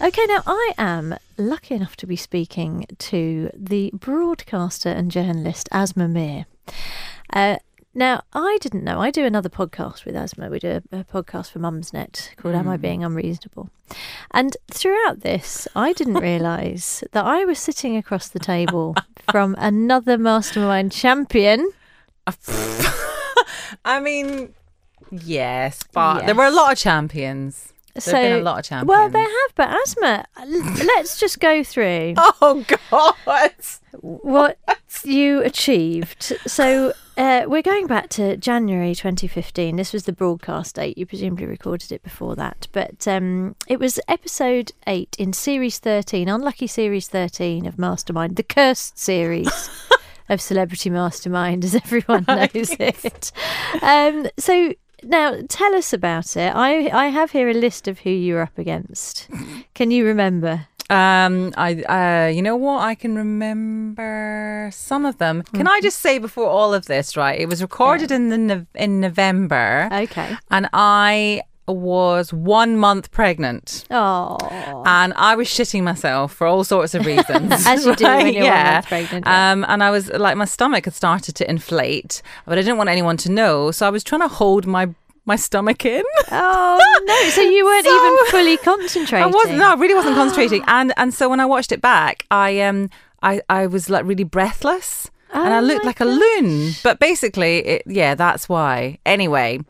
Okay, 0.00 0.26
now 0.26 0.42
I 0.46 0.74
am 0.78 1.16
lucky 1.36 1.74
enough 1.74 1.96
to 1.96 2.06
be 2.06 2.14
speaking 2.16 2.86
to 2.98 3.50
the 3.54 3.90
broadcaster 3.92 4.88
and 4.90 5.10
journalist 5.10 5.68
Asma 5.72 6.06
Mir. 6.06 6.46
Uh, 7.32 7.56
now, 7.94 8.22
I 8.32 8.58
didn't 8.60 8.84
know. 8.84 9.00
I 9.00 9.10
do 9.10 9.24
another 9.24 9.48
podcast 9.48 10.04
with 10.04 10.14
Asma. 10.14 10.50
We 10.50 10.60
do 10.60 10.80
a, 10.92 10.98
a 10.98 11.04
podcast 11.04 11.50
for 11.50 11.58
Mumsnet 11.58 12.36
called 12.36 12.54
Am 12.54 12.68
I 12.68 12.76
Being 12.76 13.02
Unreasonable? 13.02 13.70
And 14.30 14.56
throughout 14.70 15.20
this, 15.20 15.66
I 15.74 15.92
didn't 15.94 16.14
realise 16.14 17.02
that 17.12 17.24
I 17.24 17.44
was 17.44 17.58
sitting 17.58 17.96
across 17.96 18.28
the 18.28 18.38
table 18.38 18.94
from 19.28 19.56
another 19.58 20.16
mastermind 20.16 20.92
champion. 20.92 21.72
I 23.84 23.98
mean, 24.00 24.54
yes, 25.10 25.80
but 25.92 26.18
Yes. 26.18 26.26
there 26.26 26.34
were 26.36 26.44
a 26.46 26.50
lot 26.52 26.70
of 26.72 26.78
champions. 26.78 27.72
There 28.04 28.14
have 28.14 28.30
been 28.30 28.40
a 28.40 28.44
lot 28.44 28.58
of 28.58 28.64
champions. 28.64 28.88
Well, 28.88 29.08
they 29.08 29.20
have, 29.20 29.54
but 29.54 29.68
Asma. 29.68 30.24
let's 30.46 31.18
just 31.18 31.40
go 31.40 31.62
through 31.64 32.14
Oh 32.42 32.64
God! 32.90 33.52
what 34.00 34.58
you 35.04 35.40
achieved. 35.42 36.34
So 36.46 36.92
uh, 37.16 37.44
we're 37.46 37.62
going 37.62 37.86
back 37.86 38.08
to 38.10 38.36
January 38.36 38.94
2015. 38.94 39.76
This 39.76 39.92
was 39.92 40.04
the 40.04 40.12
broadcast 40.12 40.76
date. 40.76 40.96
You 40.96 41.06
presumably 41.06 41.46
recorded 41.46 41.92
it 41.92 42.02
before 42.02 42.36
that, 42.36 42.68
but 42.72 43.08
um, 43.08 43.56
it 43.66 43.78
was 43.80 43.98
episode 44.08 44.72
eight 44.86 45.16
in 45.18 45.32
series 45.32 45.78
13, 45.78 46.28
unlucky 46.28 46.66
series 46.66 47.08
13 47.08 47.66
of 47.66 47.78
Mastermind, 47.78 48.36
the 48.36 48.42
cursed 48.42 48.98
series. 48.98 49.70
Of 50.30 50.42
Celebrity 50.42 50.90
Mastermind, 50.90 51.64
as 51.64 51.74
everyone 51.74 52.26
knows 52.28 52.48
it. 52.52 53.32
Um, 53.80 54.26
so 54.36 54.74
now, 55.02 55.36
tell 55.48 55.74
us 55.74 55.92
about 55.92 56.36
it. 56.36 56.52
I 56.54 56.88
I 56.88 57.06
have 57.08 57.30
here 57.32 57.48
a 57.48 57.54
list 57.54 57.88
of 57.88 58.00
who 58.00 58.10
you 58.10 58.34
were 58.34 58.42
up 58.42 58.58
against. 58.58 59.28
Can 59.74 59.90
you 59.90 60.04
remember? 60.06 60.66
Um, 60.90 61.52
I, 61.58 61.74
uh, 61.82 62.28
you 62.28 62.40
know 62.40 62.56
what? 62.56 62.80
I 62.80 62.94
can 62.94 63.14
remember 63.14 64.70
some 64.72 65.04
of 65.04 65.18
them. 65.18 65.42
Can 65.52 65.68
I 65.68 65.80
just 65.82 65.98
say 65.98 66.18
before 66.18 66.46
all 66.48 66.72
of 66.72 66.86
this, 66.86 67.14
right? 67.16 67.38
It 67.38 67.46
was 67.46 67.60
recorded 67.60 68.10
in 68.10 68.28
the 68.46 68.66
in 68.74 69.00
November, 69.00 69.88
Okay. 69.92 70.36
and 70.50 70.68
I 70.72 71.42
was 71.68 72.32
one 72.32 72.76
month 72.76 73.10
pregnant. 73.10 73.84
Oh. 73.90 74.36
and 74.86 75.12
I 75.16 75.34
was 75.36 75.48
shitting 75.48 75.82
myself 75.82 76.32
for 76.32 76.46
all 76.46 76.64
sorts 76.64 76.94
of 76.94 77.04
reasons. 77.06 77.52
As 77.66 77.84
you 77.86 77.94
do 77.96 78.04
when 78.04 78.32
you're 78.34 78.44
one 78.44 78.64
month 78.64 78.86
pregnant, 78.88 79.26
yeah. 79.26 79.52
Um, 79.52 79.64
and 79.68 79.82
I 79.82 79.90
was 79.90 80.08
like, 80.12 80.36
my 80.36 80.44
stomach 80.44 80.84
had 80.84 80.94
started 80.94 81.34
to 81.36 81.48
inflate, 81.50 82.22
but 82.46 82.58
I 82.58 82.62
didn't 82.62 82.76
want 82.78 82.88
anyone 82.90 83.16
to 83.18 83.30
know, 83.30 83.70
so 83.70 83.86
I 83.86 83.90
was 83.90 84.02
trying 84.04 84.20
to 84.22 84.28
hold 84.28 84.66
my 84.66 84.88
my 85.24 85.36
stomach 85.36 85.84
in. 85.84 86.02
Oh 86.32 87.02
no! 87.04 87.30
So 87.30 87.42
you 87.42 87.64
weren't 87.64 87.84
So- 87.84 88.06
even 88.06 88.26
fully 88.30 88.56
concentrating. 88.56 89.24
I 89.24 89.26
wasn't. 89.26 89.58
No, 89.58 89.70
I 89.70 89.74
really 89.74 89.94
wasn't 89.94 90.14
concentrating. 90.16 90.64
And 90.66 90.92
and 90.96 91.12
so 91.12 91.28
when 91.28 91.38
I 91.40 91.44
watched 91.46 91.70
it 91.72 91.82
back, 91.82 92.24
I 92.30 92.60
um 92.60 92.88
I 93.22 93.42
I 93.50 93.66
was 93.66 93.90
like 93.90 94.04
really 94.06 94.24
breathless. 94.24 95.10
And 95.32 95.54
I 95.54 95.58
Oh 95.58 95.62
looked 95.62 95.84
like 95.84 96.00
a 96.00 96.04
loon, 96.04 96.72
but 96.82 96.98
basically, 96.98 97.58
it, 97.58 97.82
yeah, 97.86 98.14
that's 98.14 98.48
why. 98.48 98.98
Anyway, 99.04 99.60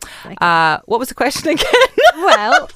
uh, 0.40 0.78
what 0.86 0.98
was 0.98 1.08
the 1.08 1.14
question 1.14 1.48
again? 1.54 1.66
Well, 2.16 2.70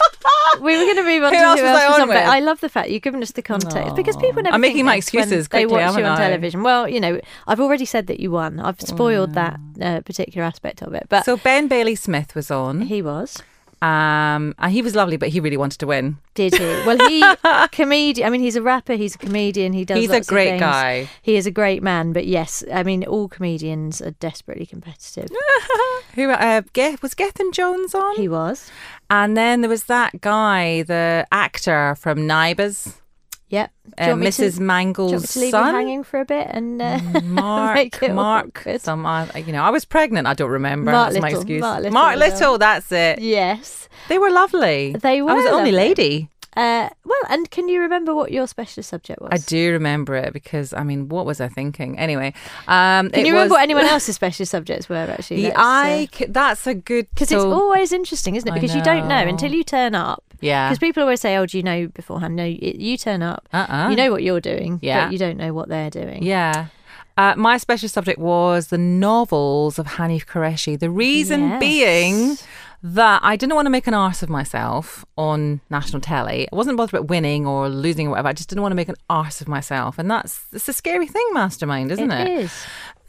we 0.60 0.76
were 0.76 0.84
going 0.84 0.96
to 0.96 1.02
move 1.02 1.22
on 1.24 1.32
Who 1.32 1.38
to 1.38 1.44
else 1.44 1.60
who 1.60 1.66
was 1.66 1.72
else 1.72 1.82
I 1.82 1.88
was 1.88 2.00
on. 2.00 2.08
But 2.08 2.14
with? 2.14 2.28
I 2.28 2.38
love 2.40 2.60
the 2.60 2.68
fact 2.68 2.90
you've 2.90 3.02
given 3.02 3.22
us 3.22 3.32
the 3.32 3.42
context 3.42 3.96
because 3.96 4.16
people 4.16 4.42
never. 4.42 4.54
I'm 4.54 4.60
making 4.60 4.84
my 4.84 4.96
excuses. 4.96 5.32
excuses 5.32 5.48
They 5.48 5.64
quickly, 5.64 5.84
watch 5.84 5.96
you 5.98 6.04
on 6.04 6.12
I? 6.12 6.28
television. 6.28 6.62
Well, 6.62 6.88
you 6.88 7.00
know, 7.00 7.20
I've 7.46 7.60
already 7.60 7.84
said 7.84 8.06
that 8.06 8.20
you 8.20 8.30
won. 8.30 8.60
I've 8.60 8.80
spoiled 8.80 9.34
that 9.34 9.58
uh, 9.80 10.00
particular 10.02 10.46
aspect 10.46 10.82
of 10.82 10.94
it. 10.94 11.06
But 11.08 11.24
so 11.24 11.36
Ben 11.36 11.68
Bailey 11.68 11.94
Smith 11.94 12.34
was 12.34 12.50
on, 12.50 12.82
he 12.82 13.02
was. 13.02 13.42
Um, 13.82 14.54
and 14.58 14.72
he 14.72 14.80
was 14.80 14.94
lovely, 14.94 15.16
but 15.16 15.30
he 15.30 15.40
really 15.40 15.56
wanted 15.56 15.80
to 15.80 15.88
win. 15.88 16.18
Did 16.34 16.54
he? 16.54 16.64
Well, 16.86 16.98
he 17.08 17.24
comedian. 17.72 18.26
I 18.26 18.30
mean, 18.30 18.40
he's 18.40 18.54
a 18.54 18.62
rapper. 18.62 18.94
He's 18.94 19.16
a 19.16 19.18
comedian. 19.18 19.72
He 19.72 19.84
does. 19.84 19.98
He's 19.98 20.10
a 20.10 20.20
great 20.20 20.60
guy. 20.60 21.08
He 21.20 21.34
is 21.34 21.46
a 21.46 21.50
great 21.50 21.82
man. 21.82 22.12
But 22.12 22.26
yes, 22.26 22.62
I 22.72 22.84
mean, 22.84 23.02
all 23.04 23.26
comedians 23.26 24.00
are 24.00 24.12
desperately 24.12 24.66
competitive. 24.66 25.30
Who 26.14 26.30
uh, 26.30 26.62
was 27.02 27.14
Gethin 27.14 27.50
Jones 27.50 27.92
on? 27.92 28.14
he 28.16 28.28
was. 28.28 28.70
and 29.10 29.36
then 29.36 29.62
there 29.62 29.70
was 29.70 29.84
that 29.84 30.20
guy, 30.20 30.82
the 30.84 31.26
actor 31.32 31.96
from 31.98 32.24
Neighbours, 32.26 33.01
Yep. 33.52 33.70
Uh, 33.98 34.04
want 34.08 34.20
me 34.20 34.26
to- 34.26 34.32
Mrs. 34.32 34.36
Do 34.38 34.42
you 34.42 34.48
want 34.50 34.58
me 34.60 34.66
Mangel's 34.66 35.32
to 35.34 35.38
leave 35.40 35.50
son. 35.50 35.74
hanging 35.74 36.02
for 36.04 36.20
a 36.20 36.24
bit 36.24 36.46
and 36.50 36.80
uh, 36.80 36.98
Mark, 37.24 38.00
Mark, 38.10 38.66
some, 38.78 39.04
uh, 39.04 39.26
you 39.36 39.52
know, 39.52 39.62
I 39.62 39.68
was 39.70 39.84
pregnant. 39.84 40.26
I 40.26 40.32
don't 40.34 40.50
remember. 40.50 40.90
Mark 40.90 41.12
that's 41.12 41.20
my 41.22 41.28
Little, 41.28 41.42
excuse. 41.42 41.60
Mark 41.60 41.76
Little 41.82 41.92
Mark 41.92 42.16
Little, 42.16 42.56
that's 42.58 42.90
it. 42.90 43.18
Yes. 43.20 43.88
They 44.08 44.18
were 44.18 44.30
lovely. 44.30 44.94
They 44.98 45.20
were. 45.20 45.30
I 45.30 45.34
was 45.34 45.44
the 45.44 45.50
only 45.52 45.70
lady. 45.72 46.30
Uh, 46.54 46.88
well, 47.04 47.18
and 47.30 47.50
can 47.50 47.66
you 47.68 47.80
remember 47.80 48.14
what 48.14 48.30
your 48.30 48.46
specialist 48.46 48.90
subject 48.90 49.20
was? 49.22 49.30
I 49.32 49.38
do 49.38 49.72
remember 49.72 50.14
it 50.16 50.32
because 50.34 50.74
I 50.74 50.82
mean, 50.82 51.08
what 51.08 51.24
was 51.24 51.40
I 51.40 51.48
thinking? 51.48 51.98
Anyway, 51.98 52.34
um, 52.68 53.08
Can 53.10 53.24
you 53.24 53.32
remember 53.32 53.54
what 53.54 53.62
anyone 53.62 53.84
else's 53.94 54.16
specialist 54.16 54.50
subjects 54.52 54.86
were 54.88 54.96
actually? 54.96 55.42
The 55.44 55.54
I. 55.56 56.08
c- 56.12 56.26
That's 56.26 56.66
a 56.66 56.74
good. 56.74 57.08
Because 57.14 57.32
it's 57.32 57.42
always 57.42 57.92
interesting, 57.92 58.36
isn't 58.36 58.48
it? 58.48 58.52
Because 58.54 58.74
you 58.74 58.82
don't 58.82 59.08
know. 59.08 59.16
until 59.16 59.52
you 59.52 59.64
turn 59.64 59.94
up. 59.94 60.24
Yeah. 60.42 60.68
Because 60.68 60.78
people 60.78 61.02
always 61.02 61.20
say, 61.20 61.36
"Oh, 61.36 61.46
do 61.46 61.56
you 61.56 61.62
know 61.62 61.86
beforehand?" 61.88 62.36
No, 62.36 62.44
you 62.44 62.96
turn 62.98 63.22
up. 63.22 63.48
Uh-uh. 63.52 63.88
You 63.90 63.96
know 63.96 64.10
what 64.10 64.22
you're 64.22 64.40
doing. 64.40 64.78
Yeah. 64.82 65.06
But 65.06 65.12
you 65.12 65.18
don't 65.18 65.38
know 65.38 65.54
what 65.54 65.68
they're 65.70 65.88
doing. 65.90 66.22
Yeah. 66.22 66.66
Uh, 67.16 67.34
my 67.36 67.58
special 67.58 67.88
subject 67.90 68.18
was 68.18 68.68
the 68.68 68.78
novels 68.78 69.78
of 69.78 69.86
Hanif 69.86 70.24
Kureishi. 70.26 70.78
The 70.78 70.88
reason 70.90 71.40
Yes. 71.50 71.60
being 71.60 72.36
that 72.82 73.20
I 73.22 73.36
didn't 73.36 73.54
want 73.54 73.66
to 73.66 73.70
make 73.70 73.86
an 73.86 73.94
arse 73.94 74.22
of 74.22 74.28
myself 74.28 75.04
on 75.16 75.60
national 75.70 76.00
telly. 76.00 76.48
I 76.52 76.56
wasn't 76.56 76.76
bothered 76.76 76.94
about 76.94 77.08
winning 77.08 77.46
or 77.46 77.68
losing 77.68 78.08
or 78.08 78.10
whatever. 78.10 78.28
I 78.28 78.32
just 78.32 78.48
didn't 78.48 78.62
want 78.62 78.72
to 78.72 78.76
make 78.76 78.88
an 78.88 78.96
arse 79.08 79.40
of 79.40 79.48
myself. 79.48 79.98
And 79.98 80.10
that's 80.10 80.44
it's 80.52 80.68
a 80.68 80.72
scary 80.72 81.06
thing, 81.06 81.26
mastermind, 81.32 81.92
isn't 81.92 82.10
it? 82.10 82.28
It 82.28 82.38
is. 82.44 82.66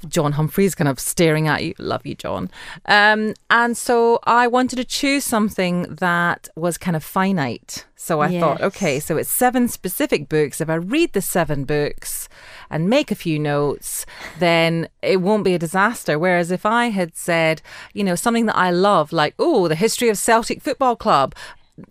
John 0.07 0.33
Humphrys 0.33 0.75
kind 0.75 0.87
of 0.87 0.99
staring 0.99 1.47
at 1.47 1.63
you. 1.63 1.73
Love 1.77 2.05
you, 2.05 2.13
John. 2.13 2.49
Um, 2.85 3.33
and 3.49 3.77
so 3.77 4.19
I 4.25 4.47
wanted 4.47 4.75
to 4.75 4.83
choose 4.83 5.23
something 5.23 5.83
that 5.83 6.49
was 6.55 6.77
kind 6.77 6.95
of 6.95 7.03
finite. 7.03 7.85
So 7.95 8.19
I 8.19 8.37
thought, 8.37 8.59
okay, 8.59 8.99
so 8.99 9.15
it's 9.15 9.29
seven 9.29 9.69
specific 9.69 10.27
books. 10.27 10.59
If 10.59 10.69
I 10.69 10.75
read 10.75 11.13
the 11.13 11.21
seven 11.21 11.63
books 11.63 12.27
and 12.73 12.89
make 12.89 13.11
a 13.11 13.15
few 13.15 13.37
notes, 13.39 14.05
then 14.39 14.87
it 15.01 15.21
won't 15.21 15.43
be 15.43 15.53
a 15.53 15.59
disaster. 15.59 16.17
Whereas 16.17 16.51
if 16.51 16.65
I 16.65 16.87
had 16.87 17.15
said, 17.15 17.61
you 17.93 18.03
know, 18.03 18.15
something 18.15 18.47
that 18.47 18.57
I 18.57 18.71
love, 18.71 19.13
like, 19.13 19.35
oh, 19.37 19.67
the 19.67 19.75
history 19.75 20.09
of 20.09 20.17
Celtic 20.17 20.61
Football 20.61 20.95
Club. 20.95 21.35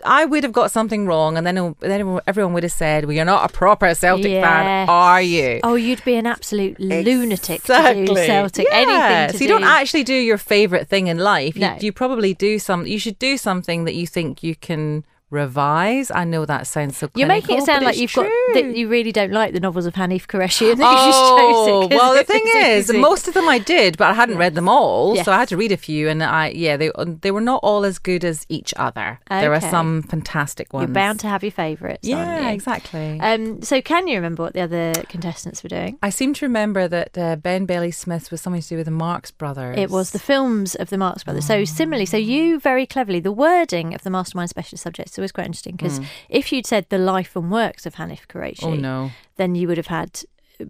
I 0.07 0.25
would 0.25 0.45
have 0.45 0.53
got 0.53 0.71
something 0.71 1.07
wrong, 1.07 1.37
and 1.37 1.45
then 1.45 1.75
then 1.81 2.21
everyone 2.29 2.53
would 2.53 2.63
have 2.63 2.71
said, 2.71 3.05
"Well, 3.05 3.15
you're 3.15 3.25
not 3.25 3.51
a 3.51 3.53
proper 3.53 3.93
Celtic 3.97 4.41
fan, 4.41 4.89
are 4.89 5.21
you?" 5.21 5.59
Oh, 5.65 5.75
you'd 5.75 6.05
be 6.05 6.15
an 6.15 6.25
absolute 6.25 6.79
lunatic 6.79 7.65
to 7.65 8.05
do 8.07 8.15
Celtic. 8.15 8.69
Anything 8.71 9.33
to 9.33 9.39
so 9.39 9.43
you 9.43 9.49
do. 9.49 9.55
don't 9.59 9.65
actually 9.65 10.05
do 10.05 10.15
your 10.15 10.39
favorite 10.39 10.87
thing 10.87 11.09
in 11.09 11.19
life. 11.19 11.57
You, 11.57 11.69
you 11.81 11.93
probably 11.93 12.33
do 12.33 12.61
some. 12.61 12.87
You 12.87 13.01
should 13.01 13.19
do 13.19 13.37
something 13.37 13.83
that 13.83 13.97
you 13.97 14.07
think 14.07 14.45
you 14.45 14.55
can 14.55 15.03
revise. 15.33 16.11
I 16.11 16.25
know 16.25 16.45
that 16.47 16.67
sounds 16.67 16.97
so. 16.97 17.11
You're 17.15 17.27
making 17.27 17.59
it 17.59 17.65
sound 17.65 17.85
like 17.85 17.97
you've 17.97 18.11
true. 18.11 18.25
got 18.25 18.55
that 18.63 18.77
you 18.77 18.89
really 18.89 19.11
don't 19.13 19.33
like 19.33 19.53
the 19.53 19.61
novels 19.61 19.87
of 19.87 19.95
Hanif 19.95 20.27
Kureishi 20.27 20.71
and 20.73 20.81
Oh, 20.85 21.89
well, 21.91 22.15
the 22.15 22.25
thing 22.33 22.43
is, 22.57 22.89
easy. 22.91 22.99
most 22.99 23.27
of 23.29 23.35
them 23.35 23.49
I 23.49 23.59
did, 23.59 23.97
but 23.97 24.09
I 24.11 24.15
hadn't 24.15 24.39
read 24.39 24.55
them 24.55 24.69
all, 24.69 25.15
Yes. 25.17 25.25
so 25.25 25.33
I 25.33 25.39
had 25.39 25.49
to 25.49 25.57
read 25.57 25.73
a 25.73 25.77
few, 25.77 26.09
and 26.09 26.23
I 26.23 26.49
yeah, 26.51 26.77
they 26.77 26.91
they 27.23 27.31
were 27.31 27.41
not 27.41 27.61
all 27.63 27.85
as 27.85 27.99
good 27.99 28.25
as 28.25 28.47
each 28.49 28.73
other. 28.77 29.19
There 29.29 29.53
are 29.55 29.61
some 29.61 30.03
fantastic 30.03 30.73
ones. 30.73 30.89
You're 30.89 30.95
bound 30.95 31.21
to 31.21 31.29
have 31.29 31.43
your 31.43 31.53
favourites. 31.53 32.07
aren't 32.09 32.19
yeah, 32.29 32.49
you? 32.49 32.55
exactly. 32.55 33.19
Um, 33.21 33.63
so, 33.63 33.81
can 33.81 34.07
you 34.09 34.17
remember 34.17 34.43
what 34.43 34.53
the 34.53 34.61
other 34.61 34.93
contestants 35.09 35.63
were 35.63 35.69
doing? 35.69 35.99
I 36.03 36.11
seem 36.11 36.35
to 36.35 36.45
remember 36.45 36.87
that 36.89 37.17
uh, 37.17 37.37
Ben 37.37 37.65
Bailey 37.67 37.91
Smith 37.91 38.31
was 38.31 38.41
something 38.41 38.63
to 38.63 38.69
do 38.69 38.77
with 38.77 38.85
the 38.87 38.91
Marx 38.91 39.31
Brothers. 39.31 39.77
It 39.79 39.91
was 39.91 40.11
the 40.11 40.19
films 40.19 40.75
of 40.75 40.91
the 40.91 40.99
Marx 40.99 41.25
Brothers. 41.25 41.47
So 41.47 41.65
similarly, 41.65 42.07
so 42.07 42.17
you 42.17 42.61
very 42.61 42.87
cleverly, 42.87 43.21
the 43.21 43.33
wording 43.33 43.95
of 43.95 44.03
the 44.03 44.11
Mastermind 44.11 44.51
Special 44.51 44.77
Subjects 44.79 45.19
is 45.23 45.31
always 45.31 45.33
quite 45.33 45.47
interesting 45.47 45.77
because 45.77 46.01
mm. 46.01 46.07
if 46.29 46.53
you'd 46.53 46.67
said 46.67 46.87
the 46.89 46.99
life 46.99 47.37
and 47.37 47.51
works 47.51 47.87
of 47.87 47.95
Hanif 47.95 48.27
Kureishi, 48.29 48.65
Oh 48.65 48.75
no. 48.75 49.11
then 49.37 49.55
you 49.55 49.69
would 49.69 49.77
have 49.77 49.87
had 49.87 50.23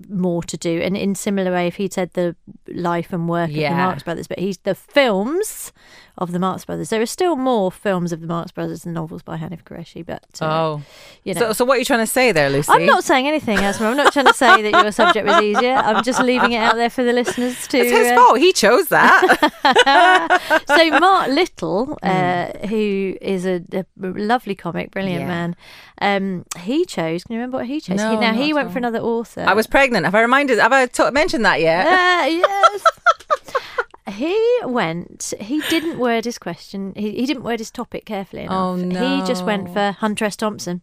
more 0.08 0.42
to 0.42 0.56
do. 0.56 0.80
And 0.80 0.96
in 0.96 1.14
similar 1.14 1.52
way, 1.52 1.66
if 1.66 1.76
he'd 1.76 1.92
said 1.92 2.12
the 2.14 2.36
life 2.68 3.12
and 3.12 3.28
work 3.28 3.50
of 3.50 3.56
Yeah. 3.56 3.70
the 3.70 3.76
Marx 3.76 4.02
Brothers, 4.02 4.26
but 4.26 4.38
he's 4.38 4.58
the 4.58 4.74
films 4.74 5.72
of 6.18 6.32
the 6.32 6.38
Marx 6.38 6.64
Brothers. 6.64 6.90
There 6.90 7.00
are 7.00 7.06
still 7.06 7.36
more 7.36 7.72
films 7.72 8.12
of 8.12 8.20
the 8.20 8.26
Marx 8.26 8.52
Brothers 8.52 8.82
than 8.82 8.92
novels 8.92 9.22
by 9.22 9.36
Hanif 9.38 9.62
Kureishi, 9.64 10.04
but 10.04 10.24
uh, 10.40 10.46
Oh. 10.46 10.82
you 11.24 11.34
know. 11.34 11.40
So, 11.40 11.52
so 11.52 11.64
what 11.64 11.76
are 11.76 11.78
you 11.78 11.84
trying 11.84 12.00
to 12.00 12.06
say 12.06 12.32
there, 12.32 12.50
Lucy? 12.50 12.70
I'm 12.70 12.84
not 12.86 13.04
saying 13.04 13.26
anything, 13.26 13.58
Asma. 13.58 13.88
I'm 13.88 13.96
not 13.96 14.12
trying 14.12 14.26
to 14.26 14.34
say 14.34 14.62
that 14.70 14.82
your 14.82 14.92
subject 14.92 15.26
was 15.26 15.40
easier. 15.42 15.74
I'm 15.74 16.02
just 16.04 16.20
leaving 16.22 16.52
it 16.52 16.58
out 16.58 16.74
there 16.76 16.90
for 16.90 17.02
the 17.02 17.12
listeners 17.12 17.66
to. 17.68 17.78
It's 17.78 17.90
his 17.90 18.08
uh, 18.08 18.16
fault. 18.16 18.38
He 18.38 18.52
chose 18.52 18.88
that. 18.88 20.62
so 20.66 20.98
Mark 20.98 21.28
Little, 21.28 21.98
uh, 22.02 22.46
who 22.68 23.16
is 23.20 23.46
a, 23.46 23.62
a 23.72 23.84
lovely 23.98 24.54
comic, 24.54 24.90
brilliant 24.90 25.22
Yeah. 25.22 25.26
man, 25.28 25.56
um, 26.00 26.44
he 26.60 26.84
chose. 26.84 27.24
Can 27.24 27.34
you 27.34 27.38
remember 27.40 27.58
what 27.58 27.66
he 27.66 27.80
chose? 27.80 27.96
No, 27.98 28.10
he, 28.12 28.16
now 28.18 28.32
he 28.34 28.52
went 28.52 28.66
all. 28.68 28.72
for 28.72 28.78
another 28.78 28.98
author. 29.00 29.44
I 29.46 29.54
was 29.54 29.66
pregnant. 29.66 30.04
Have 30.04 30.14
I 30.14 30.20
reminded? 30.20 30.58
Have 30.58 30.72
I 30.72 30.86
t- 30.86 31.10
mentioned 31.10 31.44
that 31.44 31.60
yet? 31.60 31.86
Uh, 31.86 32.26
yes. 32.26 32.84
He 34.10 34.58
went. 34.64 35.32
He 35.40 35.60
didn't 35.70 35.98
word 35.98 36.24
his 36.24 36.38
question. 36.38 36.92
He, 36.96 37.12
he 37.12 37.26
didn't 37.26 37.44
word 37.44 37.60
his 37.60 37.70
topic 37.70 38.04
carefully 38.04 38.42
enough. 38.42 38.54
Oh, 38.54 38.76
no! 38.76 39.20
He 39.20 39.26
just 39.26 39.44
went 39.44 39.72
for 39.72 39.92
Hunter 39.92 40.24
S. 40.24 40.36
Thompson. 40.36 40.82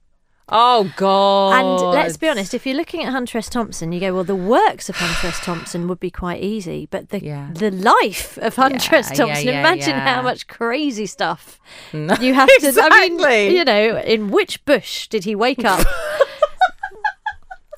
Oh 0.52 0.92
God! 0.96 1.60
And 1.60 1.92
let's 1.92 2.18
be 2.18 2.28
honest, 2.28 2.56
if 2.56 2.66
you're 2.66 2.76
looking 2.76 3.04
at 3.04 3.12
Hunter 3.12 3.38
S. 3.38 3.50
Thompson, 3.50 3.92
you 3.92 4.00
go, 4.00 4.16
well, 4.16 4.24
the 4.24 4.36
works 4.36 4.90
of 4.90 4.96
Hunter 4.96 5.28
S. 5.28 5.40
Thompson 5.46 5.88
would 5.88 6.00
be 6.00 6.10
quite 6.10 6.42
easy, 6.42 6.88
but 6.90 7.10
the 7.10 7.24
Yeah. 7.24 7.50
the 7.54 7.70
life 7.70 8.36
of 8.40 8.56
Hunter 8.56 8.96
S. 8.96 9.10
Yeah, 9.12 9.16
Thompson, 9.26 9.46
yeah, 9.48 9.60
imagine 9.60 9.94
how 10.00 10.24
much 10.24 10.48
crazy 10.48 11.06
stuff 11.06 11.60
No, 11.94 12.16
you 12.16 12.34
have 12.34 12.48
to. 12.48 12.66
I 12.66 12.68
exactly. 12.70 13.16
mean, 13.18 13.56
you 13.58 13.64
know, 13.64 14.00
in 14.00 14.32
which 14.32 14.66
bush 14.66 15.08
did 15.08 15.24
he 15.26 15.36
wake 15.36 15.64
up? 15.64 15.86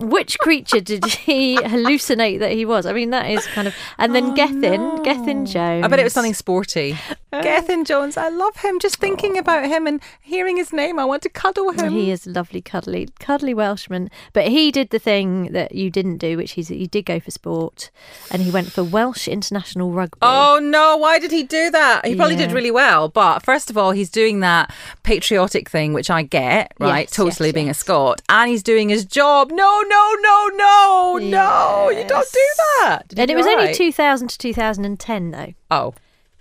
Which 0.02 0.38
creature 0.40 0.80
did 0.80 1.06
he 1.06 1.58
hallucinate 1.58 2.40
that 2.40 2.52
he 2.52 2.66
was? 2.66 2.86
I 2.86 2.94
mean, 2.94 3.12
that 3.12 3.30
is 3.30 3.46
kind 3.48 3.68
of. 3.68 3.76
And 3.98 4.16
then 4.16 4.32
oh, 4.32 4.34
Gethin, 4.36 5.04
Gethin 5.04 5.46
Jones. 5.46 5.86
I 5.86 5.88
bet 5.88 6.00
it 6.00 6.04
was 6.04 6.14
something 6.14 6.34
sporty. 6.34 6.98
Uh, 7.34 7.42
Gethin 7.42 7.86
Jones, 7.86 8.18
I 8.18 8.30
love 8.30 8.58
him. 8.58 8.80
Just 8.80 8.98
thinking 8.98 9.38
oh. 9.38 9.40
about 9.40 9.66
him 9.66 9.88
and 9.88 10.02
hearing 10.22 10.58
his 10.58 10.74
name, 10.74 11.00
I 11.00 11.06
want 11.06 11.24
to 11.24 11.30
cuddle 11.30 11.72
him. 11.72 11.94
He 11.94 12.12
is 12.12 12.28
a 12.28 12.32
lovely, 12.32 12.62
cuddly, 12.62 13.10
cuddly 13.20 13.54
Welshman. 13.54 14.10
But 14.34 14.48
he 14.50 14.72
did 14.72 14.90
the 14.90 15.00
thing 15.00 15.52
that 15.54 15.74
you 15.74 15.90
didn't 15.90 16.18
do, 16.18 16.38
which 16.38 16.52
he's 16.54 16.68
he 16.68 16.88
did 16.88 17.06
go 17.06 17.20
for 17.20 17.32
sport, 17.32 17.90
and 18.32 18.42
he 18.42 18.52
went 18.52 18.72
for 18.72 18.84
Welsh 18.84 19.28
international 19.28 19.92
rugby. 19.92 20.20
Oh 20.22 20.60
no, 20.62 20.98
why 20.98 21.20
did 21.20 21.32
he 21.32 21.44
do 21.44 21.70
that? 21.72 22.06
He 22.06 22.16
probably 22.16 22.36
did 22.36 22.52
really 22.52 22.72
well, 22.72 23.08
but 23.08 23.44
first 23.44 23.70
of 23.70 23.78
all, 23.78 23.92
he's 23.92 24.10
doing 24.10 24.42
that 24.42 24.74
patriotic 25.04 25.70
thing, 25.70 25.94
which 25.94 26.10
I 26.10 26.24
get, 26.24 26.74
right? 26.80 27.08
Yes, 27.08 27.12
totally 27.12 27.50
yes, 27.50 27.54
being 27.54 27.68
yes. 27.68 27.78
a 27.78 27.80
Scot, 27.82 28.22
and 28.30 28.50
he's 28.50 28.64
doing 28.64 28.90
his 28.90 29.06
job. 29.06 29.52
No, 29.52 29.84
no, 29.92 30.16
no, 30.22 30.50
no, 30.56 31.18
no, 31.20 31.90
you 31.90 32.08
don't 32.08 32.32
do 32.32 32.48
that. 32.80 33.08
Did 33.10 33.20
and 33.20 33.30
it 33.32 33.36
was 33.36 33.46
only 33.46 33.74
2000 33.74 34.28
to 34.30 34.38
2010, 34.38 35.32
though. 35.32 35.54
Oh, 35.70 35.94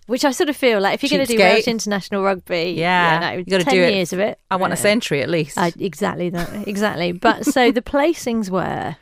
Which 0.06 0.24
I 0.24 0.30
sort 0.30 0.48
of 0.48 0.56
feel 0.56 0.80
like 0.80 0.94
if 0.94 1.02
you're 1.02 1.18
going 1.18 1.26
to 1.26 1.32
do. 1.32 1.38
Welsh 1.38 1.68
international 1.68 2.22
rugby, 2.22 2.74
Yeah, 2.76 3.18
no, 3.20 3.30
you 3.38 3.44
gotta 3.44 3.64
do 3.64 3.82
it. 3.82 3.92
years 3.94 4.12
of 4.12 4.18
it. 4.20 4.38
I 4.50 4.56
want 4.56 4.72
a 4.72 4.76
century 4.76 5.22
at 5.22 5.28
least. 5.28 5.58
I, 5.58 5.72
exactly 5.78 6.30
that, 6.30 6.68
exactly. 6.68 7.12
But 7.12 7.44
so 7.46 7.70
the 7.72 7.82
placings 7.82 8.50
were 8.50 8.96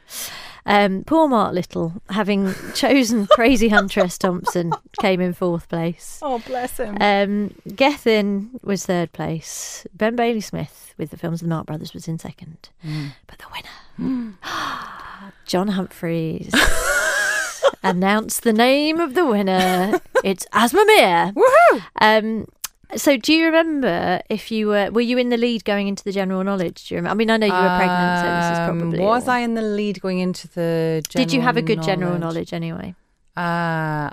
um, 0.67 1.03
poor 1.05 1.29
Mark 1.29 1.55
Little, 1.55 1.95
having 2.11 2.53
chosen 2.75 3.27
Crazy 3.27 3.69
Hunter 3.69 4.01
S. 4.01 4.19
Thompson, 4.19 4.73
came 5.01 5.21
in 5.21 5.33
fourth 5.33 5.67
place. 5.69 6.19
oh, 6.21 6.41
bless 6.47 6.77
him. 6.77 6.97
Um, 7.01 7.55
Gethin 7.75 8.51
was 8.63 8.85
third 8.85 9.13
place. 9.13 9.87
Ben 9.95 10.15
Bailey 10.15 10.43
Smith 10.43 10.95
with 10.99 11.11
the 11.11 11.17
films 11.17 11.41
of 11.41 11.49
the 11.49 11.55
Marx 11.55 11.67
Brothers 11.67 11.95
was 11.95 12.07
in 12.07 12.19
second. 12.19 12.69
Mm. 12.85 13.13
But 13.27 13.39
the 13.39 13.47
winner, 13.51 13.69
John 15.47 15.69
Humphrys, 15.71 16.53
announced 17.83 18.43
the 18.43 18.53
name 18.53 19.01
of 19.01 19.15
the 19.15 19.25
winner. 19.25 20.01
It's 20.23 20.47
Asma 20.53 20.85
Mir. 20.87 21.33
Woohoo! 21.35 21.83
Um, 22.01 22.47
so 22.97 23.17
do 23.17 23.33
you 23.33 23.47
remember 23.47 24.21
if 24.31 24.51
you 24.51 24.69
were 24.69 24.91
were 24.91 25.01
you 25.01 25.19
in 25.19 25.31
the 25.31 25.37
lead 25.37 25.65
going 25.65 25.89
into 25.89 26.05
the 26.05 26.13
general 26.13 26.45
knowledge? 26.45 26.89
Do 26.89 26.95
you 26.95 26.99
remember? 26.99 27.13
I 27.13 27.17
mean, 27.17 27.31
I 27.31 27.37
know 27.39 27.47
you 27.47 27.53
were 27.53 27.77
pregnant, 27.77 28.21
so 28.21 28.27
this 28.27 28.53
is 28.53 28.59
Um, 28.59 28.79
probably. 28.79 28.99
Was 29.01 29.25
all- 29.25 29.31
I 29.35 29.39
in 29.41 29.55
the 29.55 29.63
lead 29.63 30.01
going 30.01 30.19
into 30.21 30.47
the? 30.49 31.03
General 31.09 31.17
knowledge? 31.17 31.29
Did 31.29 31.33
you 31.33 31.41
have 31.41 31.57
a 31.57 31.63
good 31.63 31.83
general 31.83 32.19
knowledge? 32.19 32.53
knowledge 32.53 32.53
anyway? 32.53 32.95
Uh, 33.37 34.11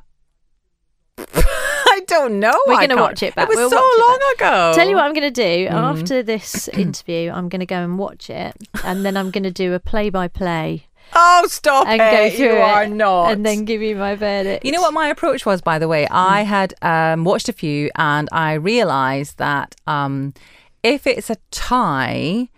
I 1.95 1.99
don't 2.07 2.39
know. 2.39 2.57
We're 2.67 2.87
gonna 2.87 3.01
watch 3.01 3.23
it 3.23 3.33
back. 3.35 3.45
It 3.45 3.49
was 3.49 3.57
We'll 3.57 3.69
so 3.69 4.01
long 4.07 4.19
ago. 4.35 4.71
Tell 4.75 4.87
you 4.89 4.95
what 4.95 5.05
I'm 5.05 5.13
going 5.13 5.33
to 5.33 5.41
do 5.47 5.67
Mm-hmm. 5.67 5.75
after 5.75 6.21
this 6.23 6.67
interview. 6.85 7.31
I'm 7.31 7.47
going 7.49 7.59
to 7.61 7.65
go 7.65 7.77
and 7.77 7.97
watch 7.97 8.29
it, 8.29 8.53
and 8.83 9.05
then 9.05 9.15
I'm 9.17 9.31
going 9.31 9.43
to 9.43 9.51
do 9.51 9.73
a 9.73 9.79
play-by-play 9.79 10.87
Oh, 11.13 11.45
stop 11.49 11.87
and 11.87 12.01
it! 12.01 12.11
go 12.11 12.35
through 12.35 12.45
you 12.45 12.55
it, 12.55 12.61
are 12.61 12.87
not. 12.87 13.31
and 13.31 13.45
then 13.45 13.63
give 13.63 13.81
you 13.81 13.95
my 13.95 14.15
verdict. 14.15 14.65
You 14.65 14.71
know 14.71 14.81
what 14.81 14.93
my 14.93 15.07
approach 15.07 15.45
was, 15.45 15.61
by 15.61 15.77
the 15.79 15.87
way? 15.87 16.07
I 16.09 16.43
Hmm. 16.43 16.49
had 16.49 16.73
um, 16.81 17.23
watched 17.23 17.47
a 17.47 17.53
few 17.53 17.89
and 17.95 18.27
I 18.31 18.53
realised 18.53 19.37
that 19.37 19.75
um, 19.87 20.33
if 20.83 21.05
it's 21.07 21.29
a 21.29 21.37
tie, 21.51 22.49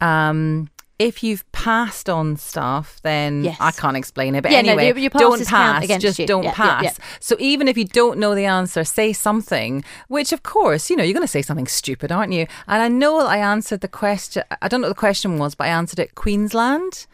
um, 0.00 0.68
if 0.98 1.22
you've 1.22 1.44
passed 1.52 2.08
on 2.08 2.36
stuff, 2.36 3.00
then 3.02 3.44
Yes. 3.44 3.56
I 3.60 3.70
can't 3.70 3.96
explain 3.96 4.34
it. 4.34 4.42
But 4.42 4.52
Yeah, 4.52 4.62
no, 4.62 4.70
anyway, 4.70 4.86
your- 4.86 4.98
your 4.98 5.10
don't 5.10 5.46
pass. 5.46 5.86
Just 5.98 6.18
you. 6.18 6.26
don't 6.26 6.44
yeah, 6.44 6.54
pass. 6.54 6.84
yeah. 6.84 6.92
So 7.20 7.36
even 7.38 7.68
if 7.68 7.76
you 7.76 7.84
don't 7.84 8.18
know 8.18 8.34
the 8.34 8.46
answer, 8.46 8.82
say 8.84 9.12
something, 9.12 9.84
which 10.08 10.32
of 10.32 10.42
course, 10.42 10.88
you 10.88 10.96
know, 10.96 11.02
you're 11.04 11.12
going 11.12 11.22
to 11.22 11.28
say 11.28 11.42
something 11.42 11.66
stupid, 11.66 12.10
aren't 12.10 12.32
you? 12.32 12.46
And 12.66 12.80
I 12.82 12.88
know 12.88 13.20
I 13.26 13.36
answered 13.38 13.80
the 13.82 13.88
question, 13.88 14.42
I 14.62 14.68
don't 14.68 14.80
know 14.80 14.88
what 14.88 14.94
the 14.96 15.00
question 15.00 15.38
was, 15.38 15.54
but 15.54 15.64
I 15.64 15.68
answered 15.70 15.98
it 15.98 16.14
Queensland. 16.14 17.06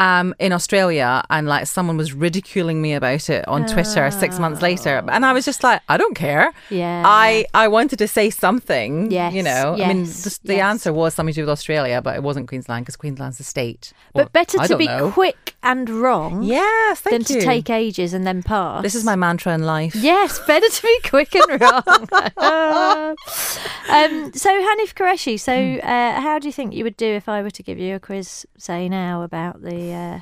Um, 0.00 0.34
in 0.38 0.50
Australia, 0.52 1.22
and 1.28 1.46
like 1.46 1.66
someone 1.66 1.96
was 1.98 2.10
ridiculing 2.14 2.80
me 2.80 2.94
about 2.94 3.28
it 3.28 3.46
on 3.46 3.66
Twitter 3.66 4.10
six 4.10 4.38
months 4.38 4.62
later, 4.62 5.02
and 5.14 5.26
I 5.26 5.32
was 5.34 5.44
just 5.44 5.62
like, 5.62 5.82
I 5.90 5.96
don't 5.98 6.14
care. 6.16 6.46
Yeah. 6.70 7.02
I 7.04 7.44
I 7.52 7.68
wanted 7.68 7.98
to 7.98 8.08
say 8.08 8.30
something. 8.30 9.10
Yes, 9.10 9.34
you 9.34 9.42
know. 9.42 9.74
I 9.78 9.88
mean, 9.88 10.04
yes, 10.06 10.22
just 10.24 10.40
the 10.46 10.54
yes. 10.56 10.70
answer 10.72 10.90
was 11.00 11.12
something 11.14 11.34
to 11.34 11.40
do 11.40 11.44
with 11.46 11.50
Australia, 11.58 12.00
but 12.00 12.16
it 12.16 12.22
wasn't 12.22 12.48
Queensland 12.48 12.84
because 12.86 12.96
Queensland's 12.96 13.40
a 13.40 13.44
state. 13.44 13.92
but 14.14 14.26
Or- 14.26 14.30
better 14.30 14.56
to 14.70 14.76
be 14.76 14.86
know. 14.86 15.10
quick 15.10 15.54
and 15.62 15.90
wrong 15.90 16.42
Yes, 16.44 17.00
thank 17.00 17.26
than 17.26 17.36
you. 17.36 17.40
to 17.42 17.46
take 17.46 17.68
ages 17.68 18.14
and 18.14 18.26
then 18.26 18.42
pass. 18.42 18.82
This 18.82 18.94
is 18.94 19.04
my 19.04 19.16
mantra 19.16 19.52
in 19.52 19.62
life. 19.76 19.94
Yes, 19.94 20.38
better 20.46 20.68
to 20.76 20.82
be 20.82 20.96
quick 21.10 21.34
and 21.34 21.60
wrong. 21.60 21.84
um, 22.38 24.32
so, 24.32 24.48
Hanif 24.50 24.94
Kureishi, 24.94 25.38
so 25.38 25.52
Hmm. 25.54 25.86
uh, 25.86 26.20
how 26.20 26.38
do 26.38 26.48
you 26.48 26.52
think 26.52 26.74
you 26.74 26.84
would 26.84 26.96
do 26.96 27.06
if 27.20 27.28
I 27.28 27.42
were 27.42 27.50
to 27.50 27.62
give 27.62 27.78
you 27.78 27.94
a 27.96 28.00
quiz, 28.00 28.46
say 28.56 28.88
now, 28.88 29.22
about 29.22 29.60
the. 29.62 29.89
Uh, 29.92 30.20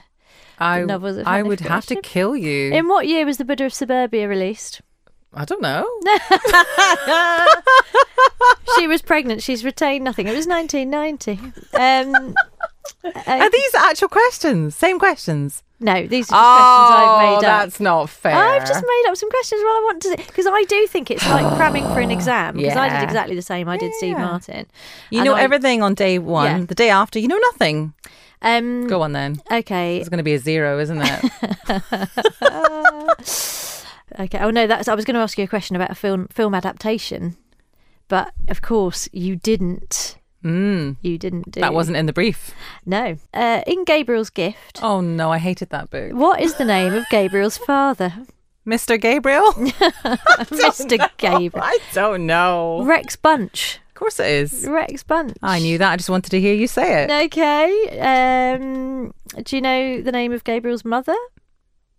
I, 0.59 0.83
novels 0.83 1.19
of 1.19 1.27
I 1.27 1.43
would 1.43 1.61
have 1.61 1.87
to 1.87 1.97
kill 2.03 2.37
you. 2.37 2.73
in 2.73 2.89
what 2.89 3.07
year 3.07 3.25
was 3.25 3.37
The 3.39 3.45
Buddha 3.45 3.67
of 3.67 3.75
Suburbia 3.75 4.29
released? 4.29 4.81
I 5.33 5.45
don't 5.45 5.63
know. 5.63 5.87
She 8.79 8.87
was 8.87 9.03
pregnant. 9.03 9.43
She's 9.43 9.65
retained 9.65 10.05
nothing. 10.05 10.29
It 10.29 10.35
was 10.35 10.47
1990. 10.47 11.41
Um, 11.75 12.35
Are 13.27 13.43
uh, 13.45 13.49
these 13.49 13.75
actual 13.75 14.09
questions? 14.09 14.75
Same 14.75 14.99
questions? 14.99 15.63
no, 15.81 16.07
these 16.09 16.27
are 16.33 16.35
just 16.35 16.35
oh, 16.35 16.91
questions 16.91 17.05
I've 17.07 17.23
made 17.23 17.37
up. 17.37 17.43
that's 17.43 17.81
not 17.81 18.11
fair. 18.11 18.35
I've 18.35 18.67
just 18.67 18.83
made 18.85 19.05
up 19.09 19.17
some 19.17 19.31
questions. 19.31 19.63
Well, 19.65 19.73
I 19.73 19.81
want 19.85 20.03
to 20.03 20.17
because 20.27 20.47
I 20.47 20.65
do 20.65 20.87
think 20.89 21.11
it's 21.11 21.27
like 21.29 21.57
cramming 21.57 21.85
for 21.85 22.01
an 22.01 22.11
exam. 22.11 22.57
Because 22.57 22.77
I 22.77 22.89
did 22.89 23.05
exactly 23.05 23.37
the 23.37 23.43
same. 23.43 23.69
I 23.69 23.77
did 23.77 23.95
Steve 23.95 24.19
Martin. 24.19 24.67
You 25.11 25.21
And 25.21 25.27
know 25.27 25.35
I- 25.35 25.43
everything 25.43 25.83
on 25.83 25.95
day 25.95 26.19
one. 26.19 26.61
Yeah. 26.61 26.67
The 26.67 26.75
day 26.75 26.91
after, 26.91 27.19
you 27.21 27.29
know 27.29 27.39
nothing. 27.53 27.95
Um, 28.43 28.87
Go 28.87 29.03
on 29.03 29.13
then. 29.13 29.41
Okay. 29.51 29.97
It's 29.99 30.09
going 30.09 30.19
to 30.19 30.25
be 30.25 30.35
a 30.35 30.39
zero, 30.39 30.79
isn't 30.79 31.01
it? 31.03 31.25
Okay. 34.19 34.39
Oh 34.39 34.51
no, 34.51 34.67
that's. 34.67 34.89
I 34.89 34.95
was 34.95 35.05
going 35.05 35.15
to 35.17 35.21
ask 35.21 35.37
you 35.37 35.45
a 35.45 35.49
question 35.49 35.77
about 35.77 35.91
a 35.91 35.95
film 35.95 36.29
film 36.29 36.55
adaptation, 36.55 37.37
but 38.09 38.33
of 38.49 38.63
course 38.63 39.07
you 39.13 39.37
didn't. 39.37 40.17
mm, 40.43 40.97
You 41.03 41.19
didn't 41.19 41.51
do. 41.53 41.61
that 41.61 41.75
wasn't 41.75 41.99
in 41.99 42.07
the 42.07 42.13
brief. 42.15 42.53
No. 42.87 43.19
Uh, 43.35 43.61
in 43.67 43.85
Gabriel's 43.85 44.31
gift, 44.31 44.81
Oh 44.83 45.03
no, 45.03 45.31
I 45.31 45.37
hated 45.39 45.69
that 45.71 45.91
book. 45.91 46.13
what 46.15 46.41
is 46.41 46.55
the 46.55 46.65
name 46.65 46.95
of 46.95 47.05
Gabriel's 47.11 47.59
father? 47.59 48.15
Mr. 48.67 48.99
Gabriel? 49.01 49.53
Mr. 49.53 51.09
Gabriel. 51.19 51.63
I 51.65 51.79
don't 51.93 52.27
know. 52.27 52.83
Rex 52.85 53.15
Bunch. 53.15 53.79
Of 53.99 54.01
course 54.01 54.21
it 54.21 54.27
is. 54.31 54.65
Rex 54.69 55.03
Bunch. 55.03 55.37
I 55.43 55.59
knew 55.59 55.77
that. 55.79 55.91
I 55.91 55.97
just 55.97 56.09
wanted 56.09 56.31
to 56.31 56.41
hear 56.41 56.55
you 56.55 56.69
say 56.69 57.03
it. 57.03 57.11
Okay. 57.27 57.99
Um, 57.99 59.13
do 59.43 59.57
you 59.57 59.61
know 59.61 60.01
the 60.03 60.13
name 60.13 60.31
of 60.31 60.45
Gabriel's 60.45 60.85
mother? 60.85 61.17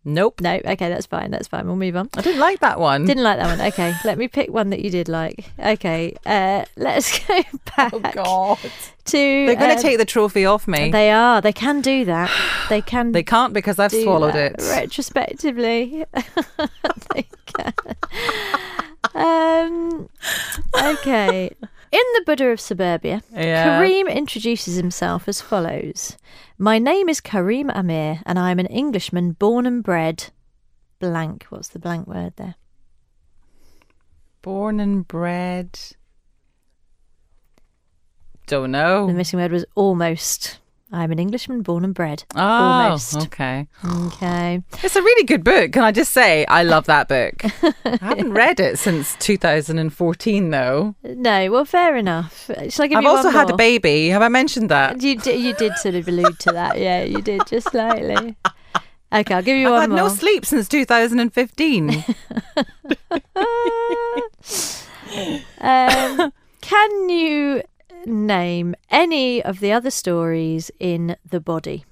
Nope. 0.06 0.40
No. 0.40 0.62
Okay, 0.64 0.88
that's 0.88 1.08
fine. 1.08 1.30
That's 1.30 1.50
fine. 1.50 1.68
We'll 1.68 1.76
move 1.76 1.98
on. 1.98 2.08
I 2.16 2.22
didn't 2.22 2.40
like 2.40 2.62
that 2.62 2.80
one. 2.80 3.04
Didn't 3.04 3.26
like 3.26 3.38
that 3.38 3.48
one. 3.58 3.68
Okay, 3.68 3.94
let 4.06 4.18
me 4.18 4.30
pick 4.30 4.50
one 4.50 4.70
that 4.70 4.80
you 4.80 4.90
did 4.90 5.10
like. 5.10 5.52
Okay, 5.60 6.16
uh, 6.26 6.64
let's 6.78 7.20
go 7.28 7.44
back 7.76 7.94
Oh 7.94 8.00
God. 8.00 8.60
to. 9.04 9.12
They're 9.18 9.56
going 9.58 9.72
to 9.72 9.76
um, 9.76 9.82
take 9.82 9.98
the 9.98 10.06
trophy 10.06 10.46
off 10.46 10.70
me. 10.70 10.92
They 10.92 11.12
are. 11.12 11.42
They 11.42 11.52
can 11.52 11.82
do 11.82 12.06
that. 12.06 12.32
They 12.70 12.82
can. 12.82 13.12
They 13.12 13.24
can't 13.24 13.52
because 13.54 13.78
I've 13.78 13.92
swallowed 13.92 14.36
it. 14.36 14.56
retrospectively. 14.60 16.06
they 17.14 17.26
can. 17.46 17.74
Um. 19.16 20.08
Okay. 20.82 21.52
In 21.92 22.02
the 22.14 22.24
Buddha 22.26 22.50
of 22.50 22.60
Suburbia, 22.60 23.24
Yeah. 23.32 23.64
Karim 23.64 24.08
introduces 24.08 24.76
himself 24.76 25.28
as 25.28 25.42
follows: 25.42 26.18
"My 26.58 26.78
name 26.78 27.10
is 27.10 27.20
Karim 27.20 27.70
Amir, 27.72 28.22
and 28.26 28.38
I 28.38 28.52
am 28.52 28.60
an 28.60 28.68
Englishman 28.68 29.32
born 29.32 29.66
and 29.66 29.84
bred." 29.84 30.32
Blank. 31.00 31.46
What's 31.50 31.70
the 31.70 31.80
blank 31.80 32.08
word 32.08 32.34
there? 32.36 32.56
Born 34.42 34.80
and 34.80 35.08
bred. 35.08 35.80
Don't 38.46 38.72
know. 38.72 39.08
The 39.08 39.14
missing 39.14 39.40
word 39.40 39.52
was 39.52 39.66
almost. 39.76 40.59
I'm 40.92 41.12
an 41.12 41.20
Englishman 41.20 41.62
born 41.62 41.84
and 41.86 41.94
bred. 41.94 42.24
Oh, 42.36 42.40
almost. 42.42 43.16
okay. 43.18 43.68
Okay. 43.86 44.64
It's 44.84 44.96
a 44.96 45.02
really 45.04 45.24
good 45.24 45.44
book. 45.44 45.72
Can 45.72 45.84
I 45.84 45.92
just 45.92 46.12
say, 46.12 46.46
I 46.48 46.64
love 46.64 46.86
that 46.88 47.08
book. 47.08 47.36
I 47.86 47.98
haven't 48.02 48.34
read 48.34 48.60
it 48.60 48.80
since 48.80 49.16
2014, 49.20 50.50
though. 50.50 50.96
No, 51.04 51.52
well, 51.52 51.66
fair 51.66 51.96
enough. 51.96 52.50
Shall 52.70 52.86
I 52.86 52.88
give 52.88 52.98
I've 52.98 53.04
you 53.04 53.10
also 53.10 53.30
had 53.30 53.52
a 53.52 53.56
baby. 53.56 54.10
Have 54.10 54.24
I 54.24 54.30
mentioned 54.30 54.70
that? 54.70 55.00
You 55.02 55.16
did, 55.16 55.40
you 55.40 55.54
did 55.54 55.74
sort 55.78 55.94
of 55.94 56.08
allude 56.08 56.40
to 56.40 56.52
that. 56.54 56.80
Yeah, 56.80 57.04
you 57.04 57.22
did 57.22 57.42
just 57.46 57.70
slightly. 57.70 58.36
Okay, 59.14 59.34
I'll 59.34 59.42
give 59.44 59.58
you 59.58 59.68
I've 59.68 59.72
one 59.74 59.82
had 59.82 59.90
more. 59.90 60.00
no 60.00 60.08
sleep 60.10 60.46
since 60.46 60.68
2015. 60.68 62.04
Um, 65.60 66.32
can 66.62 67.10
you 67.10 67.64
name 68.06 68.76
any 68.90 69.44
of 69.44 69.60
the 69.60 69.72
other 69.72 69.92
stories 69.92 70.72
in 70.80 71.16
The 71.30 71.40
Body? 71.40 71.86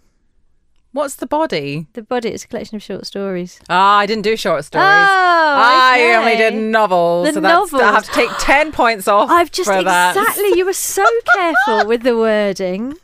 What's 0.93 1.15
the 1.15 1.27
body? 1.27 1.85
The 1.93 2.01
Body 2.01 2.29
is 2.29 2.43
a 2.43 2.47
collection 2.47 2.75
of 2.75 2.81
short 2.81 3.05
stories. 3.05 3.59
Ah, 3.69 3.97
I 3.97 4.05
didn't 4.07 4.23
do 4.23 4.35
short 4.35 4.65
stories. 4.65 4.85
Oh, 4.87 5.55
I 5.59 6.15
only 6.17 6.35
did 6.37 6.55
novels. 6.55 7.27
The 7.27 7.33
so 7.33 7.39
that's, 7.41 7.73
I 7.73 7.91
have 7.91 8.05
to 8.05 8.11
take 8.11 8.31
10 8.39 8.71
points 8.71 9.07
off 9.07 9.29
I've 9.29 9.51
just 9.51 9.69
exactly. 9.69 10.57
You 10.57 10.65
were 10.65 10.73
so 10.73 11.05
careful 11.35 11.85
with 11.85 12.01
the 12.01 12.17
wording. 12.17 12.95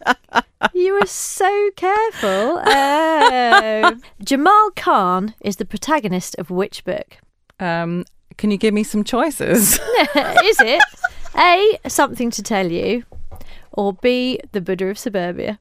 You 0.74 0.94
were 0.94 1.06
so 1.06 1.70
careful. 1.76 2.62
Oh. 2.66 4.00
Jamal 4.24 4.72
Khan 4.76 5.36
is 5.42 5.58
the 5.58 5.66
protagonist 5.66 6.36
of 6.40 6.50
which 6.50 6.84
book? 6.86 7.18
Um, 7.60 8.06
can 8.38 8.50
you 8.50 8.58
give 8.58 8.74
me 8.74 8.84
some 8.84 9.04
choices? 9.04 9.74
is 10.44 10.60
it 10.60 10.82
A, 11.36 11.80
something 11.88 12.30
to 12.32 12.44
tell 12.44 12.72
you, 12.72 13.04
or 13.72 13.94
B, 13.94 14.40
the 14.52 14.62
Buddha 14.62 14.88
of 14.88 14.98
suburbia? 15.00 15.60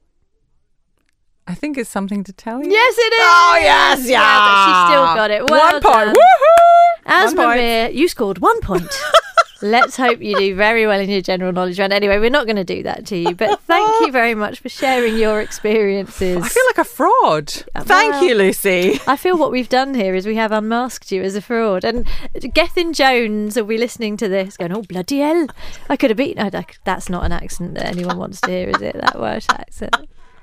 I 1.47 1.55
think 1.55 1.77
it's 1.77 1.89
something 1.89 2.23
to 2.23 2.31
tell 2.33 2.63
you. 2.63 2.71
Yes, 2.71 2.95
it 2.97 3.13
is. 3.13 3.19
Oh, 3.21 3.57
yes, 3.61 4.07
yeah. 4.07 4.21
but 4.21 4.65
she 4.65 4.91
still 4.91 5.05
got 5.15 5.31
it. 5.31 5.49
Well 5.49 5.73
One 5.73 5.81
point. 5.81 5.93
done. 5.93 6.07
Woohoo! 6.15 7.05
One 7.05 7.23
point. 7.23 7.25
Asma 7.25 7.55
Mir, 7.55 7.89
you 7.89 8.07
scored 8.07 8.37
one 8.39 8.61
point. 8.61 8.87
Let's 9.63 9.95
hope 9.95 10.21
you 10.21 10.37
do 10.37 10.55
very 10.55 10.85
well 10.85 10.99
in 10.99 11.09
your 11.09 11.21
general 11.21 11.53
knowledge 11.53 11.79
round. 11.79 11.93
Anyway, 11.93 12.19
we're 12.19 12.29
not 12.29 12.45
going 12.45 12.57
to 12.57 12.65
do 12.65 12.83
that 12.83 13.05
to 13.07 13.17
you, 13.17 13.33
but 13.33 13.61
thank 13.61 13.89
you 14.01 14.11
very 14.11 14.35
much 14.35 14.59
for 14.59 14.67
sharing 14.67 15.17
your 15.17 15.39
experiences. 15.39 16.43
I 16.43 16.49
feel 16.49 16.63
like 16.67 16.77
a 16.79 16.83
fraud. 16.83 17.47
Thank 17.77 18.21
you, 18.23 18.35
Lucy. 18.35 18.99
I 19.07 19.15
feel 19.15 19.37
what 19.37 19.51
we've 19.51 19.69
done 19.69 19.93
here 19.93 20.15
is 20.15 20.25
we 20.25 20.35
have 20.35 20.51
unmasked 20.51 21.13
you 21.13 21.23
as 21.23 21.35
a 21.35 21.41
fraud. 21.41 21.85
And 21.85 22.05
Gethin 22.53 22.91
Jones 22.91 23.55
will 23.55 23.63
be 23.63 23.77
listening 23.77 24.17
to 24.17 24.27
this 24.27 24.57
going, 24.57 24.73
oh, 24.73 24.81
bloody 24.81 25.19
hell. 25.19 25.47
I 25.89 25.95
could 25.95 26.09
have 26.09 26.17
beaten. 26.17 26.43
No, 26.43 26.61
that's 26.83 27.09
not 27.09 27.23
an 27.23 27.31
accent 27.31 27.75
that 27.75 27.85
anyone 27.85 28.17
wants 28.17 28.41
to 28.41 28.49
hear, 28.51 28.67
is 28.69 28.81
it? 28.81 28.95
That 28.99 29.17
Welsh 29.17 29.47
accent. 29.49 29.95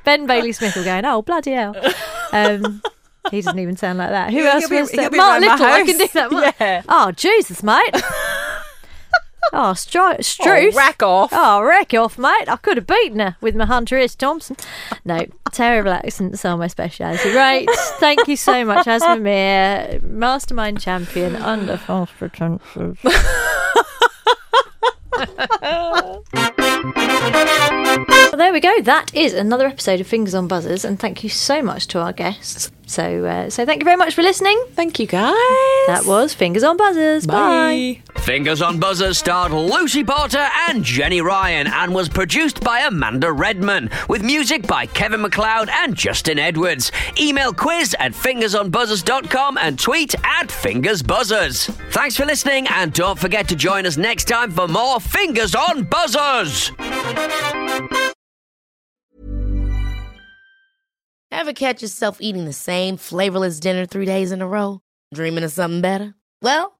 Ben 0.05 0.27
Bailey 0.27 0.53
Smith 0.53 0.75
will 0.77 0.85
go, 0.85 0.99
oh, 1.05 1.21
bloody 1.21 1.51
hell. 1.51 1.77
Um, 2.33 2.81
he 3.31 3.43
doesn't 3.43 3.59
even 3.59 3.77
sound 3.77 3.99
like 3.99 4.09
that. 4.11 4.31
Who 4.31 4.39
He'll 4.39 4.47
else 4.47 4.69
be- 4.69 4.77
was 4.81 4.91
be 4.91 4.97
Mark 4.97 5.41
Little. 5.41 5.67
I 5.67 5.83
can 5.85 5.99
do 5.99 6.09
that. 6.15 6.31
Mark. 6.33 6.55
Yeah. 6.61 6.83
Oh, 6.89 7.13
Jesus, 7.13 7.63
mate. 7.63 8.03
Oh, 9.53 9.73
stri- 9.75 10.17
Oh, 10.19 10.21
Struth. 10.23 10.75
rack 10.77 11.03
off. 11.03 11.31
Oh, 11.33 11.63
wreck 11.63 11.93
off, 11.95 12.19
mate. 12.19 12.49
I 12.49 12.57
could 12.57 12.77
have 12.77 12.87
beaten 12.87 13.21
her 13.21 13.37
with 13.41 13.57
my 13.57 13.65
Hunter 13.67 13.99
S. 13.99 14.15
Thompson. 14.15 14.57
No, 15.05 15.27
terrible 15.53 15.93
accents 15.93 16.45
are 16.45 16.57
my 16.57 16.67
speciality. 16.69 17.31
Right. 17.35 17.69
Thank 17.99 18.29
you 18.29 18.37
so 18.37 18.65
much, 18.65 18.87
Asma 18.87 19.17
Mir, 19.19 20.01
mastermind 20.03 20.81
champion 20.81 21.37
under 21.37 21.77
false 21.77 22.11
pretenses. 22.19 22.97
Well, 27.13 28.37
there 28.37 28.53
we 28.53 28.61
go. 28.61 28.81
That 28.83 29.11
is 29.15 29.35
another 29.35 29.67
episode 29.67 30.01
of 30.01 30.07
Fingers 30.07 30.35
on 30.35 30.49
Buzzers, 30.49 30.85
and 30.85 30.99
thank 30.99 31.23
you 31.25 31.29
so 31.31 31.63
much 31.63 31.87
to 31.89 31.99
our 32.01 32.13
guests. 32.13 32.71
So, 32.87 33.25
uh, 33.25 33.51
so 33.51 33.65
thank 33.67 33.81
you 33.81 33.85
very 33.85 33.97
much 33.97 34.15
for 34.15 34.23
listening. 34.23 34.63
Thank 34.75 34.99
you, 34.99 35.07
guys. 35.07 35.33
That 35.87 36.05
was 36.07 36.33
Fingers 36.35 36.63
on 36.63 36.77
Buzzers. 36.77 37.27
Bye. 37.27 38.03
Fingers 38.21 38.61
on 38.61 38.79
Buzzers 38.79 39.17
starred 39.19 39.51
Lucy 39.51 40.05
Porter 40.05 40.47
and 40.69 40.85
Jenny 40.85 41.23
Ryan 41.23 41.67
and 41.67 41.95
was 41.95 42.09
produced 42.09 42.61
by 42.63 42.81
Amanda 42.81 43.33
Redman 43.33 43.89
with 44.09 44.23
music 44.23 44.67
by 44.67 44.85
Kevin 44.87 45.23
MacLeod 45.23 45.71
and 45.71 45.97
Justin 45.97 46.39
Edwards. 46.39 46.93
Email 47.19 47.53
quiz 47.55 47.97
at 47.99 48.13
fingersonbuzzers.com 48.13 49.59
and 49.59 49.79
tweet 49.79 50.15
at 50.17 50.49
fingersbuzzers. 50.49 51.73
Thanks 51.93 52.17
for 52.17 52.27
listening 52.27 52.67
and 52.69 52.93
don't 52.93 53.19
forget 53.19 53.49
to 53.49 53.57
join 53.57 53.87
us 53.87 53.97
next 53.97 54.29
time 54.29 54.51
for 54.51 54.69
more 54.69 55.01
Fingers 55.01 55.55
on 55.55 55.85
Buzzers. 55.85 56.71
Ever 61.33 61.53
catch 61.55 61.81
yourself 61.81 62.19
eating 62.21 62.45
the 62.45 62.53
same 62.53 62.97
flavorless 62.99 63.59
dinner 63.61 63.87
three 63.87 64.05
days 64.05 64.31
in 64.31 64.43
a 64.43 64.47
row? 64.47 64.81
Dreaming 65.15 65.43
of 65.43 65.53
something 65.53 65.81
better? 65.81 66.15
Well, 66.43 66.80